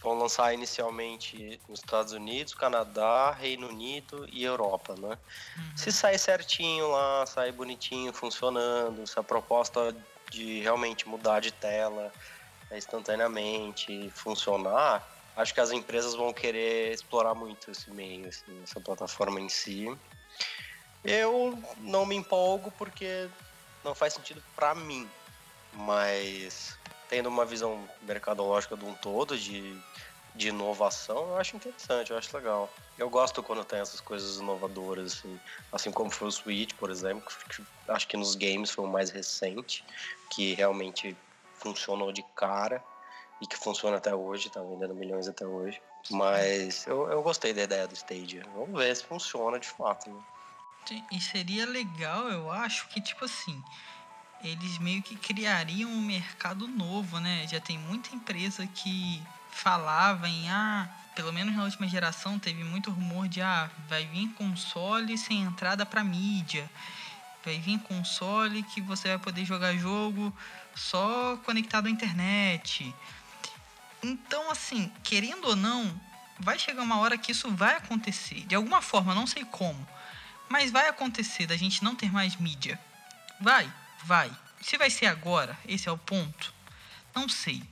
vão 0.00 0.16
lançar 0.16 0.54
inicialmente 0.54 1.60
nos 1.68 1.80
Estados 1.80 2.12
Unidos, 2.12 2.54
Canadá, 2.54 3.32
Reino 3.32 3.68
Unido 3.68 4.26
e 4.32 4.44
Europa, 4.44 4.94
né? 4.96 5.18
Uhum. 5.56 5.76
Se 5.76 5.90
sair 5.90 6.18
certinho 6.18 6.88
lá, 6.92 7.26
sair 7.26 7.52
bonitinho, 7.52 8.12
funcionando, 8.12 9.04
se 9.04 9.18
a 9.18 9.22
proposta 9.22 9.94
de 10.30 10.60
realmente 10.60 11.08
mudar 11.08 11.40
de 11.40 11.52
tela 11.52 12.12
instantaneamente 12.72 14.10
funcionar, 14.14 15.06
acho 15.36 15.52
que 15.52 15.60
as 15.60 15.70
empresas 15.70 16.14
vão 16.14 16.32
querer 16.32 16.92
explorar 16.92 17.34
muito 17.34 17.70
esse 17.70 17.90
meio, 17.90 18.26
assim, 18.26 18.62
essa 18.62 18.80
plataforma 18.80 19.38
em 19.38 19.48
si. 19.48 19.86
Eu 21.04 21.62
não 21.78 22.06
me 22.06 22.16
empolgo 22.16 22.72
porque 22.72 23.28
não 23.84 23.94
faz 23.94 24.14
sentido 24.14 24.42
para 24.56 24.74
mim, 24.74 25.08
mas 25.74 26.78
tendo 27.08 27.28
uma 27.28 27.44
visão 27.44 27.88
mercadológica 28.02 28.76
de 28.76 28.84
um 28.84 28.94
todo, 28.94 29.38
de, 29.38 29.78
de 30.34 30.48
inovação, 30.48 31.28
eu 31.28 31.36
acho 31.36 31.54
interessante, 31.54 32.10
eu 32.10 32.18
acho 32.18 32.34
legal. 32.36 32.72
Eu 32.98 33.10
gosto 33.10 33.42
quando 33.42 33.64
tem 33.64 33.78
essas 33.78 34.00
coisas 34.00 34.38
inovadoras, 34.38 35.12
assim, 35.12 35.40
assim 35.70 35.90
como 35.92 36.10
foi 36.10 36.28
o 36.28 36.32
Switch, 36.32 36.74
por 36.74 36.90
exemplo, 36.90 37.22
que 37.50 37.62
acho 37.88 38.08
que 38.08 38.16
nos 38.16 38.34
games 38.34 38.70
foi 38.70 38.84
o 38.84 38.90
mais 38.90 39.10
recente, 39.10 39.84
que 40.30 40.54
realmente 40.54 41.16
funcionou 41.60 42.10
de 42.10 42.24
cara 42.34 42.82
e 43.40 43.46
que 43.46 43.56
funciona 43.56 43.96
até 43.96 44.14
hoje, 44.14 44.50
tá 44.50 44.62
vendendo 44.62 44.94
milhões 44.94 45.28
até 45.28 45.46
hoje. 45.46 45.80
Mas 46.10 46.86
eu, 46.86 47.08
eu 47.10 47.22
gostei 47.22 47.52
da 47.52 47.62
ideia 47.62 47.86
do 47.86 47.94
Stadia. 47.94 48.42
Vamos 48.54 48.78
ver 48.78 48.94
se 48.94 49.04
funciona 49.04 49.58
de 49.58 49.68
fato. 49.68 50.10
Né? 50.10 51.02
E 51.10 51.20
seria 51.20 51.66
legal, 51.66 52.28
eu 52.28 52.50
acho, 52.50 52.88
que 52.88 53.00
tipo 53.00 53.24
assim, 53.24 53.62
eles 54.42 54.78
meio 54.78 55.02
que 55.02 55.16
criariam 55.16 55.90
um 55.90 56.00
mercado 56.00 56.68
novo, 56.68 57.18
né? 57.18 57.46
Já 57.48 57.60
tem 57.60 57.78
muita 57.78 58.14
empresa 58.14 58.66
que 58.66 59.22
falava 59.50 60.28
em 60.28 60.48
ah, 60.48 60.88
pelo 61.14 61.32
menos 61.32 61.56
na 61.56 61.64
última 61.64 61.88
geração 61.88 62.38
teve 62.38 62.62
muito 62.62 62.90
rumor 62.90 63.26
de 63.26 63.40
ah, 63.40 63.70
vai 63.88 64.04
vir 64.04 64.28
console 64.34 65.16
sem 65.16 65.42
entrada 65.42 65.84
para 65.84 66.04
mídia. 66.04 66.68
Vai 67.44 67.58
vir 67.58 67.78
console 67.80 68.62
que 68.62 68.80
você 68.80 69.08
vai 69.08 69.18
poder 69.18 69.44
jogar 69.44 69.74
jogo 69.76 70.32
só 70.74 71.36
conectado 71.38 71.86
à 71.86 71.90
internet. 71.90 72.94
Então, 74.02 74.50
assim, 74.50 74.92
querendo 75.02 75.48
ou 75.48 75.56
não, 75.56 76.00
vai 76.38 76.58
chegar 76.58 76.82
uma 76.82 76.98
hora 76.98 77.18
que 77.18 77.32
isso 77.32 77.50
vai 77.50 77.76
acontecer. 77.76 78.40
De 78.46 78.54
alguma 78.54 78.82
forma, 78.82 79.14
não 79.14 79.26
sei 79.26 79.44
como. 79.44 79.86
Mas 80.48 80.70
vai 80.70 80.88
acontecer 80.88 81.46
da 81.46 81.56
gente 81.56 81.82
não 81.82 81.94
ter 81.94 82.12
mais 82.12 82.36
mídia. 82.36 82.78
Vai, 83.40 83.70
vai. 84.04 84.30
Se 84.60 84.78
vai 84.78 84.90
ser 84.90 85.06
agora, 85.06 85.58
esse 85.66 85.88
é 85.88 85.92
o 85.92 85.98
ponto. 85.98 86.52
Não 87.14 87.28
sei. 87.28 87.62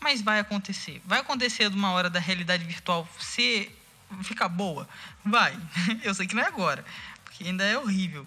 Mas 0.00 0.22
vai 0.22 0.38
acontecer. 0.38 1.02
Vai 1.04 1.20
acontecer 1.20 1.68
de 1.68 1.76
uma 1.76 1.92
hora 1.92 2.08
da 2.08 2.20
realidade 2.20 2.64
virtual 2.64 3.08
ser 3.18 3.76
ficar 4.22 4.48
boa? 4.48 4.88
Vai. 5.24 5.58
Eu 6.02 6.14
sei 6.14 6.26
que 6.26 6.34
não 6.34 6.42
é 6.42 6.46
agora, 6.46 6.84
porque 7.24 7.44
ainda 7.44 7.64
é 7.64 7.78
horrível. 7.78 8.26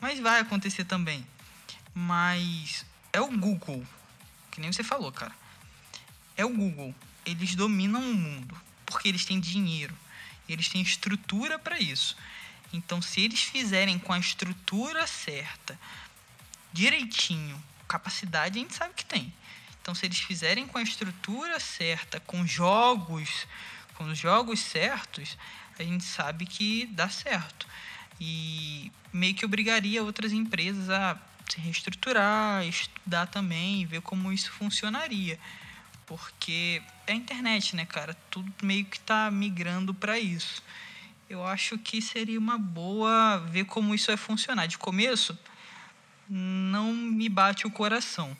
Mas 0.00 0.20
vai 0.20 0.40
acontecer 0.40 0.84
também. 0.84 1.26
Mas 1.94 2.84
é 3.12 3.20
o 3.20 3.28
Google, 3.28 3.84
que 4.50 4.60
nem 4.60 4.70
você 4.70 4.82
falou, 4.82 5.10
cara. 5.10 5.32
É 6.36 6.44
o 6.44 6.50
Google. 6.50 6.94
Eles 7.24 7.54
dominam 7.54 8.00
o 8.00 8.14
mundo 8.14 8.60
porque 8.84 9.08
eles 9.08 9.24
têm 9.24 9.40
dinheiro. 9.40 9.96
Eles 10.48 10.68
têm 10.68 10.80
estrutura 10.80 11.58
para 11.58 11.78
isso. 11.78 12.16
Então, 12.72 13.02
se 13.02 13.20
eles 13.20 13.42
fizerem 13.42 13.98
com 13.98 14.12
a 14.12 14.18
estrutura 14.18 15.06
certa, 15.06 15.78
direitinho, 16.72 17.60
capacidade 17.88 18.58
a 18.58 18.62
gente 18.62 18.74
sabe 18.74 18.94
que 18.94 19.04
tem. 19.04 19.32
Então, 19.80 19.94
se 19.94 20.06
eles 20.06 20.18
fizerem 20.18 20.66
com 20.66 20.78
a 20.78 20.82
estrutura 20.82 21.58
certa, 21.60 22.20
com 22.20 22.46
jogos, 22.46 23.46
com 23.94 24.04
os 24.04 24.18
jogos 24.18 24.60
certos, 24.60 25.36
a 25.78 25.82
gente 25.82 26.04
sabe 26.04 26.46
que 26.46 26.86
dá 26.86 27.08
certo. 27.08 27.66
E 28.20 28.90
meio 29.12 29.34
que 29.34 29.44
obrigaria 29.44 30.02
outras 30.02 30.32
empresas 30.32 30.90
a 30.90 31.18
se 31.48 31.60
reestruturar, 31.60 32.64
estudar 32.66 33.26
também, 33.26 33.86
ver 33.86 34.00
como 34.00 34.32
isso 34.32 34.50
funcionaria. 34.52 35.38
Porque 36.06 36.80
é 37.06 37.12
a 37.12 37.16
internet, 37.16 37.74
né, 37.74 37.84
cara? 37.84 38.16
Tudo 38.30 38.52
meio 38.62 38.84
que 38.84 38.98
tá 39.00 39.30
migrando 39.30 39.92
para 39.92 40.18
isso. 40.18 40.62
Eu 41.28 41.44
acho 41.44 41.76
que 41.76 42.00
seria 42.00 42.38
uma 42.38 42.56
boa 42.56 43.38
ver 43.38 43.64
como 43.64 43.94
isso 43.94 44.06
vai 44.06 44.16
funcionar. 44.16 44.66
De 44.66 44.78
começo, 44.78 45.36
não 46.28 46.92
me 46.92 47.28
bate 47.28 47.66
o 47.66 47.70
coração. 47.70 48.36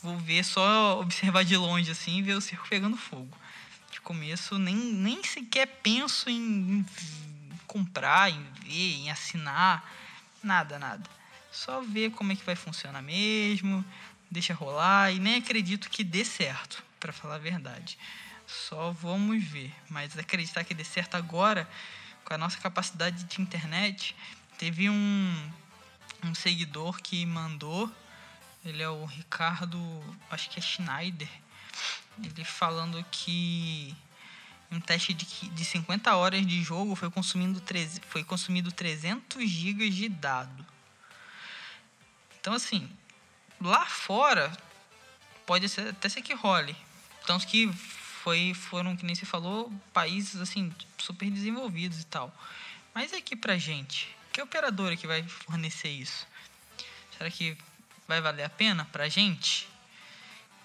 Vou 0.00 0.16
ver 0.16 0.44
só 0.44 1.00
observar 1.00 1.44
de 1.44 1.56
longe 1.56 1.90
assim 1.90 2.22
ver 2.22 2.34
o 2.34 2.40
circo 2.40 2.68
pegando 2.68 2.96
fogo. 2.96 3.36
De 3.90 4.00
começo, 4.00 4.56
nem, 4.58 4.76
nem 4.76 5.24
sequer 5.24 5.66
penso 5.82 6.30
em, 6.30 6.36
em 6.36 6.86
comprar, 7.66 8.30
em 8.30 8.42
ver, 8.62 8.94
em 8.94 9.10
assinar. 9.10 9.84
Nada, 10.40 10.78
nada. 10.78 11.02
Só 11.50 11.80
ver 11.80 12.12
como 12.12 12.30
é 12.30 12.36
que 12.36 12.44
vai 12.44 12.54
funcionar 12.54 13.02
mesmo, 13.02 13.84
deixa 14.30 14.54
rolar 14.54 15.12
e 15.12 15.18
nem 15.18 15.36
acredito 15.36 15.88
que 15.88 16.04
dê 16.04 16.24
certo, 16.24 16.82
para 17.00 17.12
falar 17.12 17.36
a 17.36 17.38
verdade. 17.38 17.98
Só 18.46 18.90
vamos 18.92 19.44
ver. 19.44 19.72
Mas 19.88 20.16
acreditar 20.18 20.64
que 20.64 20.74
dê 20.74 20.84
certo 20.84 21.16
agora, 21.16 21.68
com 22.24 22.34
a 22.34 22.38
nossa 22.38 22.58
capacidade 22.58 23.24
de 23.24 23.40
internet, 23.40 24.14
teve 24.58 24.88
um, 24.90 25.50
um 26.24 26.34
seguidor 26.34 27.00
que 27.00 27.24
mandou, 27.24 27.90
ele 28.64 28.82
é 28.82 28.88
o 28.88 29.04
Ricardo, 29.04 29.78
acho 30.30 30.50
que 30.50 30.58
é 30.58 30.62
Schneider, 30.62 31.28
ele 32.22 32.44
falando 32.44 33.04
que 33.10 33.94
um 34.70 34.80
teste 34.80 35.14
de, 35.14 35.24
de 35.24 35.64
50 35.64 36.14
horas 36.16 36.46
de 36.46 36.62
jogo 36.62 36.94
foi 36.94 37.10
consumindo, 37.10 37.62
foi 38.08 38.22
consumido 38.22 38.70
300 38.70 39.48
GB 39.48 39.88
de 39.88 40.08
dado. 40.08 40.66
Então, 42.40 42.52
assim, 42.52 42.90
lá 43.60 43.84
fora 43.86 44.50
pode 45.46 45.68
ser, 45.68 45.88
até 45.88 46.08
ser 46.08 46.22
que 46.22 46.34
role. 46.34 46.76
Tanto 47.26 47.46
que 47.46 47.70
foi, 47.72 48.52
foram, 48.54 48.96
que 48.96 49.04
nem 49.04 49.14
você 49.14 49.26
falou, 49.26 49.72
países 49.92 50.40
assim, 50.40 50.72
super 50.98 51.30
desenvolvidos 51.30 52.00
e 52.00 52.06
tal. 52.06 52.32
Mas 52.94 53.12
aqui 53.12 53.36
pra 53.36 53.56
gente, 53.56 54.14
que 54.32 54.40
operadora 54.42 54.96
que 54.96 55.06
vai 55.06 55.22
fornecer 55.22 55.88
isso? 55.88 56.26
Será 57.16 57.30
que 57.30 57.56
vai 58.06 58.20
valer 58.20 58.44
a 58.44 58.48
pena 58.48 58.86
pra 58.92 59.08
gente? 59.08 59.68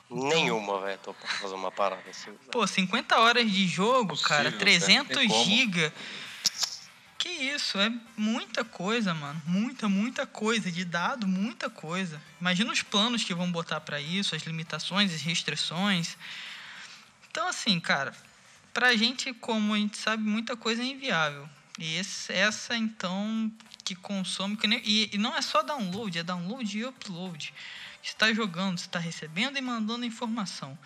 Nenhuma, 0.10 0.80
velho. 0.82 1.00
Tô 1.00 1.14
pra 1.14 1.28
fazer 1.28 1.56
uma 1.56 1.72
parada 1.72 2.04
assim. 2.10 2.32
Pô, 2.52 2.66
50 2.68 3.18
horas 3.18 3.52
de 3.52 3.68
jogo, 3.68 4.10
Possível, 4.10 4.30
cara, 4.30 4.52
cara, 4.52 4.60
300 4.60 5.18
tem 5.18 5.28
como. 5.28 5.46
GB. 5.46 5.92
Que 7.24 7.30
isso, 7.30 7.80
é 7.80 7.90
muita 8.18 8.66
coisa, 8.66 9.14
mano. 9.14 9.42
Muita, 9.46 9.88
muita 9.88 10.28
coisa. 10.28 10.70
De 10.70 10.84
dado, 10.84 11.26
muita 11.26 11.70
coisa. 11.70 12.22
Imagina 12.42 12.70
os 12.70 12.82
planos 12.82 13.24
que 13.24 13.34
vão 13.34 13.50
botar 13.50 13.80
pra 13.80 14.02
isso, 14.02 14.36
as 14.36 14.44
limitações, 14.44 15.14
as 15.14 15.22
restrições. 15.22 16.18
Então, 17.32 17.48
assim, 17.48 17.80
cara, 17.80 18.14
pra 18.74 18.94
gente, 18.98 19.34
como 19.36 19.74
a 19.74 19.78
gente 19.78 19.98
sabe, 19.98 20.22
muita 20.22 20.58
coisa 20.58 20.82
é 20.82 20.86
inviável. 20.86 21.50
E 21.80 21.96
esse, 21.96 22.34
essa, 22.34 22.76
então, 22.76 23.50
que 23.86 23.96
consome. 23.96 24.58
Que 24.58 24.68
nem, 24.68 24.82
e, 24.84 25.12
e 25.14 25.18
não 25.18 25.34
é 25.34 25.42
só 25.42 25.64
download, 25.64 26.20
é 26.20 26.24
download 26.24 26.78
e 26.78 26.86
upload. 26.86 27.54
Você 28.02 28.10
está 28.10 28.34
jogando, 28.34 28.78
você 28.78 28.86
está 28.86 29.00
recebendo 29.00 29.58
e 29.58 29.62
mandando 29.62 30.04
informação. 30.04 30.78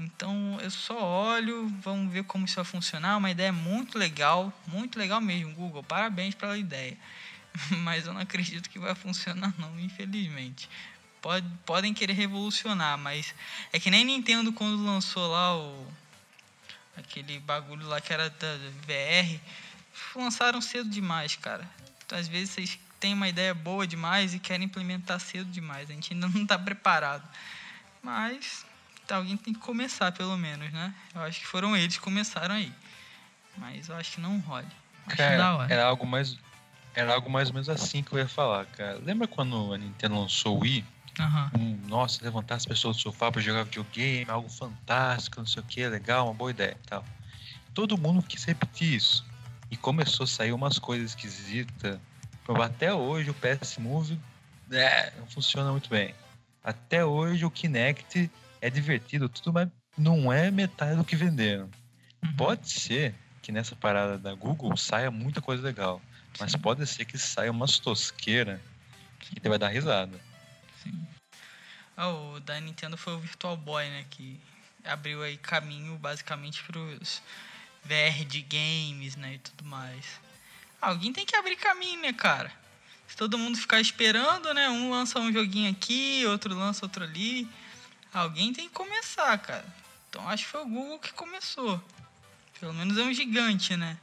Então 0.00 0.58
eu 0.62 0.70
só 0.70 0.98
olho, 0.98 1.68
vamos 1.82 2.12
ver 2.12 2.24
como 2.24 2.46
isso 2.46 2.56
vai 2.56 2.64
funcionar. 2.64 3.18
Uma 3.18 3.30
ideia 3.30 3.52
muito 3.52 3.98
legal, 3.98 4.52
muito 4.66 4.98
legal 4.98 5.20
mesmo, 5.20 5.54
Google. 5.54 5.82
Parabéns 5.82 6.34
pela 6.34 6.56
ideia. 6.56 6.96
Mas 7.78 8.06
eu 8.06 8.14
não 8.14 8.20
acredito 8.20 8.70
que 8.70 8.78
vai 8.78 8.94
funcionar, 8.94 9.54
não, 9.58 9.78
infelizmente. 9.78 10.68
Pode, 11.20 11.46
podem 11.66 11.92
querer 11.92 12.14
revolucionar, 12.14 12.96
mas 12.96 13.34
é 13.74 13.78
que 13.78 13.90
nem 13.90 14.06
Nintendo 14.06 14.54
quando 14.54 14.82
lançou 14.82 15.30
lá 15.30 15.54
o. 15.54 15.86
aquele 16.96 17.38
bagulho 17.40 17.86
lá 17.86 18.00
que 18.00 18.10
era 18.10 18.30
da 18.30 18.56
VR. 18.86 19.38
Lançaram 20.16 20.62
cedo 20.62 20.88
demais, 20.88 21.36
cara. 21.36 21.68
Então, 22.06 22.18
às 22.18 22.26
vezes 22.26 22.50
vocês 22.50 22.78
têm 22.98 23.12
uma 23.12 23.28
ideia 23.28 23.52
boa 23.52 23.86
demais 23.86 24.32
e 24.32 24.38
querem 24.38 24.64
implementar 24.64 25.20
cedo 25.20 25.50
demais. 25.50 25.90
A 25.90 25.92
gente 25.92 26.14
ainda 26.14 26.26
não 26.26 26.42
está 26.42 26.58
preparado. 26.58 27.28
Mas 28.02 28.64
alguém 29.16 29.36
tem 29.36 29.52
que 29.52 29.60
começar, 29.60 30.12
pelo 30.12 30.36
menos, 30.36 30.72
né? 30.72 30.94
Eu 31.14 31.22
acho 31.22 31.40
que 31.40 31.46
foram 31.46 31.76
eles 31.76 31.96
que 31.96 32.02
começaram 32.02 32.54
aí. 32.54 32.72
Mas 33.56 33.88
eu 33.88 33.96
acho 33.96 34.12
que 34.12 34.20
não 34.20 34.38
da 34.38 35.16
Cara, 35.16 35.66
era 35.68 35.84
algo 35.84 36.06
mais. 36.06 36.38
Era 36.94 37.14
algo 37.14 37.30
mais 37.30 37.48
ou 37.48 37.54
menos 37.54 37.68
assim 37.68 38.02
que 38.02 38.12
eu 38.12 38.18
ia 38.18 38.28
falar, 38.28 38.66
cara. 38.66 38.98
Lembra 38.98 39.28
quando 39.28 39.72
a 39.72 39.78
Nintendo 39.78 40.18
lançou 40.18 40.56
o 40.56 40.60
Wii? 40.60 40.84
Aham. 41.18 41.50
Um, 41.56 41.88
nossa, 41.88 42.24
levantar 42.24 42.56
as 42.56 42.66
pessoas 42.66 42.96
do 42.96 43.02
sofá 43.02 43.30
pra 43.30 43.40
jogar 43.40 43.64
videogame, 43.64 44.26
algo 44.28 44.48
fantástico, 44.48 45.38
não 45.38 45.46
sei 45.46 45.62
o 45.62 45.66
que, 45.66 45.86
legal, 45.88 46.26
uma 46.26 46.34
boa 46.34 46.50
ideia 46.50 46.76
tal. 46.86 47.04
Todo 47.74 47.96
mundo 47.96 48.22
quis 48.22 48.44
repetir 48.44 48.94
isso. 48.94 49.24
E 49.70 49.76
começou 49.76 50.24
a 50.24 50.26
sair 50.26 50.52
umas 50.52 50.78
coisas 50.78 51.10
esquisitas. 51.10 52.00
Até 52.48 52.92
hoje 52.92 53.30
o 53.30 53.34
PS 53.34 53.78
Move 53.78 54.18
é, 54.72 55.12
não 55.16 55.26
funciona 55.28 55.70
muito 55.70 55.88
bem. 55.88 56.12
Até 56.64 57.04
hoje 57.04 57.44
o 57.44 57.50
Kinect 57.50 58.30
é 58.60 58.70
divertido, 58.70 59.28
tudo, 59.28 59.52
mas 59.52 59.68
não 59.96 60.32
é 60.32 60.50
metade 60.50 60.96
do 60.96 61.04
que 61.04 61.16
venderam. 61.16 61.70
Uhum. 62.22 62.36
Pode 62.36 62.70
ser 62.70 63.14
que 63.42 63.50
nessa 63.50 63.74
parada 63.74 64.18
da 64.18 64.34
Google 64.34 64.76
saia 64.76 65.10
muita 65.10 65.40
coisa 65.40 65.62
legal. 65.62 66.00
Mas 66.38 66.52
Sim. 66.52 66.58
pode 66.58 66.86
ser 66.86 67.04
que 67.04 67.18
saia 67.18 67.50
umas 67.50 67.78
tosqueiras 67.78 68.60
que 69.18 69.40
você 69.40 69.48
vai 69.48 69.58
dar 69.58 69.68
risada. 69.68 70.20
Sim. 70.82 71.06
Ah, 71.96 72.08
o 72.08 72.40
da 72.40 72.58
Nintendo 72.60 72.96
foi 72.96 73.14
o 73.14 73.18
Virtual 73.18 73.56
Boy, 73.56 73.88
né? 73.88 74.04
Que 74.10 74.40
abriu 74.84 75.22
aí 75.22 75.36
caminho 75.36 75.96
basicamente 75.96 76.62
pros 76.62 77.22
VR 77.84 78.24
de 78.26 78.40
games, 78.42 79.16
né? 79.16 79.34
E 79.34 79.38
tudo 79.38 79.64
mais. 79.64 80.20
Alguém 80.80 81.12
tem 81.12 81.26
que 81.26 81.36
abrir 81.36 81.56
caminho, 81.56 82.00
né, 82.00 82.12
cara? 82.12 82.50
Se 83.06 83.16
todo 83.16 83.36
mundo 83.36 83.58
ficar 83.58 83.80
esperando, 83.80 84.54
né? 84.54 84.68
Um 84.70 84.90
lança 84.90 85.18
um 85.18 85.32
joguinho 85.32 85.70
aqui, 85.70 86.24
outro 86.26 86.54
lança 86.54 86.84
outro 86.86 87.04
ali. 87.04 87.46
Alguém 88.12 88.52
tem 88.52 88.68
que 88.68 88.74
começar, 88.74 89.36
cara. 89.38 89.66
Então 90.08 90.28
acho 90.28 90.44
que 90.44 90.50
foi 90.50 90.62
o 90.62 90.68
Google 90.68 90.98
que 90.98 91.12
começou. 91.12 91.82
Pelo 92.58 92.74
menos 92.74 92.98
é 92.98 93.02
um 93.02 93.12
gigante, 93.14 93.76
né? 93.76 93.96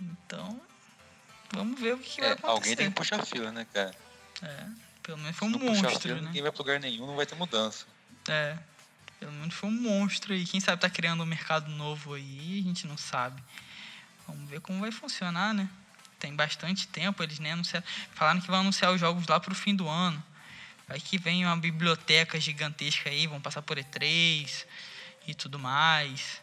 Então, 0.00 0.60
vamos 1.52 1.80
ver 1.80 1.94
o 1.94 1.98
que, 1.98 2.10
que 2.10 2.20
vai 2.20 2.30
É, 2.30 2.32
acontecer. 2.32 2.52
alguém 2.52 2.76
tem 2.76 2.88
que 2.90 2.94
puxar 2.94 3.20
a 3.20 3.24
fila, 3.24 3.50
né, 3.50 3.66
cara? 3.72 3.94
É, 4.42 4.66
pelo 5.02 5.18
menos 5.18 5.36
foi 5.36 5.48
um 5.48 5.50
não 5.52 5.58
puxar 5.58 5.72
a 5.72 5.82
monstro, 5.82 6.00
fila, 6.00 6.20
né? 6.20 6.26
ninguém 6.26 6.42
vai 6.42 6.52
pra 6.52 6.58
lugar 6.58 6.80
nenhum, 6.80 7.06
não 7.06 7.16
vai 7.16 7.26
ter 7.26 7.34
mudança. 7.34 7.86
É. 8.28 8.58
Pelo 9.18 9.32
menos 9.32 9.54
foi 9.54 9.70
um 9.70 9.72
monstro 9.72 10.34
aí. 10.34 10.44
Quem 10.44 10.60
sabe 10.60 10.80
tá 10.82 10.90
criando 10.90 11.22
um 11.22 11.26
mercado 11.26 11.70
novo 11.70 12.12
aí, 12.14 12.60
a 12.60 12.62
gente 12.62 12.86
não 12.86 12.98
sabe. 12.98 13.42
Vamos 14.28 14.50
ver 14.50 14.60
como 14.60 14.80
vai 14.80 14.92
funcionar, 14.92 15.54
né? 15.54 15.68
tem 16.18 16.34
bastante 16.34 16.88
tempo, 16.88 17.22
eles 17.22 17.38
nem 17.38 17.52
anunciaram, 17.52 17.86
falaram 18.14 18.40
que 18.40 18.46
vão 18.46 18.60
anunciar 18.60 18.92
os 18.92 18.98
jogos 18.98 19.26
lá 19.26 19.38
pro 19.38 19.54
fim 19.54 19.74
do 19.74 19.88
ano. 19.88 20.22
Vai 20.88 21.00
que 21.00 21.18
vem 21.18 21.44
uma 21.44 21.56
biblioteca 21.56 22.38
gigantesca 22.38 23.10
aí, 23.10 23.26
vão 23.26 23.40
passar 23.40 23.62
por 23.62 23.76
E3 23.76 24.64
e 25.26 25.34
tudo 25.34 25.58
mais. 25.58 26.40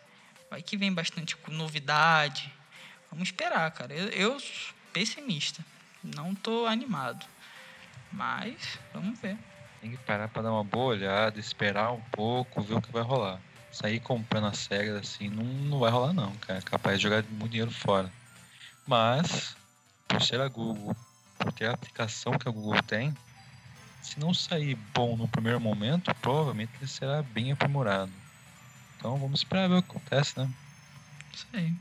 Vai 0.50 0.62
que 0.62 0.76
vem 0.76 0.94
bastante 0.94 1.38
novidade. 1.48 2.52
Vamos 3.10 3.30
esperar, 3.30 3.72
cara. 3.72 3.94
Eu, 3.94 4.10
eu 4.10 4.38
pessimista. 4.92 5.64
Não 6.04 6.36
tô 6.36 6.66
animado. 6.66 7.26
Mas 8.12 8.78
vamos 8.94 9.20
ver. 9.20 9.38
Tem 9.82 9.92
que 9.92 9.98
parar 9.98 10.28
pra 10.28 10.42
dar 10.42 10.52
uma 10.52 10.64
boa 10.64 10.94
olhada, 10.94 11.40
esperar 11.40 11.92
um 11.92 12.02
pouco, 12.12 12.62
ver 12.62 12.76
o 12.76 12.82
que 12.82 12.92
vai 12.92 13.02
rolar. 13.02 13.40
Sair 13.72 14.00
comprando 14.00 14.48
as 14.48 14.60
cegas 14.60 14.98
assim 14.98 15.30
não, 15.30 15.44
não 15.44 15.80
vai 15.80 15.90
rolar 15.90 16.14
não, 16.14 16.32
cara. 16.36 16.60
É 16.60 16.62
capaz 16.62 16.98
de 16.98 17.04
jogar 17.04 17.24
muito 17.24 17.52
dinheiro 17.52 17.72
fora. 17.72 18.12
Mas, 18.86 19.56
por 20.08 20.22
ser 20.22 20.40
a 20.42 20.48
Google, 20.48 20.96
por 21.40 21.52
ter 21.54 21.68
a 21.68 21.74
aplicação 21.74 22.38
que 22.38 22.48
a 22.48 22.52
Google 22.52 22.82
tem, 22.84 23.16
se 24.04 24.20
não 24.20 24.34
sair 24.34 24.76
bom 24.94 25.16
no 25.16 25.28
primeiro 25.28 25.60
momento, 25.60 26.14
provavelmente 26.16 26.72
ele 26.80 26.88
será 26.88 27.24
bem 27.24 27.52
aprimorado. 27.52 28.12
Então 28.98 29.18
vamos 29.18 29.40
esperar 29.40 29.70
ver 29.70 29.76
o 29.76 29.82
que 29.82 29.90
acontece, 29.90 30.38
né? 30.38 30.50
Isso 31.34 31.48
aí. 31.54 31.74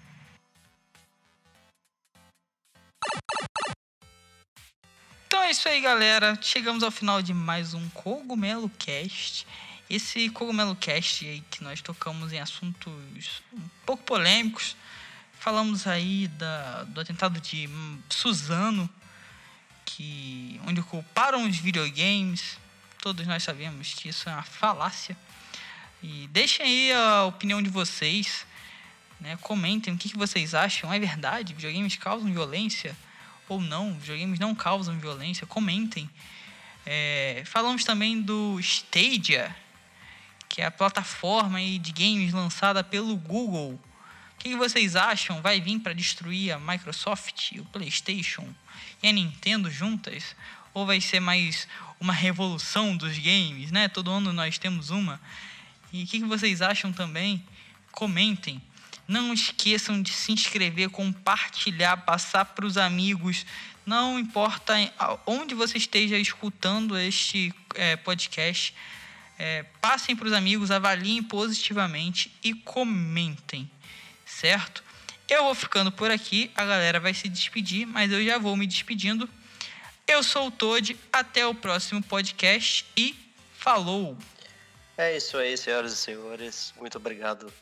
Então 5.27 5.43
é 5.43 5.51
isso 5.51 5.69
aí, 5.69 5.81
galera. 5.81 6.39
Chegamos 6.41 6.83
ao 6.85 6.91
final 6.91 7.21
de 7.21 7.35
mais 7.35 7.75
um 7.75 7.89
Cogumelo 7.91 8.71
Cast. 8.79 9.47
Esse 9.91 10.31
Cogumelo 10.31 10.77
Cast 10.77 11.27
aí 11.27 11.41
que 11.51 11.63
nós 11.63 11.83
tocamos 11.83 12.33
em 12.33 12.39
assuntos 12.39 13.43
um 13.53 13.69
pouco 13.85 14.05
polêmicos. 14.05 14.77
Falamos 15.41 15.89
aí 15.89 16.29
da, 16.29 16.85
do 16.85 17.01
atentado 17.01 17.41
de 17.41 17.69
Suzano, 18.09 18.89
que 19.97 20.61
onde 20.67 20.83
culparam 20.83 21.47
os 21.47 21.57
videogames. 21.59 22.59
Todos 23.01 23.27
nós 23.27 23.43
sabemos 23.43 23.95
que 23.95 24.09
isso 24.09 24.29
é 24.29 24.33
uma 24.33 24.43
falácia. 24.43 25.17
E 26.03 26.29
deixem 26.29 26.65
aí 26.65 26.93
a 26.93 27.25
opinião 27.25 27.61
de 27.63 27.69
vocês. 27.69 28.47
Né? 29.21 29.37
Comentem 29.41 29.93
o 29.93 29.99
que, 29.99 30.17
vocês 30.17 30.55
acham. 30.55 30.93
É 30.93 30.99
verdade? 30.99 31.55
Videogames 31.55 31.97
causam 31.97 32.33
violência? 32.33 32.97
Ou 33.49 33.61
não? 33.61 33.95
Videogames 33.95 34.39
não 34.39 34.55
causam 34.55 34.99
violência? 34.99 35.47
Comentem. 35.47 36.09
É, 36.87 37.43
falamos 37.47 37.85
também 37.85 38.21
do 38.21 38.59
Stadia, 38.59 39.55
que 40.49 40.63
é 40.63 40.67
a 40.67 40.71
plataforma 40.71 41.61
de 41.61 41.93
games 41.93 42.33
lançada 42.33 42.83
pelo 42.83 43.15
Google. 43.17 43.79
O 44.43 44.45
que, 44.45 44.57
vocês 44.57 44.97
acham? 44.97 45.41
Vai 45.41 45.61
vir 45.61 45.79
para 45.79 45.93
destruir 45.93 46.51
a 46.51 46.59
Microsoft, 46.59 47.53
o 47.59 47.65
PlayStation 47.67 48.53
e 49.01 49.07
a 49.07 49.13
Nintendo 49.13 49.71
juntas? 49.71 50.35
Ou 50.75 50.85
vai 50.85 51.01
ser 51.01 51.21
mais 51.21 51.69
uma 52.01 52.13
revolução 52.13 52.97
dos 52.97 53.17
games, 53.17 53.71
né? 53.71 53.87
Todo 53.87 54.11
ano 54.11 54.33
nós 54.33 54.59
temos 54.59 54.91
uma. 54.91 55.21
E 55.93 56.03
o 56.03 56.07
que, 56.09 56.19
que 56.19 56.27
vocês 56.27 56.61
acham 56.61 56.93
também? 56.93 57.41
Comentem. 57.93 58.61
Não 59.07 59.33
esqueçam 59.33 60.03
de 60.03 60.13
se 60.13 60.33
inscrever, 60.33 60.91
compartilhar, 60.91 61.99
passar 61.99 62.47
para 62.47 62.67
os 62.67 62.77
amigos. 62.77 63.47
Não 63.87 64.19
importa 64.19 64.75
onde 65.25 65.55
você 65.55 65.79
esteja 65.79 66.19
escutando 66.19 66.99
este 66.99 67.55
é, 67.77 67.95
podcast, 67.95 68.75
é, 69.39 69.63
passem 69.81 70.17
para 70.17 70.27
os 70.27 70.33
amigos, 70.33 70.73
avaliem 70.73 71.23
positivamente 71.23 72.33
e 72.43 72.53
comentem, 72.53 73.71
certo? 74.43 74.83
Eu 75.29 75.45
vou 75.45 75.55
ficando 75.55 75.93
por 75.93 76.11
aqui, 76.11 76.51
a 76.57 76.65
galera 76.65 76.99
vai 76.99 77.15
se 77.15 77.29
despedir, 77.29 77.87
mas 77.87 78.11
eu 78.11 78.25
já 78.25 78.39
vou 78.39 78.57
me 78.57 78.67
despedindo. 78.67 79.29
Eu 80.05 80.21
sou 80.21 80.49
o 80.49 80.51
Toad, 80.51 80.99
até 81.13 81.47
o 81.47 81.55
próximo 81.55 82.03
podcast 82.03 82.85
e 82.97 83.15
falou! 83.55 84.19
É 84.99 85.17
isso 85.17 85.39
aí, 85.39 85.57
senhoras 85.57 85.93
e 85.93 85.97
senhores. 85.97 86.75
Muito 86.77 86.99
obrigado 86.99 87.53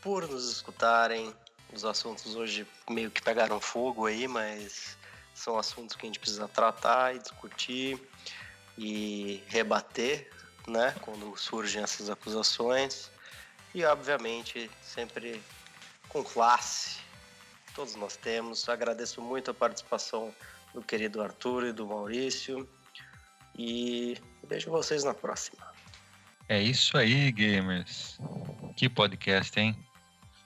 por 0.00 0.26
nos 0.26 0.50
escutarem. 0.50 1.34
Os 1.74 1.84
assuntos 1.84 2.34
hoje 2.34 2.66
meio 2.88 3.10
que 3.10 3.20
pegaram 3.20 3.60
fogo 3.60 4.06
aí, 4.06 4.26
mas 4.26 4.96
são 5.34 5.58
assuntos 5.58 5.94
que 5.94 6.06
a 6.06 6.08
gente 6.08 6.18
precisa 6.18 6.48
tratar 6.48 7.14
e 7.14 7.18
discutir 7.18 8.00
e 8.78 9.42
rebater, 9.46 10.30
né, 10.66 10.94
quando 11.02 11.36
surgem 11.36 11.82
essas 11.82 12.08
acusações. 12.08 13.10
E 13.74 13.84
obviamente 13.84 14.70
sempre 14.82 15.42
com 16.08 16.22
classe. 16.22 16.98
Todos 17.74 17.94
nós 17.94 18.16
temos. 18.16 18.68
Agradeço 18.68 19.22
muito 19.22 19.50
a 19.50 19.54
participação 19.54 20.34
do 20.74 20.82
querido 20.82 21.22
Arthur 21.22 21.66
e 21.66 21.72
do 21.72 21.86
Maurício. 21.86 22.68
E 23.56 24.16
vejo 24.44 24.70
vocês 24.70 25.04
na 25.04 25.14
próxima. 25.14 25.66
É 26.48 26.60
isso 26.60 26.96
aí, 26.96 27.30
gamers. 27.30 28.18
Que 28.76 28.88
podcast, 28.88 29.58
hein? 29.60 29.76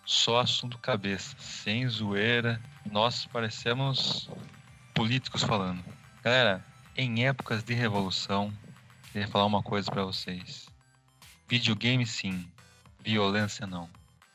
Só 0.05 0.41
assunto 0.41 0.79
cabeça, 0.79 1.37
sem 1.39 1.89
zoeira. 1.89 2.61
Nós 2.91 3.27
parecemos 3.27 4.29
políticos 4.95 5.43
falando. 5.43 5.83
Galera, 6.23 6.65
em 6.97 7.27
épocas 7.27 7.63
de 7.63 7.73
revolução, 7.73 8.53
queria 9.13 9.29
falar 9.29 9.47
uma 9.47 9.63
coisa 9.63 9.91
para 9.91 10.05
vocês. 10.05 10.67
Videogame 11.49 12.07
sim, 12.07 12.51
violência 13.01 13.67
não. 13.67 13.89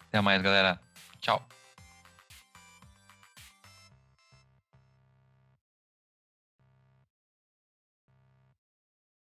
Até 0.08 0.22
mais, 0.22 0.42
galera. 0.42 0.80
Tchau. 1.22 1.42